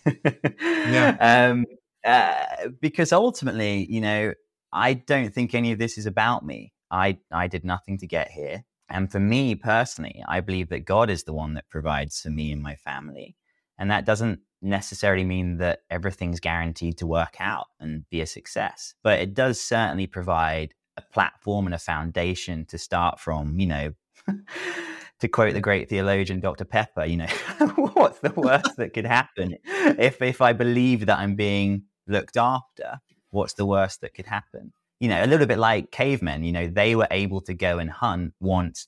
yeah. 0.61 1.16
Um, 1.50 1.66
uh, 2.05 2.68
because 2.81 3.12
ultimately, 3.12 3.87
you 3.88 4.00
know, 4.00 4.33
I 4.72 4.94
don't 4.94 5.33
think 5.33 5.55
any 5.55 5.72
of 5.72 5.78
this 5.78 5.98
is 5.98 6.07
about 6.07 6.44
me. 6.44 6.72
I 6.90 7.18
I 7.31 7.46
did 7.48 7.64
nothing 7.64 7.98
to 7.98 8.07
get 8.07 8.31
here. 8.31 8.64
And 8.92 9.11
for 9.11 9.18
me 9.18 9.55
personally, 9.55 10.22
I 10.28 10.40
believe 10.40 10.68
that 10.68 10.85
God 10.85 11.09
is 11.09 11.24
the 11.24 11.33
one 11.33 11.55
that 11.55 11.70
provides 11.70 12.20
for 12.20 12.28
me 12.28 12.52
and 12.52 12.62
my 12.62 12.76
family. 12.76 13.35
And 13.78 13.90
that 13.90 14.05
doesn't 14.05 14.40
necessarily 14.61 15.24
mean 15.24 15.57
that 15.57 15.81
everything's 15.90 16.40
guaranteed 16.40 16.98
to 16.98 17.07
work 17.07 17.37
out 17.40 17.68
and 17.81 18.09
be 18.11 18.20
a 18.20 18.26
success, 18.26 18.94
but 19.02 19.18
it 19.18 19.33
does 19.33 19.59
certainly 19.59 20.07
provide 20.07 20.74
a 20.98 21.02
platform 21.02 21.66
and 21.66 21.74
a 21.74 21.78
foundation 21.78 22.66
to 22.66 22.76
start 22.76 23.18
from, 23.18 23.59
you 23.59 23.66
know. 23.66 23.92
to 25.20 25.28
quote 25.28 25.55
the 25.55 25.61
great 25.61 25.88
theologian 25.88 26.40
Dr. 26.40 26.66
Pepper, 26.66 27.05
you 27.07 27.16
know, 27.16 27.26
what's 27.94 28.18
the 28.18 28.33
worst 28.37 28.76
that 28.76 28.92
could 28.92 29.07
happen 29.07 29.57
if 29.64 30.20
if 30.20 30.42
I 30.42 30.52
believe 30.52 31.07
that 31.07 31.18
I'm 31.18 31.35
being 31.35 31.85
looked 32.07 32.37
after? 32.37 33.00
What's 33.31 33.55
the 33.55 33.64
worst 33.64 34.02
that 34.02 34.14
could 34.14 34.26
happen? 34.26 34.72
You 35.02 35.08
know, 35.08 35.24
a 35.24 35.26
little 35.26 35.48
bit 35.48 35.58
like 35.58 35.90
cavemen, 35.90 36.44
you 36.44 36.52
know, 36.52 36.68
they 36.68 36.94
were 36.94 37.08
able 37.10 37.40
to 37.40 37.54
go 37.54 37.80
and 37.80 37.90
hunt 37.90 38.34
once 38.38 38.86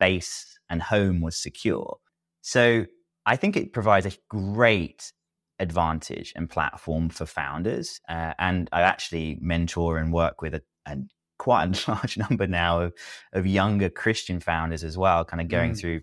base 0.00 0.58
and 0.70 0.80
home 0.80 1.20
was 1.20 1.36
secure. 1.36 1.98
So 2.40 2.86
I 3.26 3.36
think 3.36 3.58
it 3.58 3.74
provides 3.74 4.06
a 4.06 4.12
great 4.30 5.12
advantage 5.58 6.32
and 6.34 6.48
platform 6.48 7.10
for 7.10 7.26
founders. 7.26 8.00
Uh, 8.08 8.32
and 8.38 8.70
I 8.72 8.80
actually 8.80 9.36
mentor 9.42 9.98
and 9.98 10.10
work 10.10 10.40
with 10.40 10.54
a, 10.54 10.62
a, 10.86 10.96
quite 11.38 11.86
a 11.86 11.90
large 11.90 12.16
number 12.16 12.46
now 12.46 12.80
of, 12.80 12.94
of 13.34 13.46
younger 13.46 13.90
Christian 13.90 14.40
founders 14.40 14.82
as 14.82 14.96
well, 14.96 15.22
kind 15.22 15.42
of 15.42 15.48
going 15.48 15.72
mm. 15.72 15.78
through 15.78 16.00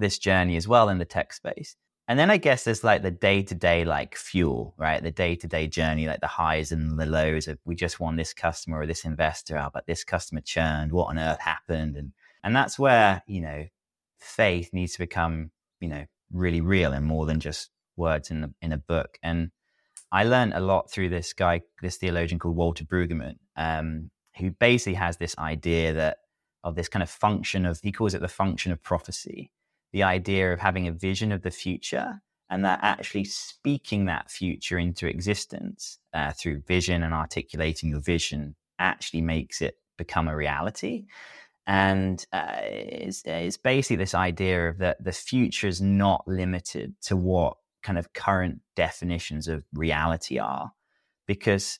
this 0.00 0.18
journey 0.18 0.56
as 0.56 0.66
well 0.66 0.88
in 0.88 0.98
the 0.98 1.04
tech 1.04 1.32
space. 1.32 1.76
And 2.08 2.18
then 2.18 2.30
I 2.30 2.36
guess 2.36 2.64
there's 2.64 2.82
like 2.82 3.02
the 3.02 3.10
day 3.10 3.42
to 3.42 3.54
day 3.54 3.84
like 3.84 4.16
fuel, 4.16 4.74
right? 4.76 5.02
The 5.02 5.10
day 5.10 5.36
to 5.36 5.46
day 5.46 5.68
journey, 5.68 6.06
like 6.06 6.20
the 6.20 6.26
highs 6.26 6.72
and 6.72 6.98
the 6.98 7.06
lows 7.06 7.46
of 7.46 7.58
we 7.64 7.74
just 7.74 8.00
won 8.00 8.16
this 8.16 8.34
customer 8.34 8.80
or 8.80 8.86
this 8.86 9.04
investor, 9.04 9.56
oh, 9.58 9.70
but 9.72 9.86
this 9.86 10.02
customer 10.04 10.40
churned. 10.40 10.92
What 10.92 11.08
on 11.08 11.18
earth 11.18 11.40
happened? 11.40 11.96
And 11.96 12.12
and 12.42 12.56
that's 12.56 12.78
where 12.78 13.22
you 13.26 13.40
know 13.40 13.66
faith 14.18 14.70
needs 14.72 14.92
to 14.94 14.98
become 14.98 15.50
you 15.80 15.88
know 15.88 16.04
really 16.32 16.60
real 16.60 16.92
and 16.92 17.06
more 17.06 17.24
than 17.24 17.40
just 17.40 17.70
words 17.96 18.30
in 18.30 18.40
the 18.40 18.52
in 18.60 18.72
a 18.72 18.78
book. 18.78 19.18
And 19.22 19.52
I 20.10 20.24
learned 20.24 20.54
a 20.54 20.60
lot 20.60 20.90
through 20.90 21.10
this 21.10 21.32
guy, 21.32 21.62
this 21.82 21.96
theologian 21.96 22.38
called 22.38 22.56
Walter 22.56 22.84
Brueggemann, 22.84 23.36
um, 23.56 24.10
who 24.36 24.50
basically 24.50 24.94
has 24.94 25.16
this 25.16 25.38
idea 25.38 25.92
that 25.94 26.18
of 26.64 26.74
this 26.74 26.88
kind 26.88 27.02
of 27.02 27.10
function 27.10 27.64
of 27.64 27.80
he 27.80 27.92
calls 27.92 28.14
it 28.14 28.20
the 28.20 28.28
function 28.28 28.72
of 28.72 28.82
prophecy 28.82 29.50
the 29.92 30.02
idea 30.02 30.52
of 30.52 30.60
having 30.60 30.88
a 30.88 30.92
vision 30.92 31.32
of 31.32 31.42
the 31.42 31.50
future 31.50 32.22
and 32.50 32.64
that 32.64 32.80
actually 32.82 33.24
speaking 33.24 34.04
that 34.04 34.30
future 34.30 34.78
into 34.78 35.06
existence 35.06 35.98
uh, 36.12 36.32
through 36.32 36.60
vision 36.66 37.02
and 37.02 37.14
articulating 37.14 37.88
your 37.88 38.00
vision 38.00 38.54
actually 38.78 39.22
makes 39.22 39.62
it 39.62 39.76
become 39.96 40.28
a 40.28 40.36
reality. 40.36 41.06
And 41.66 42.24
uh, 42.32 42.56
is 42.62 43.22
is 43.24 43.56
basically 43.56 43.96
this 43.96 44.14
idea 44.14 44.68
of 44.68 44.78
that 44.78 45.02
the 45.02 45.12
future 45.12 45.68
is 45.68 45.80
not 45.80 46.24
limited 46.26 46.94
to 47.02 47.16
what 47.16 47.56
kind 47.82 47.98
of 47.98 48.12
current 48.12 48.60
definitions 48.76 49.48
of 49.48 49.64
reality 49.72 50.38
are, 50.38 50.72
because 51.26 51.78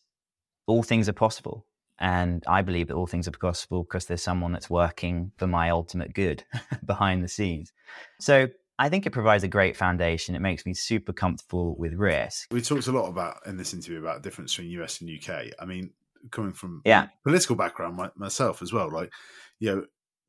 all 0.67 0.83
things 0.83 1.09
are 1.09 1.13
possible. 1.13 1.67
And 2.03 2.43
I 2.49 2.63
believe 2.63 2.89
that 2.89 2.95
all 2.95 3.07
things 3.07 3.29
are 3.29 3.31
possible 3.31 3.85
because 3.85 4.07
there's 4.07 4.23
someone 4.23 4.51
that's 4.51 4.69
working 4.69 5.31
for 5.37 5.47
my 5.47 5.71
ultimate 5.71 6.13
good 6.13 6.43
behind 6.85 7.23
the 7.23 7.29
scenes. 7.29 7.73
So 8.21 8.49
I 8.77 8.89
think 8.89 9.07
it 9.07 9.11
provides 9.11 9.45
a 9.45 9.49
great 9.49 9.77
foundation. 9.77 10.35
It 10.35 10.41
makes 10.41 10.67
me 10.67 10.75
super 10.75 11.13
comfortable 11.13 11.77
with 11.79 11.95
risk. 11.95 12.53
We 12.53 12.61
talked 12.61 12.89
a 12.89 12.93
lot 12.93 13.09
about 13.09 13.47
in 13.47 13.57
this 13.57 13.73
interview 13.73 14.01
about 14.01 14.21
the 14.21 14.29
difference 14.29 14.57
between 14.57 14.73
US 14.81 15.01
and 15.01 15.11
UK. 15.11 15.53
I 15.61 15.65
mean, 15.65 15.91
coming 16.33 16.53
from 16.53 16.83
yeah 16.85 17.09
political 17.23 17.55
background 17.55 17.97
my, 17.97 18.11
myself 18.17 18.63
as 18.63 18.73
well. 18.73 18.91
Like, 18.91 19.13
you 19.61 19.71
know, 19.73 19.85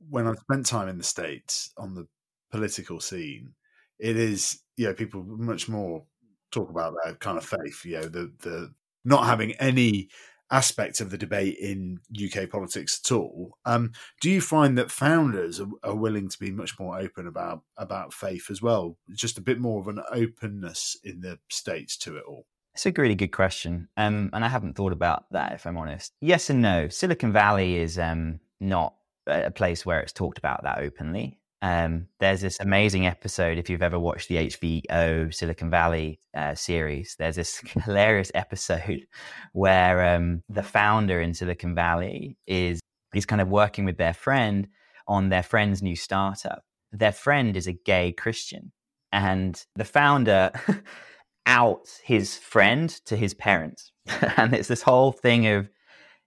when 0.10 0.28
I've 0.28 0.38
spent 0.38 0.68
time 0.68 0.88
in 0.90 1.00
the 1.00 1.04
states 1.04 1.72
on 1.76 1.96
the 1.96 2.08
political 2.52 3.00
scene, 3.00 3.54
it 3.98 4.16
is 4.16 4.60
you 4.78 4.86
know 4.86 4.94
people 4.94 5.24
much 5.24 5.68
more 5.68 6.04
talk 6.52 6.70
about 6.70 6.94
that 7.04 7.20
kind 7.20 7.40
of 7.40 7.46
faith. 7.46 7.84
You 7.84 8.02
know, 8.02 8.08
the 8.10 8.32
the 8.42 8.74
not 9.04 9.26
having 9.26 9.54
any 9.54 10.10
aspect 10.54 11.02
of 11.02 11.10
the 11.10 11.18
debate 11.18 11.58
in 11.60 12.00
UK 12.14 12.48
politics 12.48 13.02
at 13.04 13.12
all. 13.12 13.58
Um, 13.66 13.92
do 14.22 14.30
you 14.30 14.40
find 14.40 14.78
that 14.78 14.92
founders 14.92 15.60
are, 15.60 15.68
are, 15.84 15.96
willing 15.96 16.30
to 16.30 16.40
be 16.40 16.52
much 16.52 16.80
more 16.80 17.00
open 17.00 17.26
about 17.28 17.64
about 17.76 18.14
faith 18.14 18.52
as 18.52 18.62
well? 18.62 18.98
Just 19.12 19.40
a 19.40 19.42
bit 19.42 19.60
more 19.60 19.82
of 19.82 19.88
an 19.88 20.02
openness 20.12 20.96
in 21.04 21.22
the 21.22 21.40
states 21.50 21.98
to 21.98 22.18
it 22.18 22.24
all. 22.28 22.46
It's 22.76 22.86
a 22.86 22.94
really 22.96 23.16
good 23.16 23.32
question, 23.32 23.88
um, 23.98 24.30
and 24.32 24.46
I 24.46 24.48
haven't 24.48 24.76
thought 24.76 24.94
about 24.94 25.26
that. 25.32 25.54
If 25.54 25.66
I'm 25.66 25.78
honest, 25.78 26.14
yes 26.22 26.50
and 26.50 26.62
no. 26.62 26.88
Silicon 26.88 27.34
Valley 27.34 27.78
is 27.78 27.98
um, 27.98 28.40
not 28.60 28.94
a 29.28 29.52
place 29.52 29.86
where 29.86 30.00
it's 30.02 30.14
talked 30.14 30.38
about 30.38 30.64
that 30.64 30.80
openly. 30.80 31.40
Um, 31.64 32.08
there's 32.20 32.42
this 32.42 32.60
amazing 32.60 33.08
episode 33.08 33.58
if 33.58 33.70
you've 33.70 33.82
ever 33.82 33.98
watched 33.98 34.28
the 34.28 34.36
HBO 34.36 35.34
Silicon 35.34 35.70
Valley 35.70 36.20
uh, 36.36 36.56
series. 36.56 37.16
There's 37.18 37.38
this 37.38 37.60
hilarious 37.86 38.34
episode 38.36 39.08
where 39.54 40.14
um, 40.14 40.44
the 40.50 40.62
founder 40.62 41.22
in 41.22 41.34
Silicon 41.34 41.74
Valley 41.74 42.38
is 42.46 42.82
is 43.16 43.26
kind 43.26 43.42
of 43.42 43.48
working 43.48 43.86
with 43.86 43.98
their 43.98 44.14
friend 44.14 44.68
on 45.08 45.30
their 45.30 45.44
friend's 45.44 45.82
new 45.82 45.96
startup. 45.96 46.64
Their 46.92 47.14
friend 47.14 47.56
is 47.56 47.68
a 47.68 47.74
gay 47.74 48.12
Christian, 48.12 48.74
and 49.14 49.64
the 49.76 49.86
founder 49.86 50.52
outs 51.46 52.02
his 52.04 52.38
friend 52.38 52.90
to 53.06 53.16
his 53.16 53.34
parents, 53.34 53.94
and 54.36 54.54
it's 54.54 54.68
this 54.68 54.82
whole 54.82 55.14
thing 55.14 55.48
of 55.48 55.70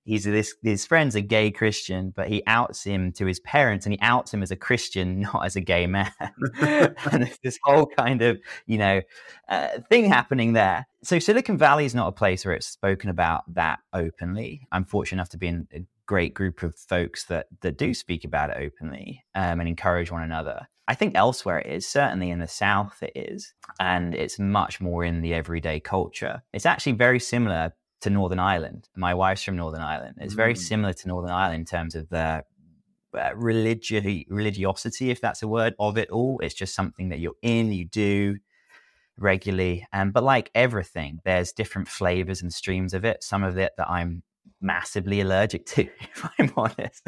he's 0.07 0.25
this 0.25 0.55
his 0.63 0.87
friend's 0.87 1.15
a 1.15 1.21
gay 1.21 1.51
Christian, 1.51 2.13
but 2.15 2.29
he 2.29 2.43
outs 2.47 2.83
him 2.83 3.13
to 3.13 3.27
his 3.27 3.41
parents, 3.41 3.85
and 3.85 3.93
he 3.93 3.99
outs 4.01 4.33
him 4.33 4.43
as 4.43 4.51
a 4.51 4.57
Christian, 4.57 5.21
not 5.33 5.45
as 5.45 5.57
a 5.57 5.61
gay 5.61 5.87
man. 5.87 6.13
and 6.61 7.25
there's 7.25 7.39
this 7.43 7.59
whole 7.63 7.87
kind 7.87 8.23
of 8.23 8.39
you 8.67 8.79
know 8.79 9.03
uh, 9.49 9.69
thing 9.91 10.07
happening 10.07 10.55
there. 10.55 10.87
So 11.03 11.19
Silicon 11.19 11.59
Valley 11.59 11.85
is 11.85 11.95
not 11.95 12.09
a 12.09 12.13
place 12.13 12.45
where 12.45 12.55
it's 12.55 12.67
spoken 12.67 13.11
about 13.11 13.43
that 13.55 13.81
openly. 13.93 14.67
I'm 14.73 14.85
fortunate 14.85 15.19
enough 15.19 15.29
to 15.31 15.39
be 15.39 15.49
in 15.49 15.69
a 15.75 15.81
great 16.07 16.35
group 16.35 16.63
of 16.63 16.75
folks 16.77 17.25
that 17.25 17.47
that 17.61 17.77
do 17.77 17.93
speak 17.93 18.25
about 18.25 18.51
it 18.51 18.57
openly 18.59 19.25
um, 19.35 19.61
and 19.61 19.69
encourage 19.69 20.11
one 20.11 20.23
another. 20.23 20.67
I 20.89 20.95
think 20.95 21.17
elsewhere 21.17 21.59
it 21.59 21.67
is, 21.67 21.87
certainly 21.87 22.31
in 22.31 22.39
the 22.39 22.47
South 22.47 23.03
it 23.03 23.13
is, 23.17 23.53
and 23.81 24.15
it's 24.15 24.39
much 24.39 24.81
more 24.81 25.05
in 25.05 25.21
the 25.21 25.35
everyday 25.35 25.81
culture. 25.81 26.43
It's 26.53 26.67
actually 26.67 26.93
very 26.93 27.19
similar 27.19 27.73
to 28.03 28.11
Northern 28.11 28.39
Ireland. 28.39 28.89
My 28.97 29.15
wife's 29.15 29.43
from 29.43 29.57
Northern 29.57 29.81
Ireland. 29.81 30.17
It's 30.21 30.35
very 30.35 30.55
mm. 30.55 30.59
similar 30.59 30.93
to 30.93 31.09
Northern 31.09 31.31
Ireland 31.31 31.61
in 31.61 31.65
terms 31.65 31.95
of 31.95 32.09
the 32.09 32.45
uh, 33.15 33.31
religi- 33.33 34.27
religiosity, 34.29 35.11
if 35.11 35.21
that's 35.21 35.43
a 35.43 35.49
word, 35.49 35.75
of 35.79 35.97
it 35.97 36.11
all. 36.11 36.39
It's 36.43 36.55
just 36.55 36.75
something 36.75 37.09
that 37.09 37.19
you're 37.19 37.37
in, 37.43 37.73
you 37.73 37.87
do 37.87 38.37
regularly. 39.19 39.87
Um, 39.93 40.11
but 40.11 40.23
like 40.23 40.51
everything, 40.55 41.21
there's 41.25 41.53
different 41.53 41.89
flavors 41.89 42.43
and 42.43 42.53
streams 42.53 42.93
of 42.95 43.05
it. 43.05 43.23
Some 43.23 43.43
of 43.43 43.57
it 43.57 43.73
that 43.79 43.89
I'm 43.89 44.23
massively 44.61 45.21
allergic 45.21 45.67
to, 45.67 45.83
if 46.01 46.29
I'm 46.39 46.53
honest. 46.57 47.03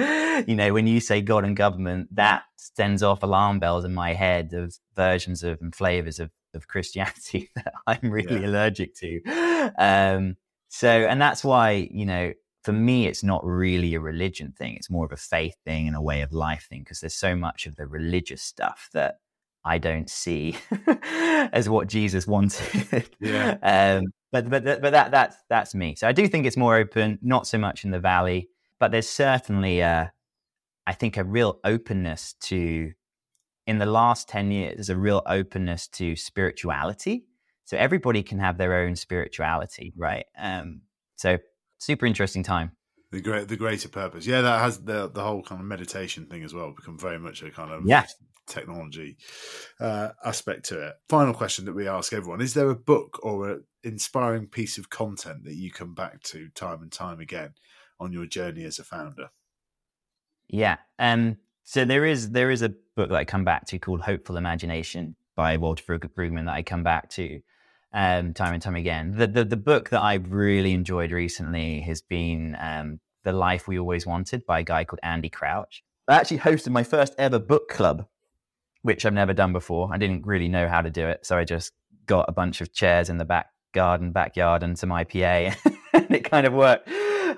You 0.49 0.55
know, 0.55 0.73
when 0.73 0.87
you 0.87 1.01
say 1.01 1.21
God 1.21 1.45
and 1.45 1.57
government, 1.57 2.15
that 2.15 2.43
sends 2.57 3.03
off 3.03 3.23
alarm 3.23 3.59
bells 3.59 3.85
in 3.85 3.95
my 3.95 4.15
head 4.15 4.53
of 4.55 4.75
versions 4.97 5.43
of 5.43 5.61
and 5.61 5.75
flavors 5.75 6.19
of, 6.19 6.31
of 6.55 6.69
Christianity 6.69 7.51
that 7.57 7.73
I'm 7.87 8.11
really 8.11 8.41
yeah. 8.41 8.47
allergic 8.47 8.95
to. 8.97 9.71
Um, 9.79 10.37
so, 10.69 10.89
and 10.89 11.21
that's 11.21 11.43
why, 11.43 11.89
you 11.91 12.07
know, 12.07 12.33
for 12.63 12.73
me, 12.73 13.07
it's 13.07 13.23
not 13.23 13.45
really 13.45 13.95
a 13.95 14.01
religion 14.01 14.53
thing. 14.53 14.75
It's 14.75 14.91
more 14.91 15.07
of 15.07 15.13
a 15.13 15.17
faith 15.17 15.57
thing 15.65 15.87
and 15.87 15.97
a 15.97 16.03
way 16.03 16.21
of 16.21 16.33
life 16.33 16.67
thing 16.69 16.81
because 16.81 17.01
there's 17.01 17.15
so 17.15 17.35
much 17.35 17.67
of 17.67 17.77
the 17.77 17.87
religious 17.87 18.43
stuff 18.43 18.91
that 18.93 19.21
I 19.65 19.79
don't 19.79 20.11
see 20.11 20.57
as 21.53 21.69
what 21.69 21.89
Jesus 21.89 22.27
wanted. 22.27 23.09
Yeah. 23.21 23.57
um, 24.01 24.07
but 24.31 24.51
but 24.51 24.65
but 24.65 24.91
that 24.91 25.11
that's 25.11 25.37
that's 25.49 25.75
me. 25.75 25.95
So 25.95 26.07
I 26.07 26.13
do 26.13 26.29
think 26.29 26.47
it's 26.47 26.57
more 26.57 26.77
open, 26.77 27.19
not 27.23 27.47
so 27.47 27.57
much 27.57 27.85
in 27.85 27.91
the 27.91 27.99
valley, 27.99 28.51
but 28.79 28.91
there's 28.91 29.09
certainly 29.09 29.81
a, 29.81 30.13
I 30.87 30.93
think 30.93 31.17
a 31.17 31.25
real 31.25 31.61
openness 31.65 32.35
to. 32.43 32.93
In 33.67 33.79
the 33.79 33.87
last 33.87 34.29
ten 34.29 34.51
years, 34.51 34.77
there's 34.77 34.89
a 34.91 34.97
real 34.97 35.23
openness 35.27 35.89
to 35.89 36.17
spirituality 36.17 37.28
so 37.69 37.77
everybody 37.77 38.23
can 38.23 38.39
have 38.39 38.57
their 38.57 38.73
own 38.79 38.97
spirituality, 38.97 39.93
right? 39.95 40.25
Um, 40.39 40.81
so 41.17 41.37
super 41.77 42.07
interesting 42.07 42.43
time. 42.43 42.73
The 43.13 43.21
great, 43.21 43.49
the 43.49 43.59
greater 43.59 43.91
purpose. 43.91 44.27
Yeah, 44.27 44.41
that 44.41 44.61
has 44.61 44.83
the 44.85 45.11
the 45.11 45.23
whole 45.23 45.43
kind 45.43 45.61
of 45.61 45.67
meditation 45.67 46.25
thing 46.25 46.45
as 46.45 46.55
well 46.55 46.73
become 46.75 46.99
very 46.99 47.19
much 47.19 47.43
a 47.43 47.51
kind 47.51 47.71
of 47.71 47.85
yeah. 47.85 48.07
technology 48.47 49.19
uh, 49.81 50.11
aspect 50.25 50.65
to 50.71 50.81
it. 50.81 50.95
Final 51.11 51.35
question 51.35 51.67
that 51.67 51.75
we 51.75 51.87
ask 51.87 52.15
everyone: 52.15 52.41
Is 52.41 52.55
there 52.55 52.71
a 52.71 52.75
book 52.75 53.21
or 53.23 53.51
an 53.51 53.65
inspiring 53.83 54.47
piece 54.47 54.79
of 54.79 54.89
content 54.89 55.45
that 55.45 55.57
you 55.57 55.71
come 55.71 55.93
back 55.93 56.23
to 56.23 56.49
time 56.55 56.81
and 56.81 56.91
time 56.91 57.21
again 57.21 57.53
on 58.01 58.15
your 58.15 58.25
journey 58.25 58.65
as 58.65 58.79
a 58.79 58.85
founder? 58.85 59.29
Yeah. 60.49 60.79
Um, 60.99 61.37
so 61.65 61.85
there 61.85 62.07
is 62.07 62.31
there 62.31 62.51
is 62.51 62.63
a 62.63 62.73
book 62.97 63.11
that 63.11 63.17
I 63.17 63.27
come 63.27 63.45
back 63.45 63.67
to 63.67 63.79
called 63.79 64.01
Hopeful 64.01 64.39
Imagination 64.39 65.17
by 65.37 65.59
Walter 65.59 65.85
Brueggemann 65.85 66.47
that 66.47 66.55
I 66.55 66.63
come 66.63 66.83
back 66.83 67.11
to 67.11 67.41
um, 67.93 68.35
time 68.35 68.55
and 68.55 68.63
time 68.63 68.77
again. 68.77 69.13
The, 69.17 69.27
the, 69.27 69.45
the 69.45 69.57
book 69.57 69.91
that 69.91 70.03
I've 70.03 70.33
really 70.33 70.73
enjoyed 70.73 71.13
recently 71.13 71.81
has 71.83 72.01
been 72.03 72.57
um, 72.61 73.01
The 73.25 73.33
Life 73.33 73.67
We 73.67 73.79
Always 73.79 74.07
Wanted 74.07 74.45
by 74.47 74.61
a 74.61 74.65
guy 74.65 74.85
called 74.85 75.01
Andy 75.03 75.29
Crouch. 75.29 75.83
I 76.07 76.17
actually 76.17 76.39
hosted 76.39 76.71
my 76.71 76.83
first 76.83 77.15
ever 77.19 77.39
book 77.39 77.69
club, 77.69 78.07
which 78.83 79.05
I've 79.05 79.13
never 79.13 79.35
done 79.35 79.53
before. 79.53 79.91
I 79.93 79.99
didn't 79.99 80.27
really 80.27 80.49
know 80.49 80.69
how 80.69 80.81
to 80.81 80.91
do 80.91 81.07
it, 81.07 81.27
so 81.27 81.37
I 81.37 81.45
just 81.45 81.73
got 82.07 82.27
a 82.29 82.33
bunch 82.33 82.61
of 82.61 82.73
chairs 82.73 83.11
in 83.11 83.19
the 83.19 83.25
back 83.25 83.49
garden, 83.75 84.13
backyard, 84.13 84.63
and 84.63 84.79
some 84.79 84.91
IPA, 84.91 85.57
and 85.93 86.11
it 86.11 86.25
kind 86.25 86.47
of 86.47 86.55
worked 86.55 86.89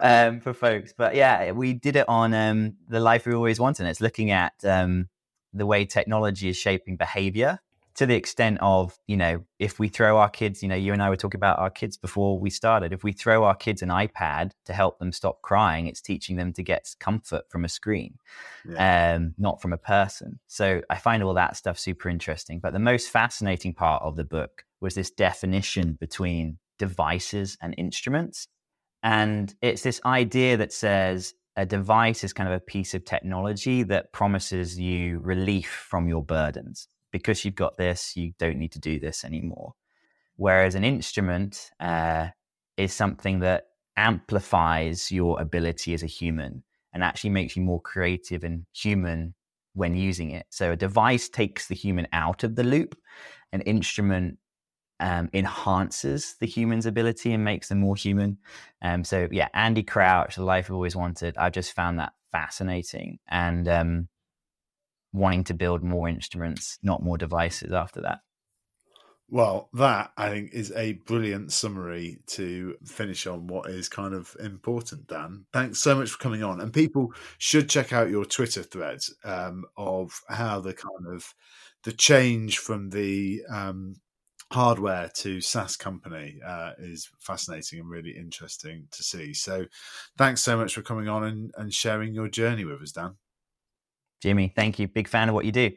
um, 0.00 0.40
for 0.40 0.52
folks. 0.52 0.92
But 0.96 1.14
yeah, 1.14 1.50
we 1.52 1.72
did 1.72 1.96
it 1.96 2.08
on 2.08 2.32
um, 2.34 2.74
the 2.88 3.00
life 3.00 3.26
we 3.26 3.34
always 3.34 3.58
wanted. 3.58 3.86
It's 3.86 4.00
looking 4.00 4.30
at 4.30 4.54
um, 4.64 5.08
the 5.52 5.66
way 5.66 5.84
technology 5.84 6.48
is 6.48 6.56
shaping 6.56 6.96
behavior 6.96 7.58
to 7.94 8.06
the 8.06 8.14
extent 8.14 8.58
of, 8.60 8.98
you 9.06 9.16
know, 9.16 9.44
if 9.58 9.78
we 9.78 9.88
throw 9.88 10.18
our 10.18 10.28
kids, 10.28 10.62
you 10.62 10.68
know, 10.68 10.74
you 10.74 10.92
and 10.92 11.02
I 11.02 11.10
were 11.10 11.16
talking 11.16 11.38
about 11.38 11.58
our 11.58 11.70
kids 11.70 11.96
before 11.96 12.38
we 12.38 12.50
started. 12.50 12.92
If 12.92 13.02
we 13.02 13.12
throw 13.12 13.44
our 13.44 13.54
kids 13.54 13.82
an 13.82 13.88
iPad 13.88 14.52
to 14.66 14.72
help 14.72 14.98
them 14.98 15.12
stop 15.12 15.42
crying, 15.42 15.86
it's 15.86 16.00
teaching 16.00 16.36
them 16.36 16.52
to 16.54 16.62
get 16.62 16.94
comfort 17.00 17.44
from 17.50 17.64
a 17.64 17.68
screen, 17.68 18.14
yeah. 18.68 19.14
um, 19.14 19.34
not 19.38 19.60
from 19.60 19.72
a 19.72 19.78
person. 19.78 20.38
So 20.46 20.82
I 20.88 20.96
find 20.96 21.22
all 21.22 21.34
that 21.34 21.56
stuff 21.56 21.78
super 21.78 22.08
interesting. 22.08 22.60
But 22.60 22.72
the 22.72 22.78
most 22.78 23.10
fascinating 23.10 23.74
part 23.74 24.02
of 24.02 24.16
the 24.16 24.24
book 24.24 24.64
was 24.80 24.94
this 24.94 25.10
definition 25.10 25.98
between 26.00 26.58
devices 26.78 27.58
and 27.60 27.74
instruments. 27.76 28.46
And 29.02 29.54
it's 29.62 29.82
this 29.82 30.00
idea 30.04 30.56
that 30.58 30.72
says 30.72 31.34
a 31.56 31.66
device 31.66 32.22
is 32.22 32.32
kind 32.32 32.48
of 32.48 32.54
a 32.54 32.60
piece 32.60 32.94
of 32.94 33.04
technology 33.04 33.82
that 33.82 34.12
promises 34.12 34.78
you 34.78 35.18
relief 35.18 35.68
from 35.68 36.08
your 36.08 36.22
burdens 36.22 36.88
because 37.10 37.44
you've 37.44 37.54
got 37.54 37.76
this, 37.76 38.16
you 38.16 38.32
don't 38.38 38.58
need 38.58 38.72
to 38.72 38.78
do 38.78 38.98
this 38.98 39.24
anymore. 39.24 39.74
Whereas 40.36 40.74
an 40.74 40.84
instrument 40.84 41.70
uh, 41.80 42.28
is 42.76 42.92
something 42.92 43.40
that 43.40 43.66
amplifies 43.96 45.12
your 45.12 45.40
ability 45.40 45.92
as 45.92 46.02
a 46.02 46.06
human 46.06 46.62
and 46.92 47.04
actually 47.04 47.30
makes 47.30 47.56
you 47.56 47.62
more 47.62 47.80
creative 47.80 48.44
and 48.44 48.64
human 48.72 49.34
when 49.74 49.94
using 49.94 50.30
it. 50.30 50.46
So 50.50 50.72
a 50.72 50.76
device 50.76 51.28
takes 51.28 51.68
the 51.68 51.74
human 51.74 52.08
out 52.12 52.42
of 52.42 52.56
the 52.56 52.64
loop, 52.64 52.96
an 53.52 53.60
instrument 53.62 54.38
um, 54.98 55.30
enhances 55.32 56.36
the 56.40 56.46
human's 56.46 56.86
ability 56.86 57.32
and 57.32 57.44
makes 57.44 57.68
them 57.68 57.80
more 57.80 57.96
human. 57.96 58.38
Um, 58.82 59.04
so 59.04 59.28
yeah, 59.30 59.48
Andy 59.54 59.82
Crouch, 59.82 60.36
The 60.36 60.44
Life 60.44 60.66
I've 60.66 60.74
Always 60.74 60.96
Wanted, 60.96 61.36
I've 61.36 61.52
just 61.52 61.72
found 61.72 61.98
that 61.98 62.12
fascinating. 62.32 63.18
And 63.28 63.66
um, 63.68 64.08
wanting 65.12 65.44
to 65.44 65.54
build 65.54 65.82
more 65.82 66.08
instruments, 66.08 66.78
not 66.82 67.02
more 67.02 67.18
devices 67.18 67.72
after 67.72 68.00
that. 68.02 68.20
Well, 69.32 69.68
that 69.74 70.10
I 70.16 70.28
think 70.28 70.52
is 70.52 70.72
a 70.72 70.94
brilliant 71.06 71.52
summary 71.52 72.18
to 72.28 72.74
finish 72.84 73.28
on 73.28 73.46
what 73.46 73.70
is 73.70 73.88
kind 73.88 74.12
of 74.12 74.36
important, 74.40 75.06
Dan. 75.06 75.46
Thanks 75.52 75.78
so 75.78 75.94
much 75.94 76.10
for 76.10 76.18
coming 76.18 76.42
on. 76.42 76.60
And 76.60 76.72
people 76.72 77.12
should 77.38 77.70
check 77.70 77.92
out 77.92 78.10
your 78.10 78.24
Twitter 78.24 78.64
threads 78.64 79.14
um, 79.22 79.64
of 79.76 80.20
how 80.28 80.58
the 80.60 80.74
kind 80.74 81.14
of 81.14 81.32
the 81.84 81.92
change 81.92 82.58
from 82.58 82.90
the 82.90 83.42
um, 83.48 83.94
hardware 84.52 85.08
to 85.18 85.40
SaaS 85.40 85.76
company 85.76 86.40
uh, 86.44 86.72
is 86.78 87.08
fascinating 87.20 87.78
and 87.78 87.88
really 87.88 88.16
interesting 88.16 88.88
to 88.90 89.02
see. 89.04 89.32
So, 89.32 89.66
thanks 90.18 90.42
so 90.42 90.56
much 90.56 90.74
for 90.74 90.82
coming 90.82 91.08
on 91.08 91.22
and, 91.22 91.52
and 91.56 91.72
sharing 91.72 92.14
your 92.14 92.28
journey 92.28 92.64
with 92.64 92.82
us, 92.82 92.90
Dan. 92.90 93.14
Jimmy, 94.20 94.52
thank 94.54 94.78
you. 94.78 94.86
Big 94.86 95.08
fan 95.08 95.28
of 95.28 95.34
what 95.34 95.44
you 95.44 95.52
do. 95.52 95.72